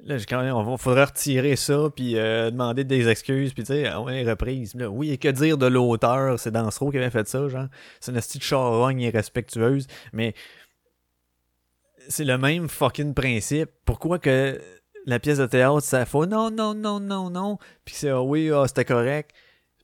Là, 0.04 0.16
quand 0.28 0.42
même, 0.42 0.54
on 0.54 0.76
faudrait 0.76 1.04
retirer 1.04 1.56
ça, 1.56 1.90
puis 1.94 2.16
euh, 2.16 2.50
demander 2.50 2.84
des 2.84 3.08
excuses, 3.08 3.52
puis 3.52 3.64
tu 3.64 3.72
sais, 3.72 3.92
on 3.94 4.08
est 4.08 4.28
reprise. 4.28 4.74
Là, 4.74 4.88
oui, 4.88 5.11
et 5.11 5.18
que 5.18 5.28
dire 5.28 5.58
de 5.58 5.66
l'auteur, 5.66 6.38
c'est 6.38 6.50
Dansereau 6.50 6.90
qui 6.90 6.98
avait 6.98 7.11
fait 7.11 7.28
ça, 7.28 7.48
genre. 7.48 7.66
C'est 8.00 8.12
une 8.12 8.20
petite 8.20 8.42
charogne 8.42 9.00
irrespectueuse, 9.00 9.87
mais 10.12 10.34
c'est 12.08 12.24
le 12.24 12.38
même 12.38 12.68
fucking 12.68 13.12
principe. 13.12 13.70
Pourquoi 13.84 14.18
que 14.18 14.61
la 15.04 15.18
pièce 15.18 15.38
de 15.38 15.46
théâtre, 15.46 15.82
ça 15.82 16.06
fait 16.06 16.26
non, 16.26 16.50
non, 16.50 16.74
non, 16.74 17.00
non, 17.00 17.30
non, 17.30 17.58
puis 17.84 17.94
c'est 17.94 18.11
ah 18.11 18.22
oui, 18.22 18.50
ah, 18.50 18.64
c'était 18.66 18.84
correct. 18.84 19.32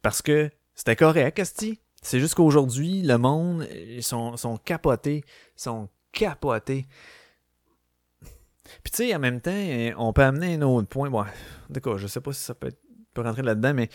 Parce 0.03 0.23
que 0.23 0.51
c'était 0.75 0.97
correct, 0.97 1.39
Asti. 1.39 1.81
C'est 2.03 2.21
juste 2.21 2.35
qu'aujourd'hui, 2.35 3.03
le 3.03 3.17
monde, 3.17 3.67
ils 3.75 4.03
sont, 4.03 4.37
sont 4.37 4.59
capotés, 4.59 5.25
sont 5.57 5.89
capotés. 6.13 6.87
Puis 8.83 8.91
tu 8.91 8.97
sais, 8.97 9.15
en 9.15 9.19
même 9.19 9.41
temps, 9.41 9.53
on 9.99 10.13
peut 10.13 10.23
amener 10.23 10.55
un 10.55 10.63
autre 10.63 10.89
point. 10.89 11.11
Bon, 11.11 11.25
d'accord, 11.71 11.99
je 11.99 12.07
sais 12.07 12.21
pas 12.21 12.33
si 12.33 12.41
ça 12.43 12.55
peut, 12.55 12.73
rentrer 13.17 13.43
là-dedans, 13.43 13.75
mais 13.75 13.89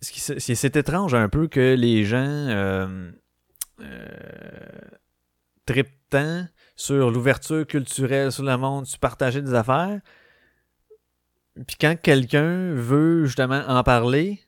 c'est 0.00 0.76
étrange 0.76 1.14
un 1.14 1.28
peu 1.28 1.48
que 1.48 1.74
les 1.74 2.04
gens 2.04 2.18
euh, 2.18 3.10
euh, 3.80 4.06
tant 6.10 6.46
sur 6.76 7.10
l'ouverture 7.10 7.66
culturelle 7.66 8.32
sur 8.32 8.44
le 8.44 8.56
monde, 8.56 8.86
sur 8.86 8.98
partager 8.98 9.40
des 9.40 9.54
affaires. 9.54 10.00
Puis 11.66 11.76
quand 11.80 11.96
quelqu'un 12.00 12.72
veut 12.74 13.26
justement 13.26 13.62
en 13.66 13.82
parler, 13.82 14.40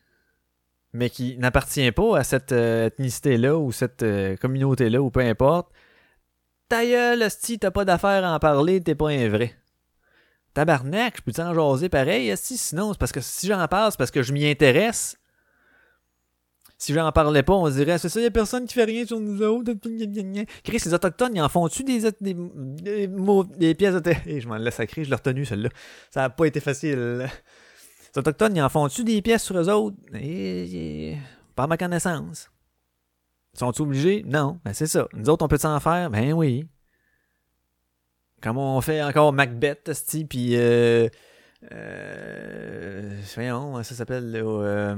mais 0.92 1.10
qui 1.10 1.38
n'appartient 1.38 1.90
pas 1.92 2.18
à 2.18 2.24
cette 2.24 2.52
euh, 2.52 2.86
ethnicité-là 2.86 3.56
ou 3.56 3.72
cette 3.72 4.02
euh, 4.02 4.36
communauté-là 4.36 5.00
ou 5.00 5.10
peu 5.10 5.20
importe, 5.20 5.72
ta 6.72 7.30
si 7.30 7.58
t'as 7.58 7.70
pas 7.70 7.84
d'affaires 7.84 8.24
à 8.24 8.34
en 8.34 8.38
parler, 8.38 8.80
t'es 8.80 8.94
pas 8.94 9.10
un 9.10 9.28
vrai. 9.28 9.54
Tabarnak, 10.54 11.16
je 11.18 11.22
peux 11.22 11.32
t'en 11.32 11.54
jaser 11.54 11.88
pareil, 11.88 12.32
si 12.36 12.56
sinon, 12.56 12.92
c'est 12.92 12.98
parce 12.98 13.12
que 13.12 13.20
si 13.20 13.46
j'en 13.46 13.66
parle, 13.68 13.90
c'est 13.90 13.98
parce 13.98 14.10
que 14.10 14.22
je 14.22 14.32
m'y 14.32 14.46
intéresse. 14.46 15.18
Si 16.78 16.92
j'en 16.92 17.12
parlais 17.12 17.42
pas, 17.42 17.52
on 17.52 17.68
dirait, 17.70 17.96
c'est 17.98 18.08
ça, 18.08 18.20
y 18.20 18.26
a 18.26 18.30
personne 18.30 18.66
qui 18.66 18.74
fait 18.74 18.84
rien 18.84 19.06
sur 19.06 19.20
nous 19.20 19.40
autres. 19.42 19.72
Chris, 20.64 20.82
les 20.84 20.94
Autochtones, 20.94 21.36
ils 21.36 21.40
en 21.40 21.48
font-tu 21.48 21.84
des, 21.84 22.10
des, 22.20 22.34
des, 23.56 23.74
pièces 23.74 23.94
de 23.94 24.12
Et 24.26 24.40
je 24.40 24.48
m'en 24.48 24.56
laisse 24.56 24.74
sacrer, 24.74 25.04
je 25.04 25.10
l'ai 25.10 25.14
retenu, 25.14 25.44
celle-là. 25.44 25.68
Ça 26.10 26.24
a 26.24 26.30
pas 26.30 26.44
été 26.46 26.58
facile. 26.58 27.30
Les 28.14 28.18
Autochtones, 28.18 28.56
ils 28.56 28.62
en 28.62 28.68
font-tu 28.68 29.04
des 29.04 29.22
pièces 29.22 29.44
sur 29.44 29.56
eux 29.56 29.68
autres? 29.68 29.96
Et, 30.20 31.16
pas 31.54 31.66
ma 31.66 31.76
connaissance. 31.76 32.50
Sont-ils 33.54 33.82
obligés? 33.82 34.24
Non. 34.26 34.58
Ben, 34.64 34.72
c'est 34.72 34.86
ça. 34.86 35.08
Nous 35.14 35.28
autres, 35.28 35.44
on 35.44 35.48
peut 35.48 35.58
s'en 35.58 35.78
faire? 35.80 36.10
Ben 36.10 36.32
oui. 36.32 36.66
Comme 38.40 38.58
on 38.58 38.80
fait 38.80 39.02
encore 39.02 39.32
Macbeth, 39.32 39.90
puis 40.28 40.56
euh, 40.56 41.08
euh, 41.70 43.20
voyons, 43.34 43.82
ça 43.84 43.94
s'appelle 43.94 44.32
euh, 44.34 44.96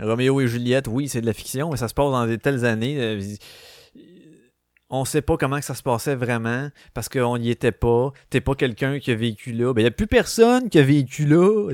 Roméo 0.00 0.40
et 0.40 0.46
Juliette. 0.46 0.86
Oui, 0.86 1.08
c'est 1.08 1.20
de 1.20 1.26
la 1.26 1.32
fiction, 1.32 1.70
mais 1.70 1.76
ça 1.76 1.88
se 1.88 1.94
passe 1.94 2.10
dans 2.10 2.26
des 2.26 2.38
telles 2.38 2.64
années. 2.64 2.96
Euh, 3.00 3.20
on 4.90 5.04
sait 5.04 5.22
pas 5.22 5.36
comment 5.36 5.58
que 5.58 5.64
ça 5.64 5.74
se 5.74 5.82
passait 5.82 6.14
vraiment 6.14 6.68
parce 6.92 7.08
qu'on 7.08 7.36
n'y 7.36 7.50
était 7.50 7.72
pas. 7.72 8.12
T'es 8.30 8.40
pas 8.40 8.54
quelqu'un 8.54 9.00
qui 9.00 9.10
a 9.10 9.16
vécu 9.16 9.52
là. 9.52 9.72
Ben, 9.72 9.80
il 9.80 9.84
n'y 9.84 9.88
a 9.88 9.90
plus 9.90 10.06
personne 10.06 10.68
qui 10.68 10.78
a 10.78 10.84
vécu 10.84 11.26
là. 11.26 11.72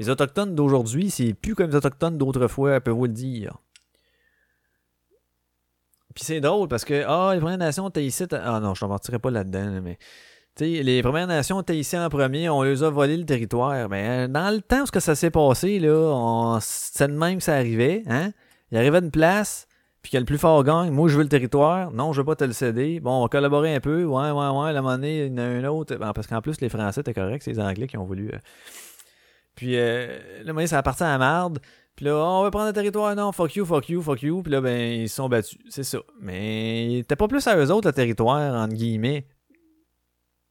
Les 0.00 0.08
Autochtones 0.08 0.56
d'aujourd'hui, 0.56 1.10
c'est 1.10 1.34
plus 1.34 1.54
comme 1.54 1.70
les 1.70 1.76
Autochtones 1.76 2.18
d'autrefois, 2.18 2.80
peut 2.80 2.90
vous 2.90 3.04
le 3.04 3.12
dire. 3.12 3.58
Puis 6.18 6.24
c'est 6.24 6.40
drôle 6.40 6.66
parce 6.66 6.84
que, 6.84 7.04
ah, 7.06 7.30
les 7.32 7.38
Premières 7.38 7.58
Nations 7.58 7.88
étaient 7.88 8.04
ici. 8.04 8.24
Ah 8.32 8.58
non, 8.58 8.74
je 8.74 8.80
t'en 8.80 8.88
partirai 8.88 9.20
pas 9.20 9.30
là-dedans, 9.30 9.80
mais. 9.80 9.98
sais, 10.56 10.82
les 10.82 11.00
Premières 11.00 11.28
Nations 11.28 11.60
étaient 11.60 11.78
ici 11.78 11.96
en 11.96 12.08
premier, 12.08 12.48
on 12.48 12.62
les 12.64 12.82
a 12.82 12.90
volé 12.90 13.16
le 13.16 13.24
territoire. 13.24 13.88
Mais 13.88 14.24
euh, 14.24 14.26
dans 14.26 14.52
le 14.52 14.60
temps 14.60 14.82
où 14.82 14.98
ça 14.98 15.14
s'est 15.14 15.30
passé, 15.30 15.78
là, 15.78 15.94
on... 15.94 16.58
c'est 16.60 17.06
de 17.06 17.12
même 17.12 17.36
que 17.36 17.44
ça 17.44 17.54
arrivait, 17.54 18.02
hein? 18.08 18.32
il 18.72 18.78
arrive 18.78 18.96
à 18.96 18.98
une 18.98 19.12
place, 19.12 19.68
puis 20.02 20.10
que 20.10 20.16
le 20.16 20.24
plus 20.24 20.38
fort 20.38 20.64
gagne. 20.64 20.90
Moi, 20.90 21.08
je 21.08 21.16
veux 21.18 21.22
le 21.22 21.28
territoire. 21.28 21.92
Non, 21.92 22.12
je 22.12 22.20
veux 22.20 22.24
pas 22.24 22.34
te 22.34 22.42
le 22.42 22.52
céder. 22.52 22.98
Bon, 22.98 23.20
on 23.20 23.22
va 23.22 23.28
collaborer 23.28 23.76
un 23.76 23.80
peu. 23.80 24.02
Ouais, 24.02 24.32
ouais, 24.32 24.48
ouais. 24.48 24.72
La 24.72 24.82
monnaie, 24.82 25.26
il 25.26 25.32
y 25.32 25.34
en 25.34 25.38
a 25.38 25.42
un 25.44 25.64
autre. 25.66 25.94
Ben, 25.94 26.12
parce 26.12 26.26
qu'en 26.26 26.40
plus, 26.42 26.60
les 26.60 26.68
Français 26.68 27.00
étaient 27.00 27.14
corrects. 27.14 27.44
C'est 27.44 27.52
les 27.52 27.60
Anglais 27.60 27.86
qui 27.86 27.96
ont 27.96 28.04
voulu. 28.04 28.30
euh. 28.34 28.38
Puis, 29.54 29.76
euh, 29.78 30.18
la 30.42 30.52
monnaie, 30.52 30.66
ça 30.66 30.78
appartient 30.78 31.04
à 31.04 31.10
la 31.10 31.18
marde. 31.18 31.60
Puis 31.98 32.04
là, 32.04 32.14
on 32.14 32.44
va 32.44 32.50
prendre 32.52 32.68
le 32.68 32.72
territoire. 32.72 33.12
Non, 33.16 33.32
fuck 33.32 33.56
you, 33.56 33.66
fuck 33.66 33.88
you, 33.88 34.00
fuck 34.00 34.22
you. 34.22 34.40
Puis 34.40 34.52
là, 34.52 34.60
ben, 34.60 35.00
ils 35.00 35.08
sont 35.08 35.28
battus. 35.28 35.58
C'est 35.68 35.82
ça. 35.82 35.98
Mais 36.20 37.04
t'es 37.08 37.16
pas 37.16 37.26
plus 37.26 37.44
à 37.48 37.56
eux 37.56 37.72
autres, 37.72 37.88
le 37.88 37.92
territoire, 37.92 38.54
entre 38.54 38.74
guillemets. 38.74 39.26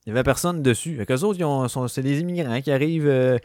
Il 0.06 0.10
y 0.10 0.12
avait 0.12 0.24
personne 0.24 0.62
dessus. 0.62 0.98
Fait 0.98 1.06
qu'eux 1.06 1.22
autres, 1.22 1.40
ils 1.40 1.46
ont- 1.46 1.88
c'est 1.88 2.02
des 2.02 2.20
immigrants 2.20 2.60
qui 2.60 2.70
arrivent 2.70 3.08
euh, 3.08 3.38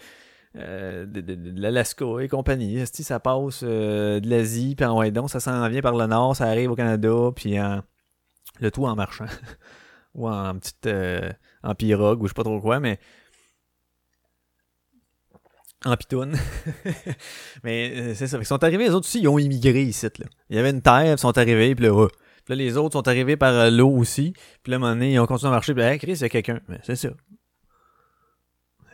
euh, 0.56 1.06
de, 1.06 1.60
l'Alaska 1.60 2.04
et 2.18 2.26
compagnie. 2.26 2.76
Esti, 2.76 3.04
ça 3.04 3.20
passe 3.20 3.60
euh, 3.62 4.18
de 4.18 4.28
l'Asie, 4.28 4.74
puis 4.74 4.84
en 4.84 4.98
ouais, 4.98 5.12
ça 5.28 5.38
s'en 5.38 5.68
vient 5.68 5.80
par 5.80 5.94
le 5.94 6.06
nord, 6.06 6.34
ça 6.34 6.46
arrive 6.46 6.72
au 6.72 6.74
Canada, 6.74 7.30
puis 7.36 7.60
en- 7.60 7.82
le 8.58 8.70
tout 8.72 8.84
en 8.84 8.96
marchant. 8.96 9.26
ou 10.16 10.28
en 10.28 10.58
petite 10.58 10.88
en 11.62 11.74
pirogue, 11.76 12.20
ou 12.20 12.26
je 12.26 12.30
sais 12.30 12.34
pas 12.34 12.42
trop 12.42 12.60
quoi, 12.60 12.80
mais 12.80 12.98
en 15.84 15.96
pitoune. 15.96 16.36
mais 17.64 17.92
euh, 17.94 18.14
c'est 18.14 18.26
ça. 18.26 18.38
Qu'ils 18.38 18.46
sont 18.46 18.62
arrivés, 18.62 18.84
les 18.84 18.90
autres 18.90 19.06
aussi, 19.06 19.20
ils 19.20 19.28
ont 19.28 19.38
immigré 19.38 19.82
ici. 19.82 20.06
Là. 20.18 20.26
Il 20.50 20.56
y 20.56 20.58
avait 20.58 20.70
une 20.70 20.82
terre, 20.82 21.12
ils 21.12 21.18
sont 21.18 21.36
arrivés, 21.36 21.74
puis 21.74 21.86
là. 21.86 22.08
Puis 22.44 22.54
là, 22.54 22.56
les 22.56 22.76
autres 22.76 22.92
sont 22.94 23.06
arrivés 23.08 23.36
par 23.36 23.52
euh, 23.54 23.70
l'eau 23.70 23.90
aussi. 23.90 24.32
Puis 24.62 24.70
là, 24.70 24.76
à 24.76 24.78
moment 24.78 24.92
donné, 24.92 25.12
ils 25.12 25.18
ont 25.20 25.26
continué 25.26 25.48
à 25.48 25.52
marcher. 25.52 25.74
Puis 25.74 25.82
là, 25.82 25.96
Chris, 25.98 26.12
il 26.12 26.20
y 26.20 26.24
a 26.24 26.28
quelqu'un. 26.28 26.60
C'est 26.82 26.96
ça. 26.96 27.10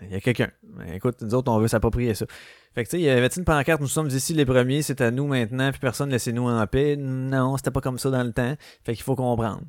Il 0.02 0.10
y 0.10 0.14
a 0.14 0.20
quelqu'un. 0.20 0.50
Écoute, 0.92 1.16
nous 1.22 1.34
autres, 1.34 1.50
on 1.50 1.58
veut 1.58 1.66
s'approprier 1.68 2.14
ça. 2.14 2.26
Fait 2.74 2.84
que, 2.84 2.88
tu 2.90 2.96
sais, 2.96 3.00
il 3.00 3.04
y 3.06 3.10
avait 3.10 3.26
une 3.26 3.44
pancarte, 3.44 3.80
nous 3.80 3.88
sommes 3.88 4.08
ici 4.08 4.32
les 4.34 4.44
premiers, 4.44 4.82
c'est 4.82 5.00
à 5.00 5.10
nous 5.10 5.26
maintenant, 5.26 5.70
puis 5.72 5.80
personne 5.80 6.10
laissez-nous 6.10 6.48
en 6.48 6.66
paix? 6.68 6.96
Non, 6.96 7.56
c'était 7.56 7.72
pas 7.72 7.80
comme 7.80 7.98
ça 7.98 8.10
dans 8.10 8.22
le 8.22 8.32
temps. 8.32 8.54
Fait 8.84 8.94
qu'il 8.94 9.02
faut 9.02 9.16
comprendre. 9.16 9.62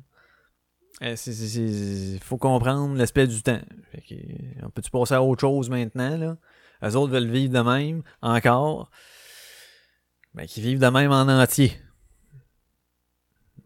Euh, 1.02 1.16
c'est- 1.16 1.32
c'est- 1.32 2.18
faut 2.22 2.36
comprendre 2.36 2.96
l'aspect 2.96 3.26
du 3.26 3.42
temps. 3.42 3.58
Fait 3.90 4.02
que, 4.02 4.14
euh, 4.14 4.66
on 4.66 4.70
peut-tu 4.70 4.90
passer 4.90 5.14
à 5.14 5.22
autre 5.22 5.40
chose 5.40 5.70
maintenant, 5.70 6.16
là? 6.16 6.36
Eux 6.82 6.96
autres 6.96 7.12
veulent 7.12 7.30
vivre 7.30 7.52
de 7.52 7.60
même, 7.60 8.02
encore. 8.22 8.90
Ben, 10.34 10.46
qu'ils 10.46 10.62
vivent 10.62 10.78
de 10.78 10.88
même 10.88 11.12
en 11.12 11.28
entier. 11.28 11.72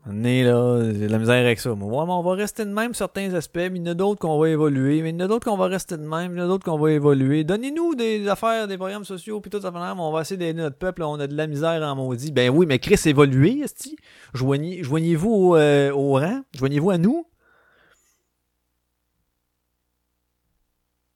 On 0.06 0.22
est 0.22 0.42
là, 0.44 0.92
j'ai 0.92 1.06
de 1.06 1.12
la 1.12 1.18
misère 1.18 1.42
avec 1.42 1.58
ça. 1.58 1.72
On 1.72 2.22
va 2.22 2.34
rester 2.34 2.66
de 2.66 2.70
même 2.70 2.92
certains 2.92 3.32
aspects, 3.32 3.56
mais 3.56 3.70
il 3.76 3.78
y 3.78 3.80
en 3.88 3.92
a 3.92 3.94
d'autres 3.94 4.20
qu'on 4.20 4.38
va 4.38 4.50
évoluer, 4.50 5.00
mais 5.00 5.10
il 5.10 5.14
y 5.14 5.16
en 5.16 5.24
a 5.24 5.28
d'autres 5.28 5.48
qu'on 5.50 5.56
va 5.56 5.66
rester 5.66 5.96
de 5.96 6.02
même, 6.02 6.32
il 6.32 6.38
y 6.38 6.40
en 6.42 6.44
a 6.44 6.48
d'autres 6.48 6.64
qu'on 6.64 6.78
va 6.78 6.92
évoluer. 6.92 7.42
Donnez-nous 7.42 7.94
des 7.94 8.28
affaires, 8.28 8.68
des 8.68 8.76
programmes 8.76 9.06
sociaux, 9.06 9.40
puis 9.40 9.50
tout 9.50 9.62
ça, 9.62 9.72
on 9.74 10.12
va 10.12 10.20
essayer 10.20 10.36
d'aider 10.36 10.60
notre 10.60 10.76
peuple, 10.76 11.02
on 11.04 11.18
a 11.20 11.26
de 11.26 11.34
la 11.34 11.46
misère 11.46 11.82
en 11.82 11.96
maudit. 11.96 12.32
Ben 12.32 12.50
oui, 12.50 12.66
mais 12.66 12.78
Chris, 12.78 13.00
évoluez, 13.06 13.60
esti. 13.60 13.96
Joignez, 14.34 14.82
joignez-vous 14.82 15.30
au, 15.30 15.56
euh, 15.56 15.90
au 15.92 16.14
rang, 16.14 16.42
joignez-vous 16.54 16.90
à 16.90 16.98
nous. 16.98 17.26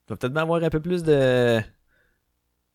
Il 0.07 0.12
va 0.12 0.16
peut-être 0.16 0.32
bien 0.32 0.42
avoir 0.42 0.62
un 0.62 0.70
peu 0.70 0.80
plus 0.80 1.03
de. 1.03 1.61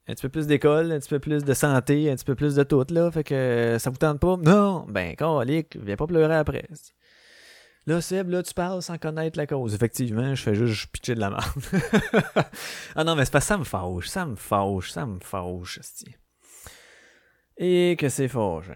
Un 0.07 0.13
petit 0.13 0.23
peu 0.23 0.29
plus 0.29 0.47
d'école, 0.47 0.91
un 0.91 0.99
petit 0.99 1.09
peu 1.09 1.19
plus 1.19 1.45
de 1.45 1.53
santé, 1.53 2.11
un 2.11 2.15
petit 2.15 2.25
peu 2.25 2.35
plus 2.35 2.55
de 2.55 2.63
tout, 2.63 2.85
là. 2.89 3.09
Fait 3.09 3.23
que 3.23 3.33
euh, 3.33 3.79
ça 3.79 3.89
vous 3.89 3.97
tente 3.97 4.19
pas? 4.19 4.35
Non! 4.37 4.85
Ben, 4.89 5.15
calique, 5.15 5.77
viens 5.81 5.95
pas 5.95 6.07
pleurer 6.07 6.35
après. 6.35 6.67
Là, 7.85 8.01
Seb, 8.01 8.29
là, 8.29 8.43
tu 8.43 8.53
parles 8.53 8.81
sans 8.81 8.97
connaître 8.97 9.37
la 9.37 9.47
cause. 9.47 9.73
Effectivement, 9.73 10.35
je 10.35 10.41
fais 10.41 10.55
juste 10.55 10.91
pitcher 10.91 11.15
de 11.15 11.21
la 11.21 11.29
merde. 11.29 11.61
ah 12.95 13.03
non, 13.03 13.15
mais 13.15 13.25
c'est 13.25 13.33
que 13.33 13.39
ça 13.39 13.57
me 13.57 13.63
fâche, 13.63 14.07
ça 14.07 14.25
me 14.25 14.35
fâche, 14.35 14.91
ça 14.91 15.05
me 15.05 15.19
fâche. 15.19 15.79
Et 17.57 17.95
que 17.97 18.09
c'est 18.09 18.27
fâche. 18.27 18.71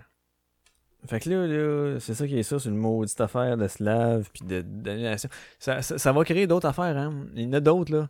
Fait 1.07 1.21
que 1.21 1.29
là, 1.29 1.47
là 1.47 1.99
c'est 1.99 2.15
ça 2.15 2.27
qui 2.27 2.37
est 2.37 2.43
ça, 2.43 2.59
c'est 2.59 2.67
une 2.67 2.75
maudite 2.75 3.19
affaire 3.21 3.55
de 3.55 3.67
slave 3.67 4.29
puis 4.33 4.45
de 4.45 4.61
d'annulation. 4.61 5.29
Ça, 5.57 5.81
ça, 5.81 5.97
ça 5.97 6.11
va 6.11 6.23
créer 6.25 6.47
d'autres 6.47 6.67
affaires, 6.67 6.97
hein. 6.97 7.27
Il 7.35 7.43
y 7.43 7.47
en 7.47 7.53
a 7.53 7.59
d'autres, 7.61 7.93
là. 7.93 8.09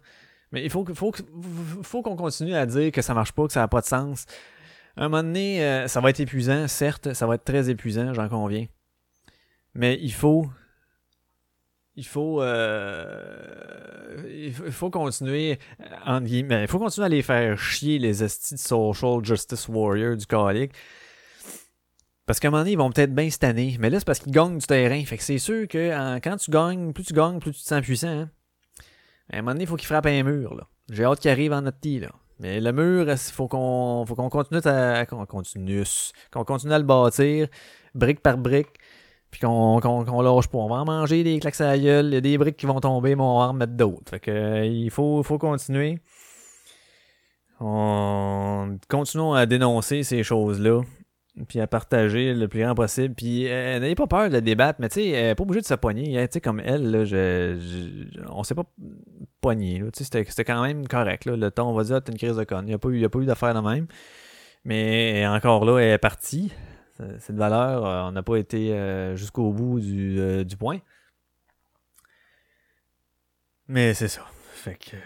Mais 0.51 0.63
il 0.63 0.69
faut, 0.69 0.85
faut, 0.93 1.13
faut 1.83 2.01
qu'on 2.01 2.15
continue 2.15 2.55
à 2.55 2.65
dire 2.65 2.91
que 2.91 3.01
ça 3.01 3.13
marche 3.13 3.33
pas, 3.33 3.45
que 3.47 3.53
ça 3.53 3.59
n'a 3.61 3.67
pas 3.67 3.81
de 3.81 3.85
sens. 3.85 4.25
Un 4.95 5.09
moment 5.09 5.23
donné, 5.23 5.63
euh, 5.63 5.87
ça 5.87 5.99
va 6.01 6.09
être 6.09 6.19
épuisant, 6.19 6.67
certes, 6.67 7.13
ça 7.13 7.27
va 7.27 7.35
être 7.35 7.43
très 7.43 7.69
épuisant, 7.69 8.13
j'en 8.13 8.29
conviens. 8.29 8.65
Mais 9.75 9.97
il 10.01 10.13
faut. 10.13 10.49
Il 11.95 12.05
faut. 12.05 12.41
euh, 12.41 14.23
il 14.29 14.53
faut, 14.53 14.89
continuer. 14.89 15.59
euh, 16.07 16.19
il 16.23 16.67
faut 16.67 16.79
continuer 16.79 17.05
à 17.05 17.09
les 17.09 17.21
faire 17.21 17.57
chier, 17.59 17.99
les 17.99 18.23
estis 18.23 18.55
de 18.55 18.59
social 18.59 19.23
justice 19.23 19.67
warrior 19.67 20.15
du 20.15 20.25
calique. 20.25 20.71
Parce 22.25 22.39
qu'à 22.39 22.47
un 22.47 22.51
moment 22.51 22.61
donné, 22.61 22.71
ils 22.73 22.77
vont 22.77 22.89
peut-être 22.91 23.13
bien 23.13 23.29
se 23.29 23.37
tanner. 23.39 23.77
Mais 23.79 23.89
là, 23.89 23.99
c'est 23.99 24.05
parce 24.05 24.19
qu'ils 24.19 24.31
gagnent 24.33 24.57
du 24.57 24.65
terrain. 24.65 25.03
Fait 25.05 25.17
que 25.17 25.23
c'est 25.23 25.37
sûr 25.37 25.67
que 25.67 26.19
quand 26.19 26.37
tu 26.37 26.51
gagnes, 26.51 26.91
plus 26.93 27.05
tu 27.05 27.13
gagnes, 27.13 27.39
plus 27.39 27.51
tu 27.53 27.61
te 27.61 27.67
sens 27.67 27.81
puissant. 27.81 28.07
hein. 28.09 28.29
À 29.31 29.37
un 29.37 29.41
moment 29.41 29.51
donné, 29.51 29.63
il 29.63 29.67
faut 29.67 29.75
qu'il 29.75 29.87
frappe 29.87 30.05
un 30.05 30.23
mur. 30.23 30.55
là. 30.55 30.67
J'ai 30.89 31.03
hâte 31.03 31.19
qu'il 31.19 31.31
arrive 31.31 31.53
en 31.53 31.61
notre 31.61 31.77
petit. 31.77 31.99
Là. 31.99 32.09
Mais 32.39 32.61
le 32.61 32.71
mur, 32.71 33.09
il 33.09 33.17
faut 33.17 33.47
qu'on 33.47 34.05
continue 34.05 34.61
à 34.65 35.05
qu'on 35.05 35.25
continue, 35.25 35.83
continue 36.31 36.73
à 36.73 36.77
le 36.77 36.85
bâtir, 36.85 37.47
brique 37.95 38.21
par 38.21 38.37
brique, 38.37 38.77
puis 39.31 39.41
qu'on 39.41 39.79
qu'on 39.81 40.21
lâche 40.21 40.47
pas. 40.47 40.57
On 40.59 40.67
va 40.67 40.75
en 40.75 40.85
manger 40.85 41.23
des 41.23 41.39
claques 41.39 41.59
à 41.61 41.67
la 41.67 41.79
gueule, 41.79 42.07
il 42.07 42.13
y 42.13 42.17
a 42.17 42.21
des 42.21 42.37
briques 42.37 42.57
qui 42.57 42.67
vont 42.67 42.79
tomber, 42.79 43.15
mais 43.15 43.23
on 43.23 43.39
va 43.39 43.45
en 43.45 43.47
remettre 43.49 43.73
d'autres. 43.73 44.09
Fait 44.09 44.19
que 44.19 44.31
euh, 44.31 44.65
il 44.65 44.91
faut, 44.91 45.23
faut 45.23 45.39
continuer. 45.39 45.99
On 47.59 48.77
continuons 48.87 49.33
à 49.33 49.47
dénoncer 49.47 50.03
ces 50.03 50.21
choses-là, 50.23 50.81
puis 51.47 51.59
à 51.59 51.67
partager 51.67 52.33
le 52.33 52.47
plus 52.47 52.61
grand 52.61 52.75
possible. 52.75 53.13
Puis 53.15 53.47
euh, 53.49 53.79
n'ayez 53.79 53.95
pas 53.95 54.07
peur 54.07 54.29
de 54.29 54.39
débattre, 54.39 54.79
mais 54.81 54.89
tu 54.89 55.01
sais, 55.01 55.31
euh, 55.31 55.35
pas 55.35 55.43
obligé 55.43 55.61
de 55.61 55.65
se 55.65 55.73
poigner. 55.75 56.17
hein. 56.19 56.25
Tu 56.27 56.33
sais, 56.33 56.41
comme 56.41 56.59
elle, 56.59 56.89
là, 56.91 57.03
je, 57.05 57.57
je- 57.59 58.43
s'est 58.43 58.55
pas 58.55 58.65
poigné. 59.41 59.83
C'était 59.93 60.25
quand 60.43 60.61
même 60.63 60.87
correct. 60.87 61.25
Là. 61.25 61.35
Le 61.35 61.51
ton, 61.51 61.65
on 61.69 61.73
va 61.73 61.83
dire, 61.83 62.01
t'es 62.03 62.11
une 62.11 62.17
crise 62.17 62.35
de 62.37 62.43
conne. 62.43 62.65
Il 62.65 62.69
n'y 62.69 62.73
a 62.73 62.79
pas 62.79 62.89
eu, 62.89 63.03
eu 63.03 63.25
d'affaire 63.25 63.53
de 63.53 63.59
même. 63.59 63.87
Mais 64.65 65.25
encore 65.27 65.63
là, 65.65 65.79
elle 65.79 65.93
est 65.93 65.97
partie. 65.97 66.51
Cette 67.19 67.35
valeur, 67.35 67.85
euh, 67.85 68.01
on 68.07 68.11
n'a 68.11 68.23
pas 68.23 68.37
été 68.37 68.73
euh, 68.73 69.15
jusqu'au 69.15 69.51
bout 69.53 69.79
du, 69.79 70.19
euh, 70.19 70.43
du 70.43 70.57
point. 70.57 70.79
Mais 73.67 73.93
c'est 73.93 74.07
ça. 74.07 74.21
Fait 74.53 74.75
que. 74.75 74.97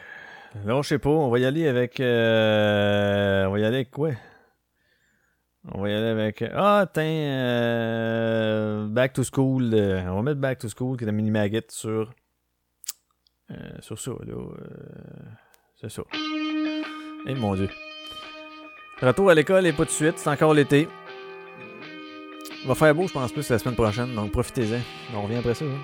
Sais 0.83 0.99
pas, 0.99 1.09
on 1.09 1.29
va 1.29 1.39
y 1.39 1.45
aller 1.45 1.67
avec. 1.67 1.95
on 1.99 3.51
va 3.51 3.59
y 3.59 3.63
aller 3.65 3.75
avec 3.77 3.91
quoi? 3.91 4.11
On 5.69 5.81
va 5.81 5.89
y 5.89 5.93
aller 5.93 6.07
avec. 6.07 6.43
Ah, 6.55 6.87
tiens, 6.91 7.03
euh, 7.03 8.87
Back 8.87 9.13
to 9.13 9.23
School. 9.23 9.71
euh, 9.73 10.01
on 10.09 10.15
va 10.15 10.21
mettre 10.23 10.39
Back 10.41 10.59
to 10.59 10.67
School 10.69 10.97
qui 10.97 11.03
est 11.03 11.07
la 11.07 11.11
mini 11.11 11.29
maguette 11.31 11.71
sur. 11.71 12.11
euh, 13.51 13.55
sur 13.79 13.99
ça, 13.99 14.11
là. 14.25 14.33
euh, 14.33 14.55
c'est 15.79 15.89
ça. 15.91 16.01
Eh 17.27 17.35
mon 17.35 17.53
dieu. 17.55 17.69
Retour 19.01 19.29
à 19.29 19.35
l'école 19.35 19.65
et 19.67 19.73
pas 19.73 19.85
de 19.85 19.89
suite, 19.89 20.17
c'est 20.17 20.29
encore 20.29 20.53
l'été. 20.53 20.87
Va 22.65 22.75
faire 22.75 22.93
beau, 22.93 23.07
je 23.07 23.13
pense 23.13 23.31
plus, 23.31 23.49
la 23.49 23.57
semaine 23.59 23.75
prochaine, 23.75 24.13
donc 24.15 24.31
profitez-en. 24.31 24.79
On 25.15 25.23
revient 25.23 25.37
après 25.37 25.55
ça. 25.55 25.65
hein. 25.65 25.77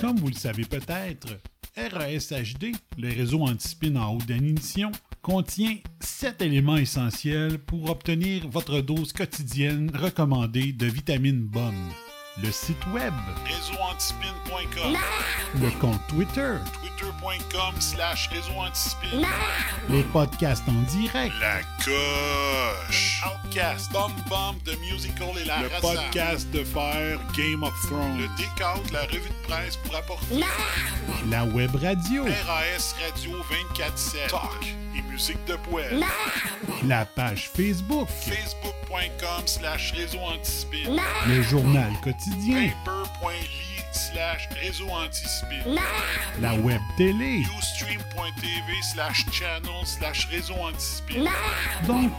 Comme 0.00 0.16
vous 0.18 0.28
le 0.28 0.34
savez 0.34 0.64
peut-être, 0.64 1.38
RASHD, 1.76 2.72
le 2.98 3.08
réseau 3.08 3.42
anti-spin 3.42 3.96
en 3.96 4.14
haute 4.14 4.26
définition, 4.26 4.92
contient 5.22 5.76
7 6.00 6.42
éléments 6.42 6.76
essentiels 6.76 7.58
pour 7.58 7.90
obtenir 7.90 8.48
votre 8.48 8.80
dose 8.80 9.12
quotidienne 9.12 9.90
recommandée 9.94 10.72
de 10.72 10.86
vitamines 10.86 11.44
bonnes. 11.44 11.90
Le 12.42 12.50
site 12.50 12.84
web 12.92 13.14
réseauantispin.com 13.46 14.96
Le 15.60 15.70
compte 15.80 16.00
Twitter 16.08 16.54
twitter.com 16.98 17.74
slash 17.80 18.28
réseauantispin. 18.28 19.22
Les 19.88 20.02
podcasts 20.02 20.64
en 20.68 20.82
direct 20.90 21.32
La 21.40 21.60
coche. 21.84 23.22
Outcast 23.24 23.92
Bomb 23.92 24.12
Bomb 24.28 24.56
The 24.64 24.76
Musical 24.80 25.28
et 25.40 25.44
la 25.44 25.62
Le 25.62 25.68
podcast 25.80 26.50
de 26.50 26.64
faire 26.64 27.20
Game 27.36 27.62
of 27.62 27.72
Thrones. 27.86 28.18
Le 28.18 28.28
décompte, 28.36 28.90
la 28.90 29.02
revue 29.02 29.20
de 29.28 29.46
presse 29.46 29.76
pour 29.76 29.94
apporter 29.94 30.40
La 31.30 31.44
web 31.44 31.74
radio. 31.76 32.24
RAS 32.24 32.96
Radio 33.00 33.38
24-7 33.78 34.28
Talk 34.28 34.83
musique 35.14 35.44
de 35.46 35.54
poêle. 35.54 36.04
La 36.88 37.04
page 37.04 37.48
Facebook. 37.54 38.08
Facebook.com 38.08 39.46
slash 39.46 39.92
réseau 39.92 40.18
antispin 40.18 40.96
Le 41.28 41.40
journal 41.42 41.92
quotidien. 42.02 42.70
Paper.ly 42.84 43.82
slash 43.92 44.48
réseau 44.60 44.88
antispin 44.90 45.80
La 46.40 46.54
web 46.56 46.80
télé. 46.96 47.44
Ustream.tv 47.58 48.72
slash 48.92 49.24
channel 49.30 49.86
slash 49.86 50.26
réseau 50.26 50.54
antispin 50.54 51.30
Donc, 51.86 52.10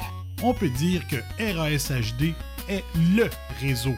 on 0.41 0.53
peut 0.53 0.69
dire 0.69 1.01
que 1.09 1.17
RASHD 1.37 2.33
est 2.69 2.83
LE 2.95 3.29
réseau 3.59 3.95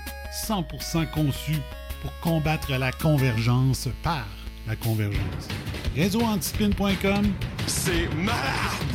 100% 0.47 1.07
conçu 1.11 1.57
pour 2.01 2.11
combattre 2.21 2.71
la 2.71 2.91
convergence 2.91 3.89
par 4.01 4.25
la 4.67 4.75
convergence. 4.75 5.47
Réseauantispin.com 5.95 7.33
C'est 7.65 8.07
malade! 8.15 8.86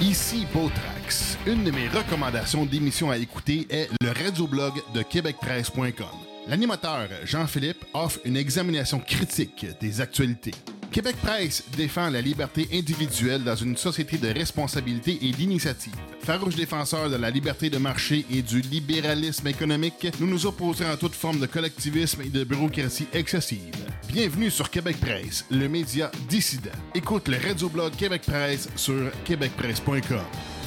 Ici 0.00 0.46
Botrax. 0.54 1.36
Une 1.44 1.64
de 1.64 1.72
mes 1.72 1.88
recommandations 1.88 2.64
d'émissions 2.64 3.10
à 3.10 3.16
écouter 3.18 3.66
est 3.68 3.88
le 4.00 4.10
radioblog 4.12 4.72
de 4.94 5.02
québecpresse.com. 5.02 6.06
L'animateur 6.46 7.08
Jean-Philippe 7.24 7.84
offre 7.94 8.20
une 8.24 8.36
examination 8.36 9.00
critique 9.00 9.66
des 9.80 10.00
actualités. 10.00 10.54
Québec 10.90 11.16
Presse 11.22 11.64
défend 11.76 12.08
la 12.08 12.20
liberté 12.20 12.66
individuelle 12.72 13.44
dans 13.44 13.54
une 13.54 13.76
société 13.76 14.16
de 14.16 14.28
responsabilité 14.28 15.18
et 15.22 15.32
d'initiative. 15.32 15.92
Farouche 16.22 16.56
défenseur 16.56 17.10
de 17.10 17.16
la 17.16 17.30
liberté 17.30 17.68
de 17.68 17.78
marché 17.78 18.24
et 18.30 18.42
du 18.42 18.60
libéralisme 18.62 19.46
économique, 19.46 20.08
nous 20.18 20.26
nous 20.26 20.46
opposons 20.46 20.88
à 20.88 20.96
toute 20.96 21.14
forme 21.14 21.40
de 21.40 21.46
collectivisme 21.46 22.22
et 22.22 22.30
de 22.30 22.42
bureaucratie 22.42 23.06
excessive. 23.12 23.74
Bienvenue 24.08 24.50
sur 24.50 24.70
Québec 24.70 24.96
Presse, 25.00 25.44
le 25.50 25.68
média 25.68 26.10
dissident. 26.28 26.70
Écoute 26.94 27.28
le 27.28 27.36
radioblog 27.36 27.94
Québec 27.94 28.22
Presse 28.26 28.68
sur 28.74 29.10
québecpresse.com. 29.24 30.57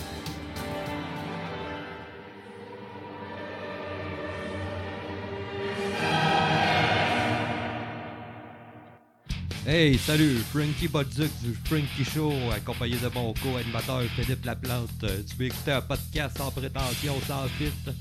Hey, 9.74 9.98
salut, 9.98 10.36
Frankie 10.52 10.90
Bodzuc 10.90 11.32
du 11.42 11.54
Frankie 11.64 12.04
Show, 12.04 12.34
accompagné 12.54 12.98
de 12.98 13.08
mon 13.16 13.34
co-animateur 13.36 14.02
Philippe 14.18 14.44
Laplante. 14.44 14.90
Euh, 15.04 15.22
Tu 15.26 15.38
veux 15.38 15.46
écouter 15.46 15.72
un 15.72 15.80
podcast 15.80 16.38
sans 16.38 16.52
prétention, 16.52 17.14
sans 17.26 17.48
filtre 17.58 17.94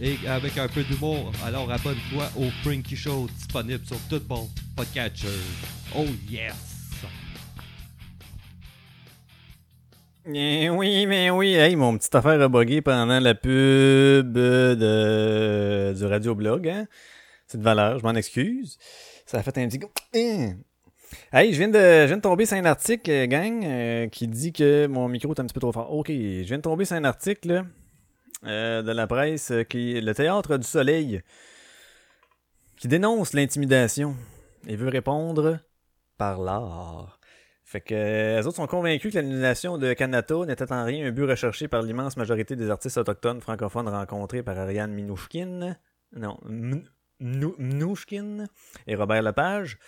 et 0.00 0.16
avec 0.28 0.56
un 0.56 0.68
peu 0.68 0.84
d'humour, 0.84 1.32
alors 1.44 1.68
abonne-toi 1.68 2.30
au 2.36 2.48
Frankie 2.62 2.94
Show, 2.94 3.26
disponible 3.36 3.84
sur 3.84 3.98
tout 4.08 4.22
bon 4.24 4.48
podcatcher. 4.76 5.26
Oh 5.96 6.06
yes! 6.30 6.54
Eh 10.32 10.70
oui, 10.70 11.06
mais 11.06 11.30
oui. 11.30 11.54
Hey, 11.54 11.74
mon 11.74 11.98
petit 11.98 12.16
affaire 12.16 12.40
a 12.40 12.48
bugué 12.48 12.82
pendant 12.82 13.18
la 13.18 13.34
pub 13.34 14.32
de, 14.32 15.92
du 15.92 16.04
radioblog. 16.04 16.68
Hein? 16.68 16.86
C'est 17.48 17.58
de 17.58 17.64
valeur, 17.64 17.98
je 17.98 18.04
m'en 18.04 18.14
excuse. 18.14 18.78
Ça 19.26 19.38
a 19.38 19.42
fait 19.42 19.58
un 19.58 19.66
petit... 19.66 19.80
Hein? 20.14 20.58
Hey, 21.32 21.52
je 21.52 21.58
viens, 21.58 21.68
de, 21.68 22.20
tomber 22.20 22.46
sur 22.46 22.56
un 22.56 22.64
article, 22.64 23.10
euh, 23.10 23.26
gang, 23.26 23.64
euh, 23.64 24.08
qui 24.08 24.28
dit 24.28 24.52
que 24.52 24.86
mon 24.86 25.08
micro 25.08 25.34
est 25.34 25.40
un 25.40 25.44
petit 25.44 25.54
peu 25.54 25.60
trop 25.60 25.72
fort. 25.72 25.92
Ok, 25.92 26.08
je 26.08 26.44
viens 26.44 26.58
de 26.58 26.62
tomber 26.62 26.84
sur 26.84 26.96
un 26.96 27.04
article 27.04 27.64
euh, 28.44 28.82
de 28.82 28.92
la 28.92 29.06
presse 29.06 29.52
qui 29.68 30.00
le 30.00 30.14
Théâtre 30.14 30.56
du 30.56 30.66
Soleil 30.66 31.22
qui 32.76 32.88
dénonce 32.88 33.32
l'intimidation 33.32 34.14
et 34.66 34.76
veut 34.76 34.88
répondre 34.88 35.58
par 36.18 36.40
l'art. 36.40 37.18
Fait 37.64 37.80
que 37.80 38.36
les 38.38 38.46
autres 38.46 38.56
sont 38.56 38.66
convaincus 38.66 39.12
que 39.12 39.18
l'annulation 39.18 39.78
de 39.78 39.92
Canada 39.92 40.46
n'était 40.46 40.72
en 40.72 40.84
rien 40.84 41.06
un 41.06 41.10
but 41.10 41.24
recherché 41.24 41.66
par 41.66 41.82
l'immense 41.82 42.16
majorité 42.16 42.54
des 42.54 42.70
artistes 42.70 42.98
autochtones 42.98 43.40
francophones 43.40 43.88
rencontrés 43.88 44.42
par 44.42 44.56
Ariane 44.56 44.92
Minouchkin, 44.92 45.76
non, 46.14 46.38
Mnouchkin 47.20 48.46
et 48.86 48.94
Robert 48.94 49.22
Lepage. 49.22 49.78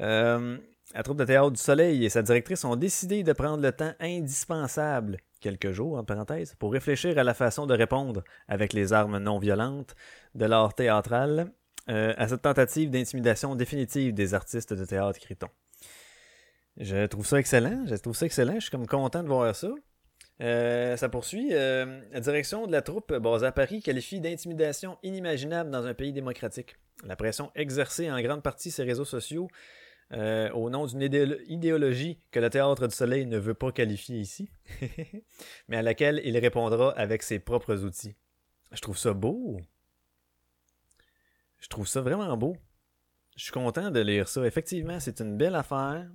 Euh, 0.00 0.58
la 0.94 1.02
troupe 1.02 1.18
de 1.18 1.24
théâtre 1.24 1.50
du 1.50 1.60
Soleil 1.60 2.04
et 2.04 2.08
sa 2.08 2.22
directrice 2.22 2.64
ont 2.64 2.74
décidé 2.74 3.22
de 3.22 3.32
prendre 3.32 3.62
le 3.62 3.70
temps 3.70 3.92
indispensable, 4.00 5.18
quelques 5.40 5.70
jours 5.70 5.98
en 5.98 6.04
parenthèse, 6.04 6.54
pour 6.58 6.72
réfléchir 6.72 7.16
à 7.18 7.24
la 7.24 7.34
façon 7.34 7.66
de 7.66 7.74
répondre 7.74 8.24
avec 8.48 8.72
les 8.72 8.92
armes 8.92 9.18
non 9.18 9.38
violentes 9.38 9.94
de 10.34 10.46
l'art 10.46 10.74
théâtral 10.74 11.52
euh, 11.88 12.12
à 12.16 12.28
cette 12.28 12.42
tentative 12.42 12.90
d'intimidation 12.90 13.54
définitive 13.54 14.14
des 14.14 14.34
artistes 14.34 14.72
de 14.72 14.84
théâtre 14.84 15.18
criton. 15.20 15.48
Je 16.76 17.06
trouve 17.06 17.26
ça 17.26 17.38
excellent, 17.38 17.84
je 17.86 17.94
trouve 17.94 18.16
ça 18.16 18.26
excellent, 18.26 18.54
je 18.54 18.60
suis 18.60 18.70
comme 18.70 18.86
content 18.86 19.22
de 19.22 19.28
voir 19.28 19.54
ça. 19.54 19.68
Euh, 20.40 20.96
ça 20.96 21.08
poursuit. 21.08 21.50
euh, 21.52 22.00
la 22.12 22.20
direction 22.20 22.66
de 22.66 22.72
la 22.72 22.82
troupe 22.82 23.12
basée 23.12 23.46
à 23.46 23.52
Paris 23.52 23.82
qualifie 23.82 24.20
d'intimidation 24.20 24.96
inimaginable 25.02 25.70
dans 25.70 25.84
un 25.84 25.94
pays 25.94 26.12
démocratique. 26.12 26.76
La 27.04 27.16
pression 27.16 27.50
exercée 27.54 28.10
en 28.10 28.20
grande 28.20 28.42
partie 28.42 28.70
ces 28.70 28.82
réseaux 28.82 29.04
sociaux 29.04 29.48
euh, 30.12 30.50
au 30.52 30.70
nom 30.70 30.86
d'une 30.86 31.02
idéolo- 31.02 31.40
idéologie 31.46 32.20
que 32.30 32.40
le 32.40 32.50
Théâtre 32.50 32.86
du 32.86 32.94
Soleil 32.94 33.26
ne 33.26 33.38
veut 33.38 33.54
pas 33.54 33.70
qualifier 33.72 34.18
ici, 34.18 34.50
mais 35.68 35.76
à 35.76 35.82
laquelle 35.82 36.20
il 36.24 36.36
répondra 36.38 36.90
avec 36.98 37.22
ses 37.22 37.38
propres 37.38 37.84
outils. 37.84 38.16
Je 38.72 38.80
trouve 38.80 38.98
ça 38.98 39.12
beau. 39.12 39.60
Je 41.58 41.68
trouve 41.68 41.86
ça 41.86 42.00
vraiment 42.00 42.36
beau. 42.36 42.56
Je 43.36 43.44
suis 43.44 43.52
content 43.52 43.90
de 43.90 44.00
lire 44.00 44.28
ça. 44.28 44.44
Effectivement, 44.46 44.98
c'est 45.00 45.20
une 45.20 45.36
belle 45.36 45.54
affaire. 45.54 46.08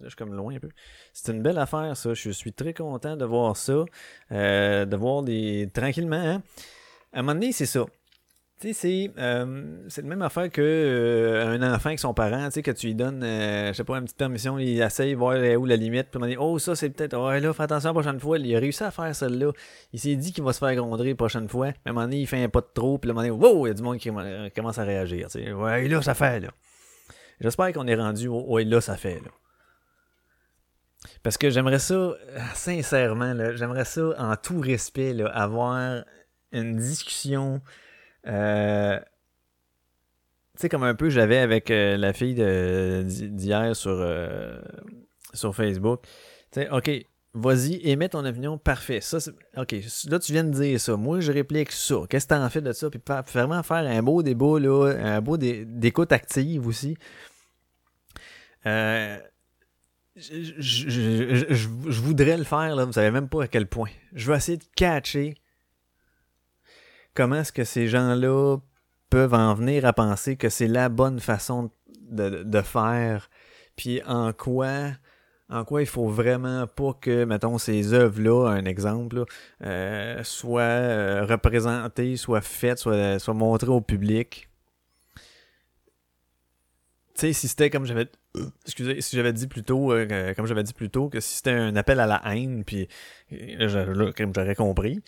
Je 0.00 0.08
suis 0.08 0.16
comme 0.16 0.34
loin 0.34 0.54
un 0.54 0.58
peu. 0.58 0.70
C'est 1.12 1.32
une 1.32 1.42
belle 1.42 1.58
affaire, 1.58 1.96
ça. 1.96 2.14
Je 2.14 2.30
suis 2.30 2.52
très 2.52 2.74
content 2.74 3.16
de 3.16 3.24
voir 3.24 3.56
ça. 3.56 3.84
Euh, 4.32 4.84
de 4.84 4.96
voir 4.96 5.22
des. 5.22 5.70
Tranquillement, 5.72 6.16
hein. 6.16 6.42
À 7.12 7.20
un 7.20 7.22
moment 7.22 7.34
donné, 7.34 7.52
c'est 7.52 7.66
ça. 7.66 7.84
Euh, 8.64 9.64
c'est 9.88 10.02
la 10.02 10.08
même 10.08 10.22
affaire 10.22 10.50
que 10.50 10.62
euh, 10.62 11.58
un 11.58 11.74
enfant 11.74 11.88
avec 11.88 11.98
son 11.98 12.14
parent, 12.14 12.46
tu 12.46 12.52
sais, 12.52 12.62
que 12.62 12.70
tu 12.70 12.86
lui 12.86 12.94
donnes, 12.94 13.22
euh, 13.22 13.68
je 13.68 13.72
sais 13.72 13.84
pas, 13.84 13.96
une 13.96 14.04
petite 14.04 14.16
permission, 14.16 14.58
il 14.58 14.80
essaye, 14.80 15.14
voir 15.14 15.36
où 15.58 15.66
la 15.66 15.76
limite, 15.76 16.08
puis 16.10 16.22
on 16.22 16.26
dit, 16.26 16.36
oh, 16.38 16.58
ça, 16.58 16.76
c'est 16.76 16.90
peut-être, 16.90 17.16
ouais, 17.18 17.40
là, 17.40 17.52
fais 17.52 17.64
attention 17.64 17.90
la 17.90 17.94
prochaine 17.94 18.20
fois. 18.20 18.38
Il 18.38 18.54
a 18.54 18.58
réussi 18.58 18.84
à 18.84 18.90
faire 18.90 19.14
celle-là. 19.14 19.52
Il 19.92 20.00
s'est 20.00 20.16
dit 20.16 20.32
qu'il 20.32 20.44
va 20.44 20.52
se 20.52 20.58
faire 20.58 20.74
gronder 20.74 21.08
la 21.08 21.14
prochaine 21.14 21.48
fois. 21.48 21.66
Mais 21.66 21.74
à 21.86 21.90
un 21.90 21.92
moment 21.92 22.06
donné, 22.06 22.20
il 22.20 22.26
fait 22.26 22.42
un 22.42 22.48
pas 22.48 22.60
de 22.60 22.68
trop, 22.72 22.98
puis 22.98 23.10
à 23.10 23.12
un 23.12 23.14
moment 23.14 23.26
donné, 23.26 23.54
wow, 23.54 23.66
il 23.66 23.70
y 23.70 23.72
a 23.72 23.74
du 23.74 23.82
monde 23.82 23.98
qui 23.98 24.10
commence 24.54 24.78
à 24.78 24.84
réagir, 24.84 25.28
tu 25.28 25.44
sais. 25.44 25.52
Ouais, 25.52 25.88
là, 25.88 26.02
ça 26.02 26.14
fait, 26.14 26.40
là. 26.40 26.48
J'espère 27.40 27.72
qu'on 27.72 27.86
est 27.86 27.96
rendu 27.96 28.28
au, 28.28 28.44
ouais, 28.52 28.64
là, 28.64 28.80
ça 28.80 28.96
fait, 28.96 29.20
là. 29.20 29.30
Parce 31.24 31.36
que 31.36 31.50
j'aimerais 31.50 31.80
ça, 31.80 32.14
sincèrement, 32.54 33.34
j'aimerais 33.56 33.84
ça, 33.84 34.14
en 34.18 34.36
tout 34.36 34.60
respect, 34.60 35.14
là, 35.14 35.26
avoir 35.26 36.04
une 36.52 36.76
discussion. 36.76 37.60
Euh, 38.26 38.98
tu 40.54 40.60
sais, 40.62 40.68
comme 40.68 40.82
un 40.84 40.94
peu 40.94 41.10
j'avais 41.10 41.38
avec 41.38 41.70
euh, 41.70 41.96
la 41.96 42.12
fille 42.12 42.34
d'hier 43.04 43.74
sur, 43.74 43.96
euh, 43.98 44.60
sur 45.34 45.54
Facebook. 45.54 46.02
Tu 46.52 46.60
OK, 46.70 46.90
vas-y, 47.34 47.76
émets 47.88 48.10
ton 48.10 48.24
opinion, 48.24 48.58
parfait. 48.58 49.00
Ça, 49.00 49.18
OK, 49.56 49.74
là, 50.08 50.18
tu 50.18 50.32
viens 50.32 50.44
de 50.44 50.50
dire 50.50 50.78
ça. 50.80 50.96
Moi, 50.96 51.20
je 51.20 51.32
réplique 51.32 51.72
ça. 51.72 51.96
Qu'est-ce 52.08 52.26
que 52.26 52.34
t'en 52.34 52.48
fais 52.50 52.60
de 52.60 52.72
ça? 52.72 52.90
Puis 52.90 53.00
vraiment 53.32 53.62
faire 53.62 53.78
un 53.78 54.02
beau 54.02 54.22
débat, 54.22 54.60
là, 54.60 54.88
un 55.02 55.20
beau 55.20 55.36
dé- 55.36 55.64
d'écoute 55.64 56.12
active 56.12 56.66
aussi. 56.66 56.96
Euh, 58.66 59.18
je 60.14 62.00
voudrais 62.00 62.36
le 62.36 62.44
faire, 62.44 62.76
là, 62.76 62.84
vous 62.84 62.92
savez 62.92 63.10
même 63.10 63.28
pas 63.28 63.44
à 63.44 63.48
quel 63.48 63.66
point. 63.66 63.90
Je 64.12 64.30
vais 64.30 64.36
essayer 64.36 64.58
de 64.58 64.64
catcher 64.76 65.34
comment 67.14 67.36
est-ce 67.36 67.52
que 67.52 67.64
ces 67.64 67.88
gens-là 67.88 68.58
peuvent 69.10 69.34
en 69.34 69.54
venir 69.54 69.84
à 69.84 69.92
penser 69.92 70.36
que 70.36 70.48
c'est 70.48 70.68
la 70.68 70.88
bonne 70.88 71.20
façon 71.20 71.70
de, 72.10 72.62
faire, 72.62 73.30
puis 73.76 74.02
en 74.04 74.32
quoi 74.32 74.90
en 75.48 75.64
quoi 75.66 75.82
il 75.82 75.86
faut 75.86 76.08
vraiment 76.08 76.66
pas 76.66 76.96
que, 76.98 77.24
mettons, 77.24 77.58
ces 77.58 77.92
œuvres-là, 77.92 78.48
un 78.52 78.64
exemple, 78.64 79.24
euh, 79.62 80.24
soient 80.24 80.62
euh, 80.62 81.26
représentées, 81.26 82.16
soient 82.16 82.40
faites, 82.40 82.78
soient, 82.78 83.34
montrées 83.34 83.68
au 83.68 83.82
public? 83.82 84.48
sais, 87.14 87.32
si 87.32 87.48
c'était 87.48 87.70
comme 87.70 87.84
j'avais. 87.84 88.06
Excusez, 88.64 89.00
si 89.00 89.16
j'avais 89.16 89.32
dit 89.32 89.46
plus 89.46 89.62
tôt, 89.62 89.92
euh, 89.92 90.34
comme 90.34 90.46
j'avais 90.46 90.62
dit 90.62 90.72
plus 90.72 90.90
tôt, 90.90 91.08
que 91.08 91.20
si 91.20 91.36
c'était 91.36 91.50
un 91.50 91.76
appel 91.76 92.00
à 92.00 92.06
la 92.06 92.22
haine, 92.24 92.64
puis 92.64 92.88
j'aurais 93.30 94.54
compris. 94.54 95.00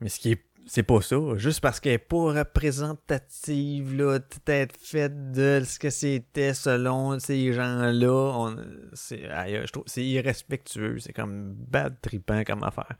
Mais 0.00 0.08
ce 0.08 0.20
qui 0.20 0.32
est. 0.32 0.44
C'est 0.70 0.82
pas 0.82 1.00
ça. 1.00 1.16
Juste 1.36 1.60
parce 1.60 1.80
qu'elle 1.80 1.94
est 1.94 1.98
pas 1.98 2.32
représentative, 2.34 3.96
là, 3.96 4.20
peut-être 4.20 4.76
faite 4.76 5.32
de 5.32 5.62
ce 5.64 5.78
que 5.78 5.88
c'était 5.88 6.52
selon 6.52 7.18
ces 7.18 7.54
gens-là. 7.54 8.50
C'est 8.92 9.22
je 9.22 9.72
trouve 9.72 9.84
c'est 9.86 10.04
irrespectueux. 10.04 10.98
C'est 10.98 11.14
comme 11.14 11.54
bad 11.54 11.96
tripant 12.02 12.44
comme 12.44 12.62
affaire. 12.62 12.96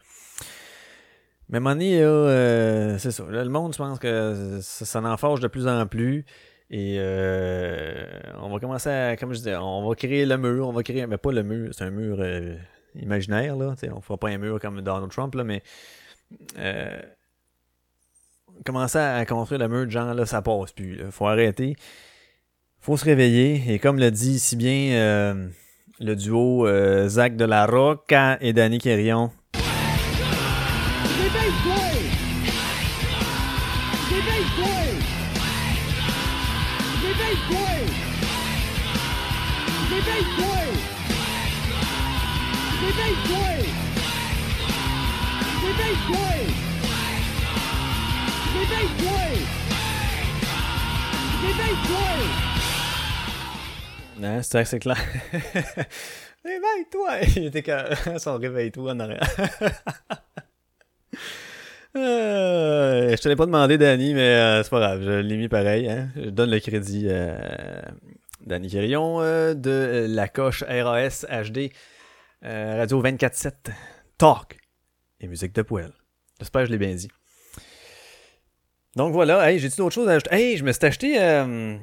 Mais 1.50 1.60
là, 1.60 1.74
euh, 1.74 2.98
c'est 2.98 3.10
ça. 3.10 3.24
Le 3.28 3.48
monde, 3.48 3.74
je 3.74 3.78
pense 3.78 3.98
que 3.98 4.58
ça, 4.62 4.84
ça 4.86 5.02
en 5.02 5.16
forge 5.18 5.40
de 5.40 5.48
plus 5.48 5.68
en 5.68 5.86
plus. 5.86 6.24
Et 6.70 6.96
euh, 6.98 8.06
on 8.40 8.50
va 8.50 8.58
commencer 8.60 8.90
à, 8.90 9.16
comme 9.16 9.32
je 9.32 9.38
disais, 9.38 9.56
on 9.56 9.88
va 9.88 9.94
créer 9.94 10.26
le 10.26 10.36
mur, 10.36 10.68
on 10.68 10.72
va 10.72 10.82
créer, 10.82 11.06
mais 11.06 11.16
pas 11.16 11.32
le 11.32 11.42
mur, 11.42 11.70
c'est 11.72 11.84
un 11.84 11.90
mur 11.90 12.18
euh, 12.20 12.56
imaginaire, 12.94 13.56
là, 13.56 13.72
tu 13.72 13.86
sais, 13.86 13.92
on 13.92 14.02
fera 14.02 14.18
pas 14.18 14.28
un 14.28 14.36
mur 14.36 14.60
comme 14.60 14.82
Donald 14.82 15.10
Trump, 15.10 15.34
là, 15.34 15.44
mais 15.44 15.62
euh, 16.58 17.00
commencer 18.64 18.98
à 18.98 19.24
construire 19.24 19.60
le 19.60 19.68
mur 19.68 19.90
genre, 19.90 20.14
là, 20.14 20.26
ça 20.26 20.42
passe 20.42 20.72
plus, 20.72 20.96
là. 20.96 21.04
faut 21.10 21.26
arrêter, 21.26 21.76
faut 22.80 22.96
se 22.96 23.04
réveiller, 23.04 23.62
et 23.68 23.78
comme 23.78 23.98
le 23.98 24.10
dit 24.10 24.38
si 24.38 24.56
bien 24.56 24.92
euh, 24.92 25.48
le 26.00 26.16
duo 26.16 26.66
euh, 26.66 27.08
Zach 27.08 27.36
de 27.36 27.44
la 27.44 27.66
Rocca 27.66 28.38
et 28.40 28.52
Danny 28.52 28.78
Quérion, 28.78 29.30
Hein, 54.22 54.42
c'est 54.42 54.58
assez 54.58 54.78
clair. 54.78 54.96
réveille-toi! 56.44 57.20
Il 57.36 57.46
était 57.46 57.62
quand 57.62 57.84
son 58.18 58.38
réveille-toi 58.38 58.92
en 58.92 59.00
arrière. 59.00 59.20
Euh, 61.96 63.16
je 63.16 63.22
te 63.22 63.28
l'ai 63.28 63.36
pas 63.36 63.46
demandé, 63.46 63.78
Danny, 63.78 64.14
mais 64.14 64.20
euh, 64.20 64.62
c'est 64.62 64.70
pas 64.70 64.80
grave. 64.80 65.02
Je 65.02 65.20
l'ai 65.20 65.36
mis 65.36 65.48
pareil. 65.48 65.88
Hein. 65.88 66.08
Je 66.16 66.30
donne 66.30 66.50
le 66.50 66.60
crédit 66.60 67.08
à 67.10 67.92
Danny 68.48 68.68
Quirion 68.68 69.20
euh, 69.20 69.54
de 69.54 69.70
euh, 69.70 70.08
la 70.08 70.26
coche 70.26 70.62
RAS 70.62 71.26
HD 71.28 71.70
euh, 72.44 72.76
Radio 72.78 73.02
24-7 73.02 73.52
Talk 74.16 74.58
et 75.20 75.26
musique 75.26 75.54
de 75.54 75.62
poêle. 75.62 75.92
J'espère 76.38 76.62
que 76.62 76.66
je 76.66 76.72
l'ai 76.72 76.78
bien 76.78 76.94
dit. 76.94 77.08
Donc 78.98 79.12
voilà, 79.12 79.48
hey, 79.48 79.60
j'ai-tu 79.60 79.76
d'autres 79.76 79.94
choses 79.94 80.08
à 80.08 80.14
ajouter? 80.14 80.34
Hey, 80.34 80.56
je 80.56 80.64
me 80.64 80.72
suis 80.72 80.84
acheté 80.84 81.22
euh, 81.22 81.76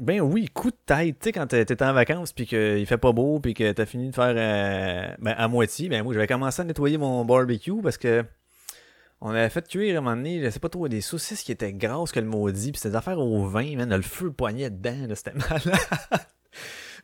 ben 0.00 0.22
oui, 0.22 0.48
coup 0.48 0.70
de 0.70 0.76
tête, 0.86 1.18
tu 1.20 1.24
sais, 1.24 1.32
quand 1.32 1.46
t'es 1.46 1.82
en 1.82 1.92
vacances 1.92 2.32
puis 2.32 2.46
qu'il 2.46 2.86
fait 2.86 2.96
pas 2.96 3.12
beau 3.12 3.40
puis 3.40 3.52
que 3.52 3.72
t'as 3.72 3.84
fini 3.84 4.08
de 4.08 4.14
faire 4.14 4.32
euh, 4.34 5.14
ben, 5.18 5.34
à 5.36 5.48
moitié, 5.48 5.90
ben 5.90 6.02
moi, 6.02 6.14
je 6.14 6.18
vais 6.18 6.26
commencer 6.26 6.62
à 6.62 6.64
nettoyer 6.64 6.96
mon 6.96 7.26
barbecue 7.26 7.82
parce 7.82 7.98
que 7.98 8.24
on 9.20 9.28
avait 9.32 9.50
fait 9.50 9.68
cuire 9.68 9.96
à 9.96 9.98
un 9.98 10.00
moment 10.00 10.16
donné, 10.16 10.42
je 10.42 10.48
sais 10.48 10.60
pas 10.60 10.70
trop, 10.70 10.88
des 10.88 11.02
saucisses 11.02 11.42
qui 11.42 11.52
étaient 11.52 11.74
grasses 11.74 12.10
que 12.10 12.20
le 12.20 12.26
maudit, 12.26 12.72
puis 12.72 12.78
c'était 12.78 12.88
des 12.92 12.96
affaires 12.96 13.18
au 13.18 13.46
vin, 13.46 13.76
man, 13.76 13.94
le 13.94 14.00
feu 14.00 14.32
poignait 14.32 14.70
dedans, 14.70 15.14
c'était 15.14 15.32
malade. 15.34 15.78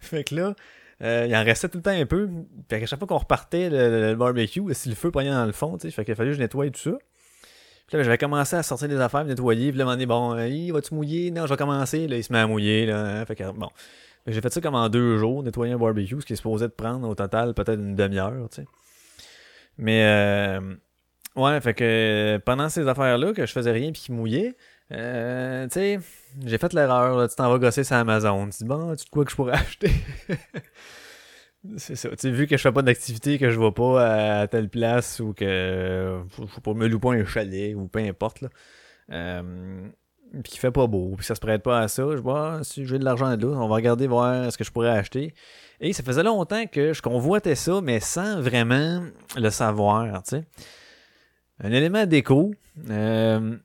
fait 0.01 0.24
que 0.24 0.34
là, 0.34 0.55
euh, 1.03 1.26
il 1.28 1.37
en 1.37 1.45
restait 1.45 1.68
tout 1.68 1.76
le 1.76 1.82
temps 1.82 1.91
un 1.91 2.07
peu, 2.07 2.30
puis 2.68 2.82
à 2.82 2.87
chaque 2.87 2.99
fois 2.99 3.07
qu'on 3.07 3.18
repartait 3.18 3.68
le, 3.68 4.12
le- 4.12 4.16
barbecue, 4.16 4.62
si 4.72 4.89
le 4.89 4.95
feu 4.95 5.11
poignait 5.11 5.28
dans 5.28 5.45
le 5.45 5.53
fond, 5.53 5.76
tu 5.76 5.82
sais, 5.82 5.91
fait 5.91 6.07
qu'il 6.07 6.14
fallu 6.14 6.30
que 6.30 6.37
je 6.37 6.41
nettoie 6.41 6.70
tout 6.70 6.80
ça. 6.80 6.93
Puis 7.87 7.97
là, 7.97 8.03
j'avais 8.03 8.18
commencé 8.18 8.57
à 8.57 8.62
sortir 8.62 8.89
des 8.89 9.01
affaires, 9.01 9.24
nettoyer, 9.24 9.70
puis 9.70 9.78
là, 9.78 9.84
donné, 9.84 10.07
bon, 10.07 10.34
euh, 10.34 10.49
Hi, 10.49 10.70
vas-tu 10.72 10.95
mouiller? 10.95 11.30
Non, 11.30 11.47
je 11.47 11.51
vais 11.51 11.57
commencer. 11.57 12.09
Là, 12.09 12.16
il 12.16 12.24
se 12.24 12.32
met 12.32 12.41
à 12.41 12.47
mouiller, 12.47 12.87
là. 12.87 12.99
hein, 13.20 13.24
fait 13.26 13.37
que, 13.37 13.51
bon. 13.53 13.68
Que 14.24 14.32
J'ai 14.32 14.41
fait 14.41 14.53
ça 14.53 14.61
comme 14.61 14.74
en 14.74 14.89
deux 14.89 15.18
jours, 15.18 15.45
nettoyer 15.45 15.72
un 15.72 15.78
barbecue, 15.78 16.20
ce 16.20 16.26
qui 16.26 16.32
est 16.32 16.37
supposé 16.37 16.66
de 16.66 16.72
prendre 16.72 17.09
au 17.09 17.14
total 17.14 17.55
peut-être 17.55 17.78
une 17.78 17.95
demi-heure, 17.95 18.49
tu 18.51 18.62
sais. 18.62 18.66
Mais, 19.78 20.03
euh, 20.05 20.74
ouais, 21.37 21.61
fait 21.61 21.74
que 21.74 22.41
pendant 22.45 22.68
ces 22.68 22.89
affaires-là, 22.89 23.32
que 23.32 23.47
je 23.47 23.53
faisais 23.53 23.70
rien 23.70 23.93
puis 23.93 24.03
qui 24.03 24.12
mouillait, 24.12 24.57
euh, 24.91 25.64
tu 25.68 25.74
sais, 25.74 26.01
j'ai 26.45 26.59
fait 26.59 26.72
l'erreur, 26.72 27.28
tu 27.28 27.37
t'en 27.37 27.51
vas 27.51 27.59
gosser 27.59 27.84
sur 27.84 27.95
Amazon. 27.97 28.47
Tu 28.51 28.59
dis, 28.59 28.64
bon, 28.64 28.97
tu 28.97 29.05
de 29.05 29.11
quoi 29.11 29.24
que 29.24 29.30
je 29.30 29.37
pourrais 29.37 29.53
acheter? 29.59 29.91
C'est 31.76 31.96
ça. 31.96 32.08
Tu 32.10 32.16
sais, 32.18 32.30
vu 32.30 32.46
que 32.46 32.56
je 32.56 32.62
fais 32.62 32.72
pas 32.72 32.82
d'activité, 32.82 33.38
que 33.38 33.50
je 33.50 33.58
vais 33.60 33.72
pas 33.72 34.40
à 34.40 34.46
telle 34.46 34.68
place 34.68 35.20
ou 35.20 35.32
que 35.32 36.20
je 36.38 36.60
pas, 36.60 36.74
me 36.74 36.86
loue 36.86 36.98
pas 37.00 37.12
un 37.12 37.24
chalet 37.24 37.74
ou 37.74 37.88
peu 37.88 37.98
importe 38.00 38.40
là. 38.40 38.48
Euh, 39.12 39.88
puis 40.32 40.52
qu'il 40.52 40.60
fait 40.60 40.72
pas 40.72 40.86
beau, 40.86 41.14
puis 41.16 41.24
ça 41.24 41.34
se 41.34 41.40
prête 41.40 41.62
pas 41.62 41.80
à 41.80 41.88
ça. 41.88 42.02
Je 42.12 42.20
vois 42.20 42.60
si 42.62 42.84
j'ai 42.84 42.98
de 42.98 43.04
l'argent 43.04 43.28
là, 43.30 43.46
on 43.46 43.68
va 43.68 43.74
regarder 43.76 44.06
voir 44.06 44.50
ce 44.52 44.58
que 44.58 44.64
je 44.64 44.70
pourrais 44.70 44.90
acheter. 44.90 45.34
Et 45.80 45.92
ça 45.92 46.02
faisait 46.02 46.22
longtemps 46.22 46.66
que 46.66 46.92
je 46.92 47.02
convoitais 47.02 47.54
ça, 47.54 47.80
mais 47.80 48.00
sans 48.00 48.40
vraiment 48.40 49.02
le 49.36 49.50
savoir, 49.50 50.22
tu 50.24 50.30
sais. 50.30 50.44
Un 51.60 51.72
élément 51.72 52.04
déco. 52.06 52.54
euh, 52.90 53.56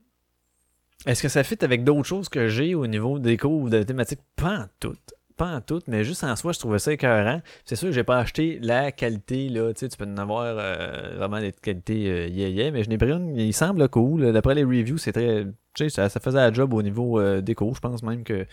Est-ce 1.06 1.22
que 1.22 1.30
ça 1.30 1.44
fit 1.44 1.58
avec 1.62 1.84
d'autres 1.84 2.08
choses 2.08 2.30
que 2.30 2.48
j'ai 2.48 2.76
au 2.76 2.88
niveau 2.88 3.20
déco 3.20 3.50
ou 3.50 3.70
de 3.70 3.84
thématique? 3.84 4.22
Pas 4.36 4.60
en 4.60 4.66
tout. 4.80 4.96
Pas 5.42 5.56
en 5.56 5.60
tout, 5.62 5.82
mais 5.88 6.04
juste 6.04 6.24
en 6.24 6.36
soi, 6.36 6.52
je 6.52 6.60
trouvais 6.60 6.78
ça 6.78 6.94
écœurant. 6.94 7.42
C'est 7.66 7.76
sûr 7.76 7.88
que 7.88 7.96
j'ai 7.96 8.04
pas 8.04 8.20
acheté 8.20 8.60
la 8.62 8.92
qualité, 8.92 9.50
là. 9.50 9.74
Tu 9.74 9.80
sais, 9.80 9.90
tu 9.90 9.98
peux 9.98 10.06
en 10.06 10.18
avoir 10.18 10.44
euh, 10.46 11.16
vraiment 11.16 11.40
des 11.40 11.52
qualités 11.52 12.12
euh, 12.12 12.28
yeah, 12.28 12.48
yeah, 12.50 12.70
mais 12.70 12.84
je 12.84 12.90
n'ai 12.90 13.00
pris 13.00 13.10
une, 13.12 13.36
il 13.36 13.52
semble 13.52 13.90
cool. 13.90 14.34
D'après 14.34 14.54
les 14.54 14.64
reviews, 14.64 15.00
c'est 15.00 15.14
très. 15.14 15.48
Tu 15.74 15.90
sais, 15.90 16.10
ça, 16.10 16.20
faisait 16.20 16.38
la 16.38 16.54
job 16.54 16.76
au 16.76 16.84
niveau 16.84 17.20
euh, 17.20 17.42
déco. 17.42 17.72
Je 17.74 17.80
pense 17.80 18.04
même 18.04 18.24
que. 18.24 18.46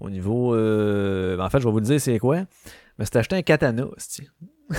Au 0.00 0.10
niveau. 0.10 0.52
euh, 0.56 1.38
en 1.38 1.48
fait, 1.48 1.60
je 1.60 1.64
vais 1.64 1.70
vous 1.70 1.78
le 1.78 1.84
dire, 1.86 2.00
c'est 2.00 2.18
quoi? 2.18 2.38
Mais 2.98 3.04
c'était 3.04 3.20
acheté 3.20 3.36
un 3.36 3.42
katana. 3.42 3.86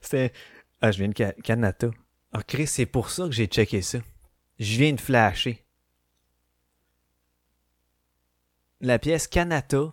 C'était. 0.00 0.32
Ah, 0.80 0.92
je 0.92 0.98
viens 0.98 1.08
de 1.08 1.14
Ka- 1.14 1.32
Kanata. 1.42 1.90
Ah, 2.32 2.44
Chris, 2.46 2.68
c'est 2.68 2.86
pour 2.86 3.10
ça 3.10 3.24
que 3.24 3.32
j'ai 3.32 3.46
checké 3.46 3.82
ça. 3.82 3.98
Je 4.60 4.78
viens 4.78 4.92
de 4.92 5.00
flasher. 5.00 5.66
La 8.80 8.98
pièce 8.98 9.26
Kanata 9.26 9.90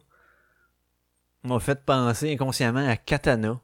m'a 1.44 1.60
fait 1.60 1.84
penser 1.84 2.34
inconsciemment 2.34 2.88
à 2.88 2.98
Katana. 2.98 3.60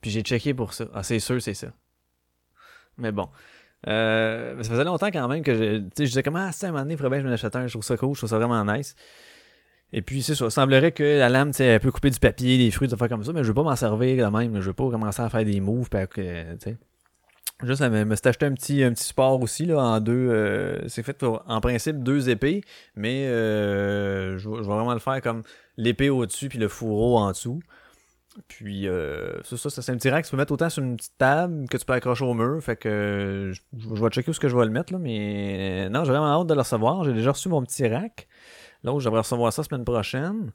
Puis 0.00 0.10
j'ai 0.10 0.22
checké 0.22 0.54
pour 0.54 0.72
ça. 0.72 0.86
Ah, 0.94 1.02
c'est 1.02 1.18
sûr, 1.18 1.40
c'est 1.40 1.54
ça. 1.54 1.68
Mais 2.98 3.12
bon. 3.12 3.28
Euh, 3.86 4.62
ça 4.62 4.70
faisait 4.70 4.84
longtemps 4.84 5.08
quand 5.08 5.28
même 5.28 5.42
que 5.42 5.54
je, 5.54 5.82
je 5.98 6.04
disais 6.04 6.22
comment, 6.22 6.46
ah, 6.48 6.52
c'est 6.52 6.66
un 6.66 6.72
moment 6.72 6.82
donné, 6.82 6.94
il 6.94 6.98
que 6.98 7.18
je 7.18 7.26
m'en 7.26 7.32
achète 7.32 7.56
un. 7.56 7.66
Je 7.66 7.72
trouve 7.72 7.84
ça 7.84 7.96
cool, 7.96 8.14
je 8.14 8.20
trouve 8.20 8.30
ça 8.30 8.38
vraiment 8.38 8.64
nice. 8.64 8.94
Et 9.92 10.02
puis, 10.02 10.22
c'est 10.22 10.34
ça. 10.34 10.46
Il 10.46 10.50
semblerait 10.50 10.92
que 10.92 11.18
la 11.18 11.28
lame, 11.28 11.50
tu 11.50 11.58
sais, 11.58 11.64
elle 11.64 11.80
peut 11.80 11.92
couper 11.92 12.10
du 12.10 12.18
papier, 12.18 12.58
des 12.58 12.70
fruits, 12.70 12.88
des 12.88 12.94
affaires 12.94 13.08
comme 13.08 13.22
ça, 13.24 13.32
mais 13.32 13.42
je 13.42 13.48
veux 13.48 13.54
pas 13.54 13.62
m'en 13.62 13.76
servir 13.76 14.24
quand 14.24 14.36
même. 14.36 14.60
Je 14.60 14.66
veux 14.66 14.74
pas 14.74 14.90
commencer 14.90 15.22
à 15.22 15.30
faire 15.30 15.44
des 15.44 15.60
moves, 15.60 15.88
puis 15.88 16.00
sais. 16.58 16.76
Juste, 17.62 17.80
elle 17.80 18.04
me, 18.06 18.14
s'est 18.16 18.28
acheté 18.28 18.44
un 18.44 18.52
petit, 18.52 18.82
un 18.84 18.92
petit 18.92 19.04
support 19.04 19.40
aussi, 19.40 19.64
là, 19.64 19.78
en 19.78 20.00
deux. 20.00 20.12
euh, 20.12 20.86
c'est 20.88 21.02
fait 21.02 21.22
en 21.22 21.60
principe, 21.62 22.02
deux 22.02 22.28
épées, 22.28 22.62
mais 22.96 23.26
euh, 23.28 24.36
je, 24.36 24.48
vais- 24.50 24.60
vraiment 24.60 24.92
le 24.92 25.00
faire 25.00 25.22
comme 25.22 25.42
l'épée 25.78 26.10
au-dessus, 26.10 26.50
puis 26.50 26.58
le 26.58 26.68
fourreau 26.68 27.16
en 27.16 27.30
dessous. 27.30 27.60
Puis, 28.48 28.86
euh, 28.86 29.42
ça, 29.44 29.56
ça, 29.56 29.70
c'est 29.82 29.90
un 29.92 29.96
petit 29.96 30.10
rack 30.10 30.24
que 30.24 30.28
tu 30.28 30.32
peux 30.32 30.36
mettre 30.36 30.52
autant 30.52 30.68
sur 30.68 30.82
une 30.82 30.96
petite 30.98 31.16
table 31.16 31.66
que 31.70 31.78
tu 31.78 31.86
peux 31.86 31.94
accrocher 31.94 32.24
au 32.26 32.34
mur. 32.34 32.62
Fait 32.62 32.76
que 32.76 33.52
je, 33.54 33.60
je 33.94 34.02
vais 34.02 34.10
checker 34.10 34.30
où 34.30 34.34
ce 34.34 34.40
que 34.40 34.48
je 34.48 34.56
vais 34.56 34.66
le 34.66 34.70
mettre, 34.70 34.92
là, 34.92 34.98
mais 34.98 35.88
non, 35.88 36.04
j'ai 36.04 36.10
vraiment 36.12 36.40
hâte 36.40 36.46
de 36.46 36.52
le 36.52 36.60
recevoir. 36.60 37.04
J'ai 37.04 37.14
déjà 37.14 37.32
reçu 37.32 37.48
mon 37.48 37.62
petit 37.62 37.88
rack. 37.88 38.28
Je 38.84 38.90
devrais 38.90 39.20
recevoir 39.20 39.52
ça 39.54 39.62
semaine 39.62 39.84
prochaine. 39.84 40.52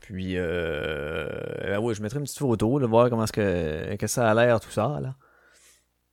Puis, 0.00 0.32
euh, 0.36 1.28
ah 1.72 1.80
ouais, 1.80 1.94
je 1.94 2.02
mettrai 2.02 2.18
une 2.18 2.24
petite 2.24 2.40
photo, 2.40 2.80
de 2.80 2.86
voir 2.86 3.08
comment 3.08 3.22
est-ce 3.22 3.32
que, 3.32 3.94
que 3.94 4.06
ça 4.08 4.28
a 4.28 4.34
l'air, 4.34 4.58
tout 4.58 4.70
ça, 4.70 4.98
là. 5.00 5.14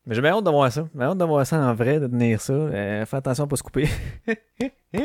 Mais 0.07 0.15
j'ai 0.15 0.21
bien 0.21 0.31
hâte 0.31 0.43
de 0.45 0.49
voir 0.49 0.71
ça. 0.71 0.87
J'ai 0.95 1.01
hâte 1.03 1.17
de 1.17 1.25
voir 1.25 1.45
ça 1.45 1.57
en 1.59 1.73
vrai, 1.75 1.99
de 1.99 2.07
tenir 2.07 2.39
ça. 2.41 2.53
Euh, 2.53 3.05
fais 3.05 3.17
attention 3.17 3.43
à 3.43 3.47
pas 3.47 3.55
se 3.57 3.63
couper. 3.63 3.87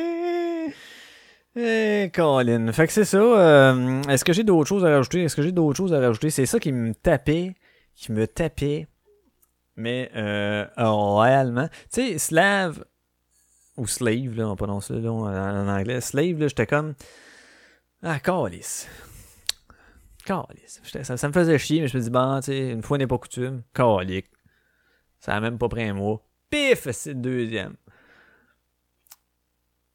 Eh, 1.54 2.10
Colin. 2.14 2.72
Fait 2.72 2.86
que 2.86 2.92
c'est 2.94 3.04
ça. 3.04 3.18
euh, 3.18 4.00
Est-ce 4.08 4.24
que 4.24 4.32
j'ai 4.32 4.42
d'autres 4.42 4.68
choses 4.68 4.84
à 4.86 4.88
rajouter? 4.90 5.24
Est-ce 5.24 5.36
que 5.36 5.42
j'ai 5.42 5.52
d'autres 5.52 5.76
choses 5.76 5.92
à 5.92 6.00
rajouter? 6.00 6.30
C'est 6.30 6.46
ça 6.46 6.58
qui 6.58 6.72
me 6.72 6.94
tapait. 6.94 7.54
Qui 7.94 8.12
me 8.12 8.26
tapait. 8.26 8.86
Mais, 9.76 10.10
euh, 10.16 10.64
réellement. 10.78 11.68
Tu 11.92 12.12
sais, 12.12 12.18
slave. 12.18 12.84
Ou 13.76 13.86
slave, 13.86 14.34
là, 14.34 14.48
on 14.48 14.56
prononce 14.56 14.86
ça 14.88 14.94
là, 14.94 15.12
en, 15.12 15.26
en 15.26 15.68
anglais. 15.68 16.00
Slave, 16.00 16.38
là, 16.38 16.48
j'étais 16.48 16.66
comme. 16.66 16.94
Ah. 18.02 18.18
Calice. 18.18 18.88
J'étais- 20.84 21.04
Ça, 21.04 21.28
me 21.28 21.32
faisait 21.34 21.58
chier, 21.58 21.82
mais 21.82 21.88
je 21.88 21.98
me 21.98 22.02
dis, 22.02 22.10
bon, 22.10 22.40
tu 22.40 22.46
sais, 22.46 22.70
une 22.70 22.82
fois 22.82 22.96
n'est 22.96 23.06
pas 23.06 23.18
coutume. 23.18 23.62
Calique. 23.74 24.30
Ça 25.22 25.36
a 25.36 25.40
même 25.40 25.56
pas 25.56 25.68
pris 25.68 25.84
un 25.84 25.94
mois. 25.94 26.20
Pif, 26.50 26.90
c'est 26.90 27.10
le 27.10 27.20
deuxième. 27.20 27.76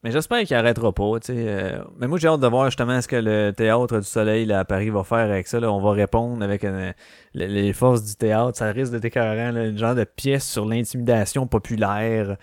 Mais 0.01 0.11
j'espère 0.11 0.45
qu'il 0.45 0.55
arrêtera 0.55 0.93
pas, 0.93 1.19
tu 1.19 1.33
sais. 1.33 1.35
euh, 1.35 1.83
mais 1.99 2.07
moi, 2.07 2.17
j'ai 2.17 2.29
hâte 2.29 2.39
de 2.39 2.47
voir 2.47 2.67
justement 2.67 3.01
ce 3.01 3.09
que 3.09 3.17
le 3.17 3.51
Théâtre 3.51 3.97
du 3.97 4.05
Soleil 4.05 4.45
là, 4.45 4.59
à 4.59 4.65
Paris 4.65 4.89
va 4.89 5.03
faire 5.03 5.17
avec 5.17 5.47
ça. 5.47 5.59
Là. 5.59 5.69
On 5.69 5.81
va 5.81 5.91
répondre 5.91 6.41
avec 6.41 6.63
euh, 6.63 6.93
les, 7.33 7.73
forces 7.73 8.05
du 8.05 8.15
théâtre. 8.15 8.57
Ça 8.57 8.71
risque 8.71 8.93
écœurant, 9.03 9.51
là, 9.51 9.65
une 9.65 9.77
genre 9.77 9.95
de 9.95 10.05
pièce 10.05 10.47
sur 10.49 10.65
l'intimidation 10.65 11.45
populaire. 11.45 12.37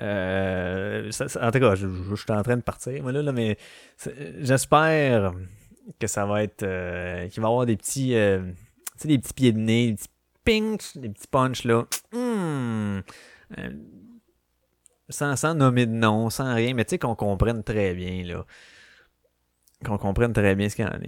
Euh, 0.00 1.10
en 1.42 1.50
tout 1.50 1.60
cas, 1.60 1.74
je, 1.74 1.88
suis 2.14 2.32
en 2.32 2.42
train 2.42 2.56
de 2.56 2.62
partir, 2.62 3.02
moi, 3.02 3.12
là, 3.12 3.20
là, 3.20 3.32
mais 3.32 3.58
j'espère 4.38 5.34
que 5.98 6.06
ça 6.06 6.24
va 6.24 6.42
être... 6.42 6.62
euh, 6.62 7.28
qu'il 7.28 7.42
va 7.42 7.48
y 7.48 7.50
avoir 7.50 7.66
des 7.66 7.76
petits... 7.76 8.14
euh, 8.14 8.40
des 9.04 9.18
petits 9.18 9.34
pieds 9.34 9.52
de 9.52 9.58
nez, 9.58 9.88
des 9.88 9.96
petits 9.96 10.09
ping, 10.44 10.78
des 10.96 11.08
petits 11.08 11.28
punchs 11.28 11.64
là. 11.64 11.86
Hmm. 12.12 13.00
Euh, 13.58 13.70
sans, 15.08 15.54
nommer 15.54 15.86
de 15.86 15.92
nom, 15.92 16.30
sans 16.30 16.54
rien, 16.54 16.74
mais 16.74 16.84
tu 16.84 16.90
sais 16.90 16.98
qu'on 16.98 17.16
comprenne 17.16 17.62
très 17.62 17.94
bien 17.94 18.24
là. 18.24 18.44
Qu'on 19.84 19.98
comprenne 19.98 20.32
très 20.32 20.54
bien 20.54 20.68
ce 20.68 20.76
qu'il 20.76 20.84
y 20.84 20.88
en 20.88 20.92
a. 20.92 20.98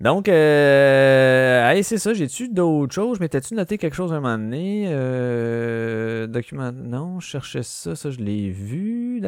Donc, 0.00 0.28
euh, 0.28 1.82
c'est 1.82 1.98
ça. 1.98 2.14
J'ai-tu 2.14 2.48
d'autres 2.48 2.94
choses? 2.94 3.18
Mais 3.20 3.28
t'as-tu 3.28 3.54
noté 3.54 3.78
quelque 3.78 3.96
chose 3.96 4.12
à 4.12 4.16
un 4.16 4.20
moment 4.20 4.38
donné? 4.38 4.86
Euh, 4.88 6.26
document... 6.26 6.70
Non, 6.72 7.18
je 7.20 7.26
cherchais 7.26 7.62
ça. 7.64 7.96
Ça, 7.96 8.10
je 8.10 8.18
l'ai 8.18 8.50
vu. 8.50 9.20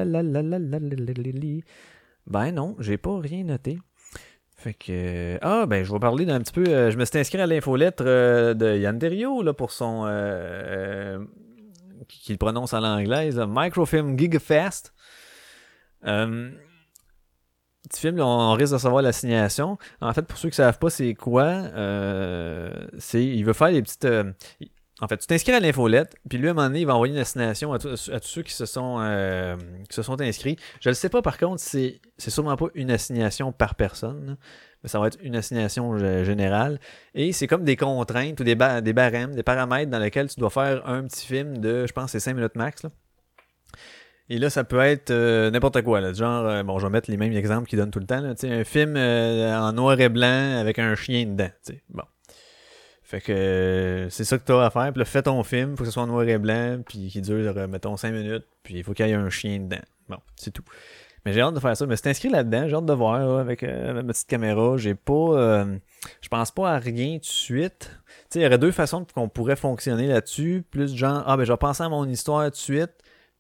Ben 2.27 2.53
non, 2.53 2.77
j'ai 2.79 2.99
pas 2.99 3.19
rien 3.19 3.45
noté. 3.45 3.79
Fait 4.61 4.75
que. 4.75 5.39
Ah, 5.41 5.65
ben, 5.65 5.83
je 5.83 5.91
vais 5.91 5.99
parler 5.99 6.27
d'un 6.27 6.39
petit 6.41 6.53
peu. 6.53 6.65
euh, 6.69 6.91
je 6.91 6.99
me 6.99 7.07
suis 7.07 7.19
inscrit 7.19 7.41
à 7.41 7.47
l'infolettre 7.47 8.05
euh, 8.07 8.53
de 8.53 8.77
Yann 8.77 8.99
Terriot, 8.99 9.43
là, 9.43 9.55
pour 9.55 9.73
son. 9.73 10.05
euh, 10.05 10.11
euh, 10.11 11.25
qui 12.09 12.21
qui 12.21 12.33
le 12.33 12.37
prononce 12.37 12.75
en 12.75 12.81
l'anglaise, 12.81 13.39
là, 13.39 13.47
Microfilm 13.49 14.19
Gigafest. 14.19 14.93
Euh, 16.05 16.51
petit 17.89 18.01
film, 18.03 18.19
là, 18.19 18.27
on 18.27 18.53
risque 18.53 18.75
de 18.75 18.79
savoir 18.79 19.01
l'assignation. 19.01 19.79
En 20.03 20.13
fait, 20.13 20.27
pour 20.27 20.37
ceux 20.37 20.51
qui 20.51 20.61
ne 20.61 20.65
savent 20.67 20.79
pas 20.79 20.91
c'est 20.91 21.15
quoi, 21.15 21.63
c'est 22.99 23.25
il 23.25 23.43
veut 23.45 23.55
faire 23.55 23.71
des 23.71 23.81
petites. 23.81 24.07
En 25.01 25.09
fait, 25.09 25.17
tu 25.19 25.27
t'inscris 25.27 25.53
à 25.53 25.61
l'infolette, 25.61 26.15
puis 26.29 26.39
lui, 26.39 26.49
à 26.49 26.51
un 26.51 26.55
moment 26.55 26.67
donné, 26.69 26.81
il 26.81 26.87
va 26.87 26.95
envoyer 26.95 27.15
une 27.15 27.21
assignation 27.21 27.73
à, 27.73 27.79
tous- 27.79 28.11
ceux 28.23 28.43
qui 28.43 28.53
se 28.53 28.67
sont, 28.67 28.99
euh, 29.01 29.57
qui 29.89 29.95
se 29.97 30.03
sont 30.03 30.21
inscrits. 30.21 30.57
Je 30.81 30.91
ne 30.91 30.95
sais 30.95 31.09
pas, 31.09 31.23
par 31.23 31.39
contre, 31.39 31.61
c'est 31.61 32.01
c'est 32.19 32.31
sûrement 32.31 32.57
pas 32.57 32.67
une 32.75 32.91
assignation 32.91 33.51
par 33.53 33.75
personne, 33.77 34.37
mais 34.83 34.89
ça 34.89 34.99
va 35.01 35.07
être 35.07 35.19
une 35.23 35.37
assignation 35.37 35.97
générale. 36.25 36.79
Et 37.15 37.33
c'est 37.33 37.47
comme 37.47 37.65
des 37.65 37.77
contraintes 37.77 38.39
ou 38.41 38.45
des, 38.45 38.55
des 38.55 38.93
barèmes, 38.93 39.35
des 39.35 39.43
paramètres 39.43 39.91
dans 39.91 39.99
lesquels 39.99 40.29
tu 40.29 40.39
dois 40.39 40.51
faire 40.51 40.87
un 40.87 41.03
petit 41.05 41.27
film 41.27 41.59
de, 41.59 41.87
je 41.87 41.93
pense, 41.93 42.11
c'est 42.13 42.21
5 42.21 42.35
minutes 42.35 42.57
max. 42.57 42.83
Là. 42.83 42.91
Et 44.29 44.39
là, 44.39 44.49
ça 44.49 44.63
peut 44.63 44.79
être 44.81 45.11
euh, 45.11 45.51
n'importe 45.51 45.83
quoi. 45.83 46.01
Là. 46.01 46.13
Genre, 46.13 46.47
euh, 46.47 46.63
bon, 46.63 46.79
je 46.79 46.87
vais 46.87 46.91
mettre 46.93 47.11
les 47.11 47.17
mêmes 47.17 47.33
exemples 47.33 47.67
qu'ils 47.69 47.79
donnent 47.79 47.91
tout 47.91 47.99
le 47.99 48.07
temps. 48.07 48.21
Là. 48.21 48.35
Un 48.43 48.65
film 48.65 48.95
euh, 48.97 49.59
en 49.59 49.73
noir 49.73 49.99
et 50.01 50.09
blanc 50.09 50.57
avec 50.59 50.79
un 50.79 50.95
chien 50.95 51.27
dedans. 51.27 51.51
tu 51.67 51.73
sais. 51.75 51.83
Bon. 51.89 52.05
Fait 53.11 53.21
que 53.21 53.33
euh, 53.33 54.09
c'est 54.09 54.23
ça 54.23 54.39
que 54.39 54.45
tu 54.45 54.53
as 54.53 54.67
à 54.67 54.71
faire. 54.71 54.93
Puis 54.93 55.01
là, 55.01 55.05
fais 55.05 55.23
ton 55.23 55.43
film, 55.43 55.77
faut 55.77 55.83
que 55.83 55.87
ce 55.87 55.91
soit 55.91 56.05
en 56.05 56.07
noir 56.07 56.23
et 56.29 56.39
blanc, 56.39 56.79
puis 56.87 57.09
qu'il 57.09 57.23
dure, 57.23 57.67
mettons, 57.67 57.97
5 57.97 58.13
minutes, 58.13 58.45
puis 58.63 58.75
il 58.75 58.85
faut 58.85 58.93
qu'il 58.93 59.05
y 59.05 59.11
ait 59.11 59.15
un 59.15 59.29
chien 59.31 59.59
dedans. 59.59 59.83
Bon, 60.09 60.19
c'est 60.37 60.53
tout. 60.53 60.63
Mais 61.25 61.33
j'ai 61.33 61.41
hâte 61.41 61.55
de 61.55 61.59
faire 61.59 61.77
ça. 61.77 61.87
Mais 61.87 61.97
c'est 61.97 62.09
inscrit 62.09 62.29
là-dedans, 62.29 62.69
j'ai 62.69 62.77
hâte 62.77 62.87
de 62.87 62.93
voir 62.93 63.41
avec 63.41 63.65
euh, 63.65 63.95
ma 63.95 64.13
petite 64.13 64.29
caméra. 64.29 64.77
J'ai 64.77 64.95
pas. 64.95 65.13
euh, 65.13 65.77
je 66.21 66.29
pense 66.29 66.53
pas 66.53 66.73
à 66.73 66.79
rien 66.79 67.15
tout 67.15 67.23
de 67.23 67.25
suite. 67.25 67.91
Tu 68.07 68.15
sais, 68.31 68.39
il 68.39 68.43
y 68.43 68.47
aurait 68.47 68.59
deux 68.59 68.71
façons 68.71 69.05
qu'on 69.13 69.29
pourrait 69.29 69.57
fonctionner 69.57 70.07
là-dessus. 70.07 70.63
Plus 70.71 70.95
genre, 70.95 71.25
ah 71.27 71.37
ben 71.37 71.43
je 71.43 71.53
vais 71.53 71.59
penser 71.59 71.83
à 71.83 71.89
mon 71.89 72.09
histoire 72.09 72.45
tout 72.45 72.51
de 72.51 72.57
suite, 72.57 72.93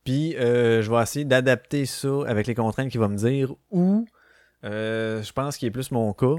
puis 0.02 0.36
euh, 0.36 0.82
je 0.82 0.90
vais 0.90 1.00
essayer 1.00 1.24
d'adapter 1.24 1.86
ça 1.86 2.08
avec 2.26 2.48
les 2.48 2.56
contraintes 2.56 2.90
qu'il 2.90 2.98
va 2.98 3.06
me 3.06 3.16
dire. 3.16 3.54
Ou 3.70 4.04
je 4.64 5.32
pense 5.32 5.56
qu'il 5.56 5.68
est 5.68 5.70
plus 5.70 5.92
mon 5.92 6.12
cas. 6.12 6.34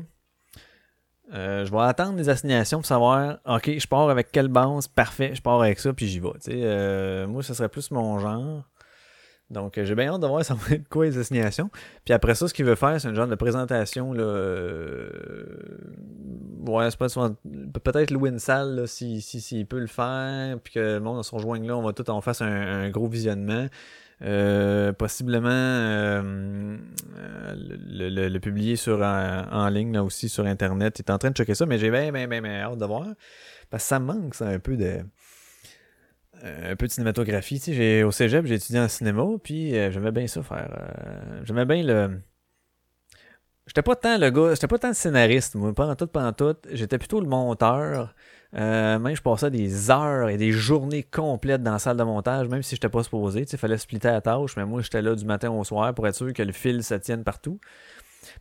Euh, 1.34 1.65
je 1.65 1.71
vais 1.71 1.79
attendre 1.79 2.17
les 2.17 2.27
assignations 2.29 2.79
pour 2.79 2.86
savoir, 2.86 3.38
ok, 3.45 3.77
je 3.77 3.88
pars 3.88 4.09
avec 4.09 4.32
quelle 4.32 4.49
base, 4.49 4.88
parfait, 4.88 5.32
je 5.34 5.41
pars 5.41 5.61
avec 5.61 5.79
ça, 5.79 5.93
puis 5.93 6.07
j'y 6.07 6.19
vais. 6.19 6.29
Euh, 6.49 7.27
moi, 7.27 7.41
ce 7.41 7.53
serait 7.53 7.69
plus 7.69 7.91
mon 7.91 8.19
genre. 8.19 8.63
Donc, 9.51 9.77
euh, 9.77 9.86
j'ai 9.86 9.95
bien 9.95 10.13
hâte 10.13 10.21
de 10.21 10.27
voir 10.27 10.43
ça 10.45 10.55
quoi 10.89 11.05
les 11.05 11.17
assignations. 11.17 11.69
Puis 12.05 12.13
après 12.13 12.36
ça, 12.36 12.47
ce 12.47 12.53
qu'il 12.53 12.65
veut 12.65 12.75
faire, 12.75 12.99
c'est 12.99 13.09
une 13.09 13.15
genre 13.15 13.27
de 13.27 13.36
présentation. 13.36 14.13
Là, 14.13 14.23
euh, 14.23 15.09
ouais, 16.65 16.89
c'est 16.89 16.99
pas 16.99 17.07
peut-être 17.84 18.11
louer 18.11 18.29
une 18.29 18.39
salle 18.39 18.75
là, 18.75 18.88
si, 18.88 19.21
si, 19.21 19.41
s'il 19.41 19.65
peut 19.67 19.79
le 19.79 19.88
faire, 19.88 20.57
puis 20.59 20.73
que 20.73 20.79
le 20.79 20.99
monde 20.99 21.23
se 21.23 21.36
rejoigne 21.36 21.67
là, 21.67 21.77
on 21.77 21.82
va 21.82 21.93
tout 21.93 22.09
en 22.09 22.21
face 22.21 22.41
un, 22.41 22.47
un 22.47 22.89
gros 22.89 23.07
visionnement. 23.07 23.67
Euh, 24.24 24.93
possiblement 24.93 25.49
euh, 25.49 26.78
euh, 27.17 27.55
le, 27.55 28.09
le- 28.09 28.28
le 28.30 28.39
publier 28.39 28.76
sur 28.76 29.01
en, 29.01 29.43
en 29.51 29.67
ligne 29.69 29.93
là 29.93 30.03
aussi 30.03 30.30
sur 30.30 30.45
internet. 30.45 30.99
Il 30.99 31.01
est 31.03 31.11
en 31.11 31.17
train 31.17 31.32
de 31.32 31.36
checker 31.36 31.55
ça, 31.55 31.65
mais 31.65 31.80
j'ai 31.80 31.89
bien, 31.89 32.11
bien, 32.11 32.28
bien, 32.28 32.41
bien 32.41 32.61
hâte 32.61 32.78
de 32.78 32.86
voir. 32.86 33.07
Parce 33.72 33.84
que 33.84 33.88
ça 33.89 33.99
manque 33.99 34.36
ça 34.36 34.47
un 34.47 34.59
peu 34.59 34.78
de 34.78 34.99
euh, 36.43 36.72
un 36.72 36.76
peu 36.76 36.88
de 36.88 36.91
cinématographie. 36.91 37.59
Tu 37.59 37.76
sais, 37.76 38.03
au 38.03 38.11
cégep, 38.11 38.45
j'ai 38.45 38.55
étudié 38.55 38.80
en 38.80 38.88
cinéma, 38.88 39.24
puis 39.43 39.76
euh, 39.78 39.91
j'aimais 39.91 40.11
bien 40.11 40.28
ça 40.28 40.41
faire. 40.43 40.69
euh, 40.78 41.41
j'aimais 41.43 41.65
bien 41.65 41.84
le. 41.84 42.22
J'étais 43.68 43.84
pas 43.84 43.95
tant 43.95 44.18
le 44.18 44.30
gars, 44.30 44.53
j'étais 44.53 44.68
pas 44.68 44.80
tant 44.80 44.89
le 44.89 44.93
scénariste, 44.93 45.55
moi, 45.55 45.72
en 45.78 45.95
tout, 45.95 46.18
en 46.18 46.34
tout. 46.34 46.55
J'étais 46.72 46.97
plutôt 46.97 47.22
le 47.22 47.28
monteur. 47.28 48.14
Euh, 48.53 48.99
même 48.99 49.16
je 49.16 49.22
passais 49.22 49.49
des 49.49 49.89
heures 49.91 50.28
et 50.28 50.36
des 50.36 50.51
journées 50.51 51.03
complètes 51.03 51.64
dans 51.64 51.72
la 51.72 51.80
salle 51.80 51.95
de 51.95 52.03
montage, 52.03 52.49
même 52.49 52.64
si 52.64 52.76
j'étais 52.76 52.89
pas 52.89 53.03
supposé. 53.03 53.45
Il 53.49 53.57
fallait 53.57 53.78
splitter 53.78 54.09
la 54.09 54.20
tâche, 54.20 54.57
mais 54.57 54.66
moi 54.66 54.82
j'étais 54.82 55.01
là 55.01 55.16
du 55.16 55.24
matin 55.26 55.49
au 55.51 55.64
soir 55.64 55.93
pour 55.93 56.05
être 56.07 56.16
sûr 56.16 56.34
que 56.34 56.43
le 56.43 56.51
fil 56.51 56.84
se 56.84 56.95
tienne 56.95 57.24
partout. 57.24 57.59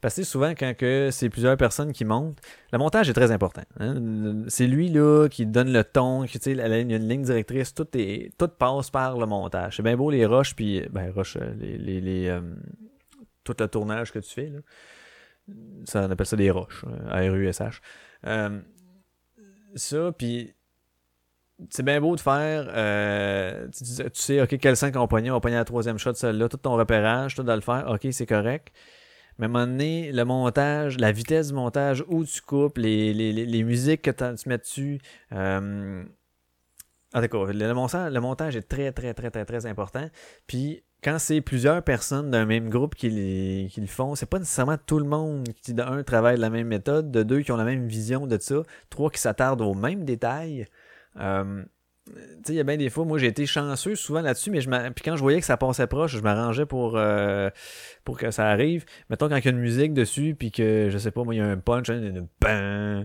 Parce 0.00 0.16
que 0.16 0.24
souvent, 0.24 0.50
quand 0.50 0.74
c'est 1.10 1.30
plusieurs 1.30 1.56
personnes 1.56 1.92
qui 1.92 2.04
montent, 2.04 2.38
le 2.72 2.78
montage 2.78 3.08
est 3.08 3.14
très 3.14 3.30
important. 3.30 3.62
hein. 3.78 3.94
C'est 4.48 4.66
lui 4.66 4.88
là 4.88 5.28
qui 5.28 5.46
donne 5.46 5.72
le 5.72 5.84
ton, 5.84 6.24
qui, 6.24 6.38
il 6.38 6.56
y 6.56 6.60
a 6.60 6.78
une 6.78 7.08
ligne 7.08 7.22
directrice, 7.22 7.72
tout, 7.72 7.86
est, 7.94 8.32
tout 8.36 8.48
passe 8.48 8.90
par 8.90 9.16
le 9.16 9.26
montage. 9.26 9.76
C'est 9.76 9.82
bien 9.82 9.96
beau 9.96 10.10
les 10.10 10.26
rushs, 10.26 10.54
puis 10.54 10.82
ben 10.90 11.10
rush, 11.12 11.36
euh, 11.36 11.54
les, 11.58 11.78
les, 11.78 12.00
les, 12.00 12.28
euh, 12.28 12.40
tout 13.44 13.54
le 13.58 13.68
tournage 13.68 14.12
que 14.12 14.18
tu 14.18 14.30
fais. 14.30 14.48
Là. 14.48 14.58
Ça, 15.84 16.06
on 16.06 16.10
appelle 16.10 16.26
ça 16.26 16.36
des 16.36 16.50
rushs, 16.50 16.84
euh, 16.86 17.30
R-U-S-H. 17.30 17.80
Euh, 18.26 18.60
ça, 19.74 20.12
puis 20.16 20.54
c'est 21.68 21.82
bien 21.82 22.00
beau 22.00 22.16
de 22.16 22.20
faire. 22.20 22.70
euh, 22.74 23.68
tu, 23.68 23.84
sais, 24.14 24.40
OK, 24.40 24.56
quel 24.58 24.76
sang 24.76 24.90
qu'on 24.90 25.06
pognait, 25.06 25.30
on 25.30 25.40
pogner 25.40 25.56
la 25.56 25.64
troisième 25.64 25.98
shot, 25.98 26.14
celle-là, 26.14 26.48
tout 26.48 26.56
ton 26.56 26.76
repérage, 26.76 27.34
tout 27.34 27.42
de 27.42 27.52
le 27.52 27.60
faire, 27.60 27.86
OK, 27.90 28.06
c'est 28.12 28.26
correct. 28.26 28.72
Mais 29.38 29.46
à 29.46 29.48
un 29.48 29.52
moment 29.52 29.66
donné, 29.66 30.12
le 30.12 30.24
montage, 30.24 30.98
la 30.98 31.12
vitesse 31.12 31.48
du 31.48 31.54
montage, 31.54 32.04
où 32.08 32.24
tu 32.24 32.40
coupes, 32.42 32.78
les, 32.78 33.14
les, 33.14 33.32
les, 33.32 33.62
musiques 33.62 34.02
que 34.02 34.10
tu 34.10 34.48
mets 34.48 34.58
dessus. 34.58 35.00
Euh, 35.32 36.04
en 37.14 37.22
tout 37.22 37.28
cas, 37.28 37.52
le 37.52 37.72
montage, 37.72 38.12
le 38.12 38.20
montage 38.20 38.56
est 38.56 38.68
très, 38.68 38.92
très, 38.92 39.14
très, 39.14 39.30
très, 39.30 39.44
très 39.44 39.66
important. 39.66 40.08
Puis 40.46 40.82
quand 41.02 41.18
c'est 41.18 41.40
plusieurs 41.40 41.82
personnes 41.82 42.30
d'un 42.30 42.46
même 42.46 42.68
groupe 42.68 42.94
qui, 42.94 43.08
le 43.10 43.86
font, 43.86 44.14
c'est 44.14 44.26
pas 44.26 44.38
nécessairement 44.38 44.76
tout 44.78 44.98
le 44.98 45.06
monde 45.06 45.48
qui, 45.62 45.74
de 45.74 45.82
un, 45.82 46.02
travaille 46.02 46.36
de 46.36 46.40
la 46.40 46.50
même 46.50 46.66
méthode, 46.66 47.10
de 47.10 47.22
deux, 47.22 47.40
qui 47.40 47.52
ont 47.52 47.56
la 47.56 47.64
même 47.64 47.86
vision 47.86 48.26
de 48.26 48.38
ça, 48.38 48.62
trois, 48.90 49.10
qui 49.10 49.20
s'attardent 49.20 49.62
aux 49.62 49.74
mêmes 49.74 50.04
détails. 50.04 50.66
Euh, 51.18 51.64
il 52.48 52.54
y 52.54 52.60
a 52.60 52.64
bien 52.64 52.76
des 52.76 52.90
fois, 52.90 53.04
moi 53.04 53.18
j'ai 53.18 53.26
été 53.26 53.46
chanceux 53.46 53.94
souvent 53.94 54.20
là-dessus, 54.20 54.50
mais 54.50 54.60
je 54.60 54.68
puis 54.90 55.04
quand 55.04 55.16
je 55.16 55.20
voyais 55.20 55.40
que 55.40 55.46
ça 55.46 55.56
passait 55.56 55.86
proche, 55.86 56.16
je 56.16 56.20
m'arrangeais 56.20 56.66
pour, 56.66 56.96
euh, 56.96 57.50
pour 58.04 58.18
que 58.18 58.30
ça 58.30 58.48
arrive. 58.48 58.84
Mettons 59.08 59.28
quand 59.28 59.36
il 59.36 59.44
y 59.44 59.48
a 59.48 59.50
une 59.50 59.58
musique 59.58 59.92
dessus, 59.92 60.34
puis 60.38 60.50
que 60.50 60.88
je 60.90 60.98
sais 60.98 61.10
pas, 61.10 61.22
moi 61.22 61.34
il 61.34 61.38
y 61.38 61.40
a 61.40 61.46
un 61.46 61.58
punch, 61.58 61.90
hein, 61.90 62.00
une 62.00 62.26
bang, 62.40 63.04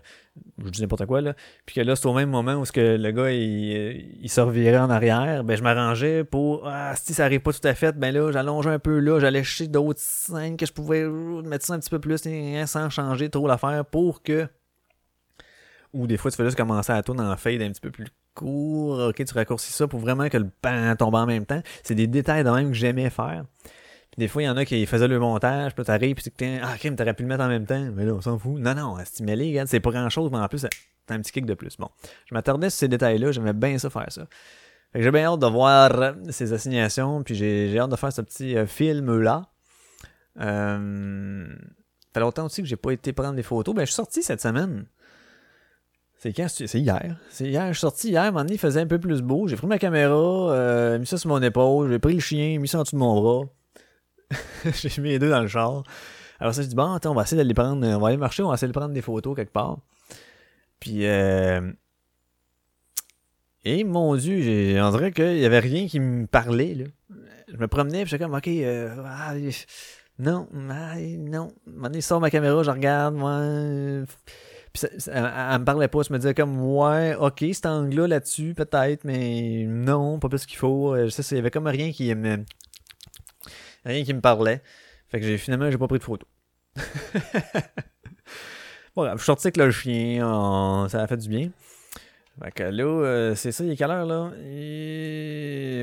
je 0.64 0.70
dis 0.70 0.82
n'importe 0.82 1.06
quoi 1.06 1.22
là, 1.22 1.36
puis 1.66 1.76
que 1.76 1.82
là 1.82 1.96
c'est 1.96 2.06
au 2.06 2.14
même 2.14 2.30
moment 2.30 2.56
où 2.56 2.66
ce 2.66 2.72
que 2.72 2.98
le 2.98 3.12
gars 3.12 3.32
il, 3.32 4.20
il 4.22 4.30
se 4.30 4.42
revirait 4.42 4.78
en 4.78 4.90
arrière, 4.90 5.44
ben 5.44 5.56
je 5.56 5.64
m'arrangeais 5.64 6.24
pour, 6.24 6.68
ah 6.68 6.96
si 6.96 7.14
ça 7.14 7.26
arrive 7.26 7.42
pas 7.42 7.54
tout 7.54 7.68
à 7.68 7.74
fait, 7.74 7.98
ben 7.98 8.14
là 8.14 8.32
j'allongeais 8.32 8.72
un 8.72 8.80
peu 8.80 9.00
là, 9.00 9.20
j'allais 9.20 9.44
chercher 9.44 9.68
d'autres 9.68 10.02
scènes 10.02 10.58
que 10.58 10.66
je 10.66 10.74
pouvais 10.74 11.02
euh, 11.02 11.42
mettre 11.44 11.66
ça 11.66 11.74
un 11.74 11.80
petit 11.80 11.90
peu 11.90 12.00
plus 12.00 12.26
hein, 12.26 12.66
sans 12.66 12.90
changer 12.90 13.30
trop 13.30 13.48
l'affaire 13.48 13.86
pour 13.86 14.24
que 14.24 14.48
ou 15.94 16.08
des 16.08 16.18
fois 16.18 16.32
tu 16.32 16.38
fais 16.38 16.44
juste 16.44 16.58
commencer 16.58 16.92
à 16.92 17.02
tourner 17.04 17.22
en 17.22 17.38
fade 17.38 17.62
un 17.62 17.72
petit 17.72 17.82
peu 17.82 17.92
plus 17.92 18.08
court, 18.36 19.00
ok, 19.10 19.26
tu 19.26 19.34
raccourcis 19.34 19.74
ça 19.74 19.88
pour 19.88 20.00
vraiment 20.00 20.30
que 20.30 20.38
le 20.38 20.50
pan 20.62 20.96
tombe 20.96 21.16
en 21.16 21.26
même 21.26 21.46
temps. 21.46 21.62
C'est 21.84 21.96
des 21.96 22.08
détails 22.08 22.44
de 22.44 22.50
même 22.50 22.68
que 22.70 22.76
j'aimais 22.76 23.10
faire. 23.10 23.46
Puis 23.64 24.20
des 24.20 24.28
fois, 24.28 24.44
il 24.44 24.46
y 24.46 24.50
en 24.50 24.58
a 24.58 24.66
qui 24.66 24.86
faisaient 24.86 25.08
le 25.08 25.20
montage, 25.20 25.74
puis 25.74 25.84
t'arrives, 25.84 26.16
puis 26.16 26.24
tu 26.24 26.32
te 26.32 26.44
dis, 26.44 26.60
ah, 26.62 26.78
crime, 26.78 26.96
t'aurais 26.96 27.14
pu 27.14 27.24
le 27.24 27.30
mettre 27.30 27.44
en 27.44 27.48
même 27.48 27.66
temps. 27.66 27.90
Mais 27.94 28.06
là, 28.06 28.14
on 28.14 28.22
s'en 28.22 28.38
fout. 28.38 28.60
Non, 28.60 28.76
non, 28.76 28.98
stimulé, 29.04 29.50
regarde, 29.50 29.68
c'est 29.68 29.80
pas 29.80 29.92
grand 29.92 30.10
chose, 30.10 30.30
mais 30.32 30.38
en 30.38 30.48
plus, 30.48 30.66
t'as 31.06 31.16
un 31.16 31.20
petit 31.20 31.32
kick 31.32 31.46
de 31.46 31.54
plus. 31.54 31.76
Bon. 31.78 31.90
Je 32.28 32.34
m'attardais 32.34 32.70
sur 32.70 32.80
ces 32.80 32.88
détails-là, 32.88 33.32
j'aimais 33.32 33.54
bien 33.54 33.78
ça 33.78 33.90
faire 33.90 34.12
ça. 34.12 34.28
Fait 34.94 35.00
que 35.00 35.04
j'ai 35.04 35.12
bien 35.12 35.26
hâte 35.26 35.40
de 35.40 35.48
voir 35.48 36.14
ces 36.30 36.54
assignations, 36.54 37.24
puis 37.24 37.36
j'ai 37.36 37.78
hâte 37.78 37.90
de 37.90 37.96
faire 37.96 38.14
ce 38.14 38.22
petit 38.22 38.56
euh, 38.56 38.66
film-là. 38.66 39.50
Euh, 40.40 41.48
ça 41.50 42.08
fait 42.14 42.20
longtemps 42.22 42.46
aussi 42.46 42.62
que 42.62 42.68
j'ai 42.68 42.78
pas 42.78 42.92
été 42.92 43.12
prendre 43.12 43.36
des 43.36 43.44
photos. 43.44 43.76
Ben, 43.76 43.82
je 43.82 43.88
suis 43.88 43.96
sorti 43.96 44.24
cette 44.24 44.42
semaine. 44.42 44.86
C'est 46.26 46.34
quand 46.34 46.48
c'est 46.50 46.80
hier. 46.80 47.18
C'est 47.30 47.46
hier. 47.46 47.68
Je 47.68 47.74
suis 47.74 47.82
sorti 47.82 48.10
hier, 48.10 48.24
à 48.24 48.26
un 48.26 48.32
moment 48.32 48.42
donné, 48.42 48.56
il 48.56 48.60
faisait 48.60 48.82
un 48.82 48.88
peu 48.88 48.98
plus 48.98 49.22
beau. 49.22 49.48
J'ai 49.48 49.56
pris 49.56 49.68
ma 49.68 49.78
caméra, 49.78 50.16
euh, 50.16 50.98
mis 50.98 51.06
ça 51.06 51.20
sur 51.20 51.30
mon 51.30 51.40
épaule, 51.40 51.92
j'ai 51.92 52.00
pris 52.00 52.16
le 52.16 52.20
chien, 52.20 52.58
mis 52.58 52.68
ça 52.68 52.80
en 52.80 52.82
dessous 52.82 52.96
de 52.96 53.00
mon 53.00 53.22
bras. 53.22 53.46
j'ai 54.74 55.02
mis 55.04 55.10
les 55.10 55.20
deux 55.20 55.30
dans 55.30 55.42
le 55.42 55.48
char. 55.48 55.84
Alors 56.40 56.56
ça, 56.56 56.64
je 56.64 56.68
dis, 56.68 56.74
bon, 56.74 56.94
attends, 56.94 57.12
on 57.12 57.14
va 57.14 57.22
essayer 57.22 57.38
d'aller 57.38 57.54
prendre, 57.54 57.86
on 57.86 58.00
va 58.00 58.08
aller 58.08 58.18
marcher, 58.18 58.42
on 58.42 58.48
va 58.48 58.56
essayer 58.56 58.68
de 58.68 58.74
prendre 58.74 58.92
des 58.92 59.04
photos 59.04 59.36
quelque 59.36 59.52
part. 59.52 59.78
Puis, 60.80 61.06
euh... 61.06 61.72
et 63.64 63.84
mon 63.84 64.16
Dieu, 64.16 64.82
on 64.82 64.90
dirait 64.90 65.12
qu'il 65.12 65.38
y 65.38 65.46
avait 65.46 65.60
rien 65.60 65.86
qui 65.86 66.00
me 66.00 66.26
parlait, 66.26 66.74
là. 66.74 66.86
Je 67.50 67.58
me 67.58 67.68
promenais, 67.68 68.02
puis 68.02 68.10
j'étais 68.10 68.24
comme, 68.24 68.34
ok, 68.34 68.48
euh, 68.48 68.96
ah, 69.06 69.36
non, 70.18 70.48
ah, 70.72 70.96
non. 70.98 71.50
À 71.68 71.86
un 71.86 71.90
moment 71.90 72.20
ma 72.20 72.32
caméra, 72.32 72.64
je 72.64 72.72
regarde, 72.72 73.14
moi. 73.14 74.08
Euh, 74.84 74.88
Puis 74.98 75.12
elle, 75.12 75.60
me 75.60 75.66
parlait 75.66 75.88
pas, 75.88 76.02
je 76.04 76.14
me 76.14 76.18
disais 76.18 76.34
comme, 76.34 76.60
ouais, 76.62 77.16
ok, 77.16 77.44
cet 77.54 77.66
angle-là 77.66 78.08
là-dessus, 78.08 78.54
peut-être, 78.54 79.04
mais 79.04 79.66
non, 79.68 80.20
pas 80.20 80.30
plus 80.30 80.46
qu'il 80.46 80.58
faut. 80.58 80.94
Euh, 80.94 81.06
Je 81.06 81.10
sais, 81.10 81.24
il 81.32 81.38
y 81.38 81.40
avait 81.40 81.52
comme 81.52 81.68
rien 81.68 81.92
qui 81.92 82.14
me. 82.14 82.44
Rien 83.86 84.04
qui 84.04 84.14
me 84.14 84.22
parlait. 84.22 84.62
Fait 85.10 85.20
que 85.20 85.26
j'ai 85.26 85.38
finalement, 85.38 85.70
j'ai 85.70 85.78
pas 85.78 85.88
pris 85.88 86.00
de 86.00 86.04
photo. 86.04 86.26
Bon, 88.96 89.04
je 89.12 89.18
suis 89.18 89.26
sorti 89.26 89.48
avec 89.48 89.58
le 89.58 89.72
chien, 89.72 90.88
ça 90.88 91.02
a 91.02 91.08
fait 91.08 91.18
du 91.18 91.28
bien. 91.28 91.50
Fait 92.42 92.52
que 92.52 92.64
là, 92.64 92.84
euh, 92.84 93.36
c'est 93.36 93.52
ça, 93.52 93.64
il 93.64 93.72
est 93.72 93.76
quelle 93.76 93.92
heure 93.92 94.06
là? 94.06 94.32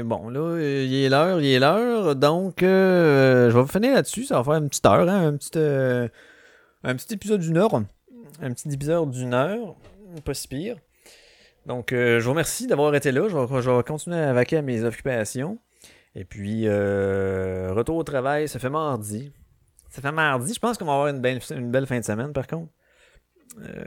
Bon, 0.05 0.29
là, 0.29 0.41
euh, 0.41 0.85
il 0.87 0.95
est 0.95 1.09
l'heure, 1.09 1.41
il 1.41 1.47
est 1.47 1.59
l'heure. 1.59 2.15
Donc, 2.15 2.63
euh, 2.63 3.51
je 3.51 3.59
vais 3.59 3.67
finir 3.67 3.95
là-dessus. 3.95 4.25
Ça 4.25 4.37
va 4.37 4.45
faire 4.45 4.63
une 4.63 4.69
petite 4.69 4.85
heure, 4.85 5.09
hein, 5.09 5.29
un, 5.29 5.37
petit, 5.37 5.51
euh, 5.57 6.09
un 6.85 6.95
petit 6.95 7.15
épisode 7.15 7.41
d'une 7.41 7.57
heure. 7.57 7.83
Un 8.43 8.53
petit 8.53 8.69
épisode 8.71 9.13
d'une 9.13 9.35
heure. 9.35 9.77
Pas 10.25 10.35
si 10.35 10.49
pire. 10.49 10.77
Donc, 11.65 11.93
euh, 11.93 12.19
je 12.19 12.25
vous 12.25 12.31
remercie 12.31 12.67
d'avoir 12.67 12.93
été 12.97 13.13
là. 13.13 13.29
Je 13.29 13.71
vais, 13.71 13.83
continuer 13.85 14.19
à 14.19 14.33
vaquer 14.33 14.57
à 14.57 14.63
mes 14.63 14.83
occupations. 14.83 15.61
Et 16.17 16.25
puis, 16.25 16.67
euh, 16.67 17.73
retour 17.73 17.97
au 17.97 18.03
travail, 18.03 18.49
ça 18.49 18.59
fait 18.59 18.69
mardi. 18.69 19.33
Ça 19.91 20.03
fait 20.03 20.11
mardi. 20.11 20.53
Je 20.53 20.59
pense 20.59 20.77
qu'on 20.77 20.87
va 20.87 20.93
avoir 20.93 21.07
une 21.07 21.21
belle, 21.21 21.41
fin 21.41 22.01
de 22.01 22.05
semaine, 22.05 22.33
par 22.33 22.49
contre. 22.49 22.73
Euh, 23.61 23.85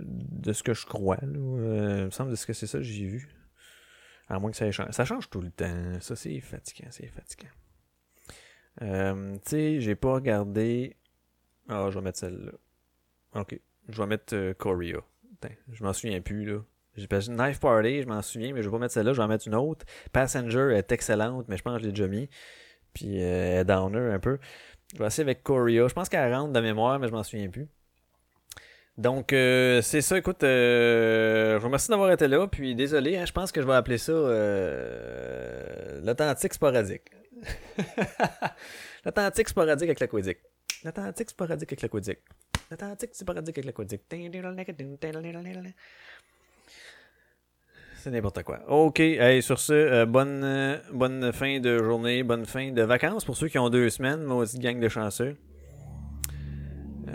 de 0.00 0.52
ce 0.52 0.62
que 0.62 0.72
je 0.72 0.86
crois. 0.86 1.16
Là. 1.16 1.26
Il 1.26 2.04
me 2.04 2.10
semble 2.10 2.30
que 2.38 2.52
c'est 2.52 2.68
ça 2.68 2.78
que 2.78 2.84
j'ai 2.84 3.06
vu. 3.06 3.28
À 4.28 4.38
moins 4.38 4.52
que 4.52 4.56
ça 4.56 4.70
change. 4.70 4.92
Ça 4.92 5.04
change 5.04 5.28
tout 5.30 5.40
le 5.40 5.50
temps. 5.50 6.00
Ça, 6.00 6.14
c'est 6.14 6.38
fatigant. 6.38 6.88
C'est 6.90 7.08
fatigant. 7.08 7.50
Tu 8.78 9.50
sais, 9.50 9.80
j'ai 9.80 9.96
pas 9.96 10.12
regardé. 10.12 10.96
Ah, 11.68 11.88
je 11.90 11.98
vais 11.98 12.04
mettre 12.04 12.20
celle-là. 12.20 12.52
Ok. 13.34 13.60
Je 13.88 14.00
vais 14.00 14.06
mettre 14.06 14.34
euh, 14.34 14.54
Korea. 14.54 15.00
Je 15.70 15.84
m'en 15.84 15.92
souviens 15.92 16.20
plus, 16.20 16.44
là. 16.44 16.60
J'ai 16.96 17.06
pas 17.06 17.20
Knife 17.20 17.60
Party, 17.60 18.02
je 18.02 18.06
m'en 18.06 18.22
souviens, 18.22 18.54
mais 18.54 18.62
je 18.62 18.68
vais 18.68 18.72
pas 18.72 18.78
mettre 18.78 18.94
celle-là, 18.94 19.12
je 19.12 19.18
vais 19.18 19.24
en 19.24 19.28
mettre 19.28 19.46
une 19.46 19.54
autre. 19.54 19.84
Passenger 20.12 20.74
est 20.74 20.90
excellente, 20.92 21.44
mais 21.48 21.58
je 21.58 21.62
pense 21.62 21.74
que 21.76 21.82
je 21.82 21.86
l'ai 21.86 21.92
déjà 21.92 22.08
mis. 22.08 22.28
Puis 22.94 23.22
euh, 23.22 23.64
downer 23.64 24.12
un 24.12 24.18
peu. 24.18 24.38
Je 24.94 24.98
vais 24.98 25.06
essayer 25.06 25.24
avec 25.24 25.42
Korea. 25.42 25.88
Je 25.88 25.94
pense 25.94 26.08
qu'elle 26.08 26.32
rentre 26.32 26.52
de 26.52 26.60
mémoire, 26.60 26.98
mais 26.98 27.06
je 27.08 27.12
m'en 27.12 27.22
souviens 27.22 27.50
plus. 27.50 27.68
Donc, 28.98 29.32
euh, 29.34 29.82
c'est 29.82 30.00
ça. 30.00 30.16
Écoute, 30.16 30.42
euh, 30.42 31.54
je 31.54 31.58
vous 31.58 31.66
remercie 31.66 31.90
d'avoir 31.90 32.10
été 32.10 32.28
là. 32.28 32.46
Puis, 32.46 32.74
désolé, 32.74 33.18
hein, 33.18 33.26
je 33.26 33.32
pense 33.32 33.52
que 33.52 33.60
je 33.60 33.66
vais 33.66 33.74
appeler 33.74 33.98
ça 33.98 34.12
euh, 34.12 36.00
l'authentique 36.02 36.54
sporadique. 36.54 37.02
l'authentique 39.04 39.48
sporadique 39.48 39.88
avec 39.88 40.00
l'aquadique. 40.00 40.38
L'authentique 40.82 41.30
sporadique 41.30 41.70
avec 41.70 41.82
C'est 47.96 48.10
n'importe 48.10 48.42
quoi. 48.44 48.60
OK. 48.68 49.00
Hey, 49.00 49.42
sur 49.42 49.58
ce, 49.58 49.72
euh, 49.72 50.06
bonne, 50.06 50.42
euh, 50.44 50.76
bonne 50.92 51.32
fin 51.32 51.58
de 51.58 51.78
journée, 51.78 52.22
bonne 52.22 52.46
fin 52.46 52.70
de 52.70 52.82
vacances 52.82 53.24
pour 53.24 53.36
ceux 53.36 53.48
qui 53.48 53.58
ont 53.58 53.68
deux 53.68 53.90
semaines. 53.90 54.22
Moi 54.22 54.36
aussi, 54.36 54.58
gang 54.58 54.78
de 54.78 54.88
chanceux. 54.88 55.36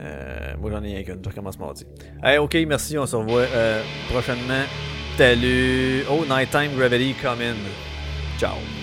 Euh, 0.01 0.53
moi, 0.59 0.71
j'en 0.71 0.83
ai 0.83 0.95
rien 0.95 1.03
qu'une. 1.03 1.23
Je 1.23 1.29
recommence 1.29 1.59
mardi. 1.59 1.85
Hey, 2.23 2.37
OK, 2.37 2.55
merci. 2.67 2.97
On 2.97 3.05
se 3.05 3.15
revoit 3.15 3.41
euh, 3.41 3.83
prochainement. 4.09 4.63
Salut. 5.17 6.03
Oh, 6.09 6.25
Nighttime 6.27 6.75
Gravity, 6.75 7.13
come 7.21 7.41
in. 7.41 7.55
Ciao. 8.37 8.80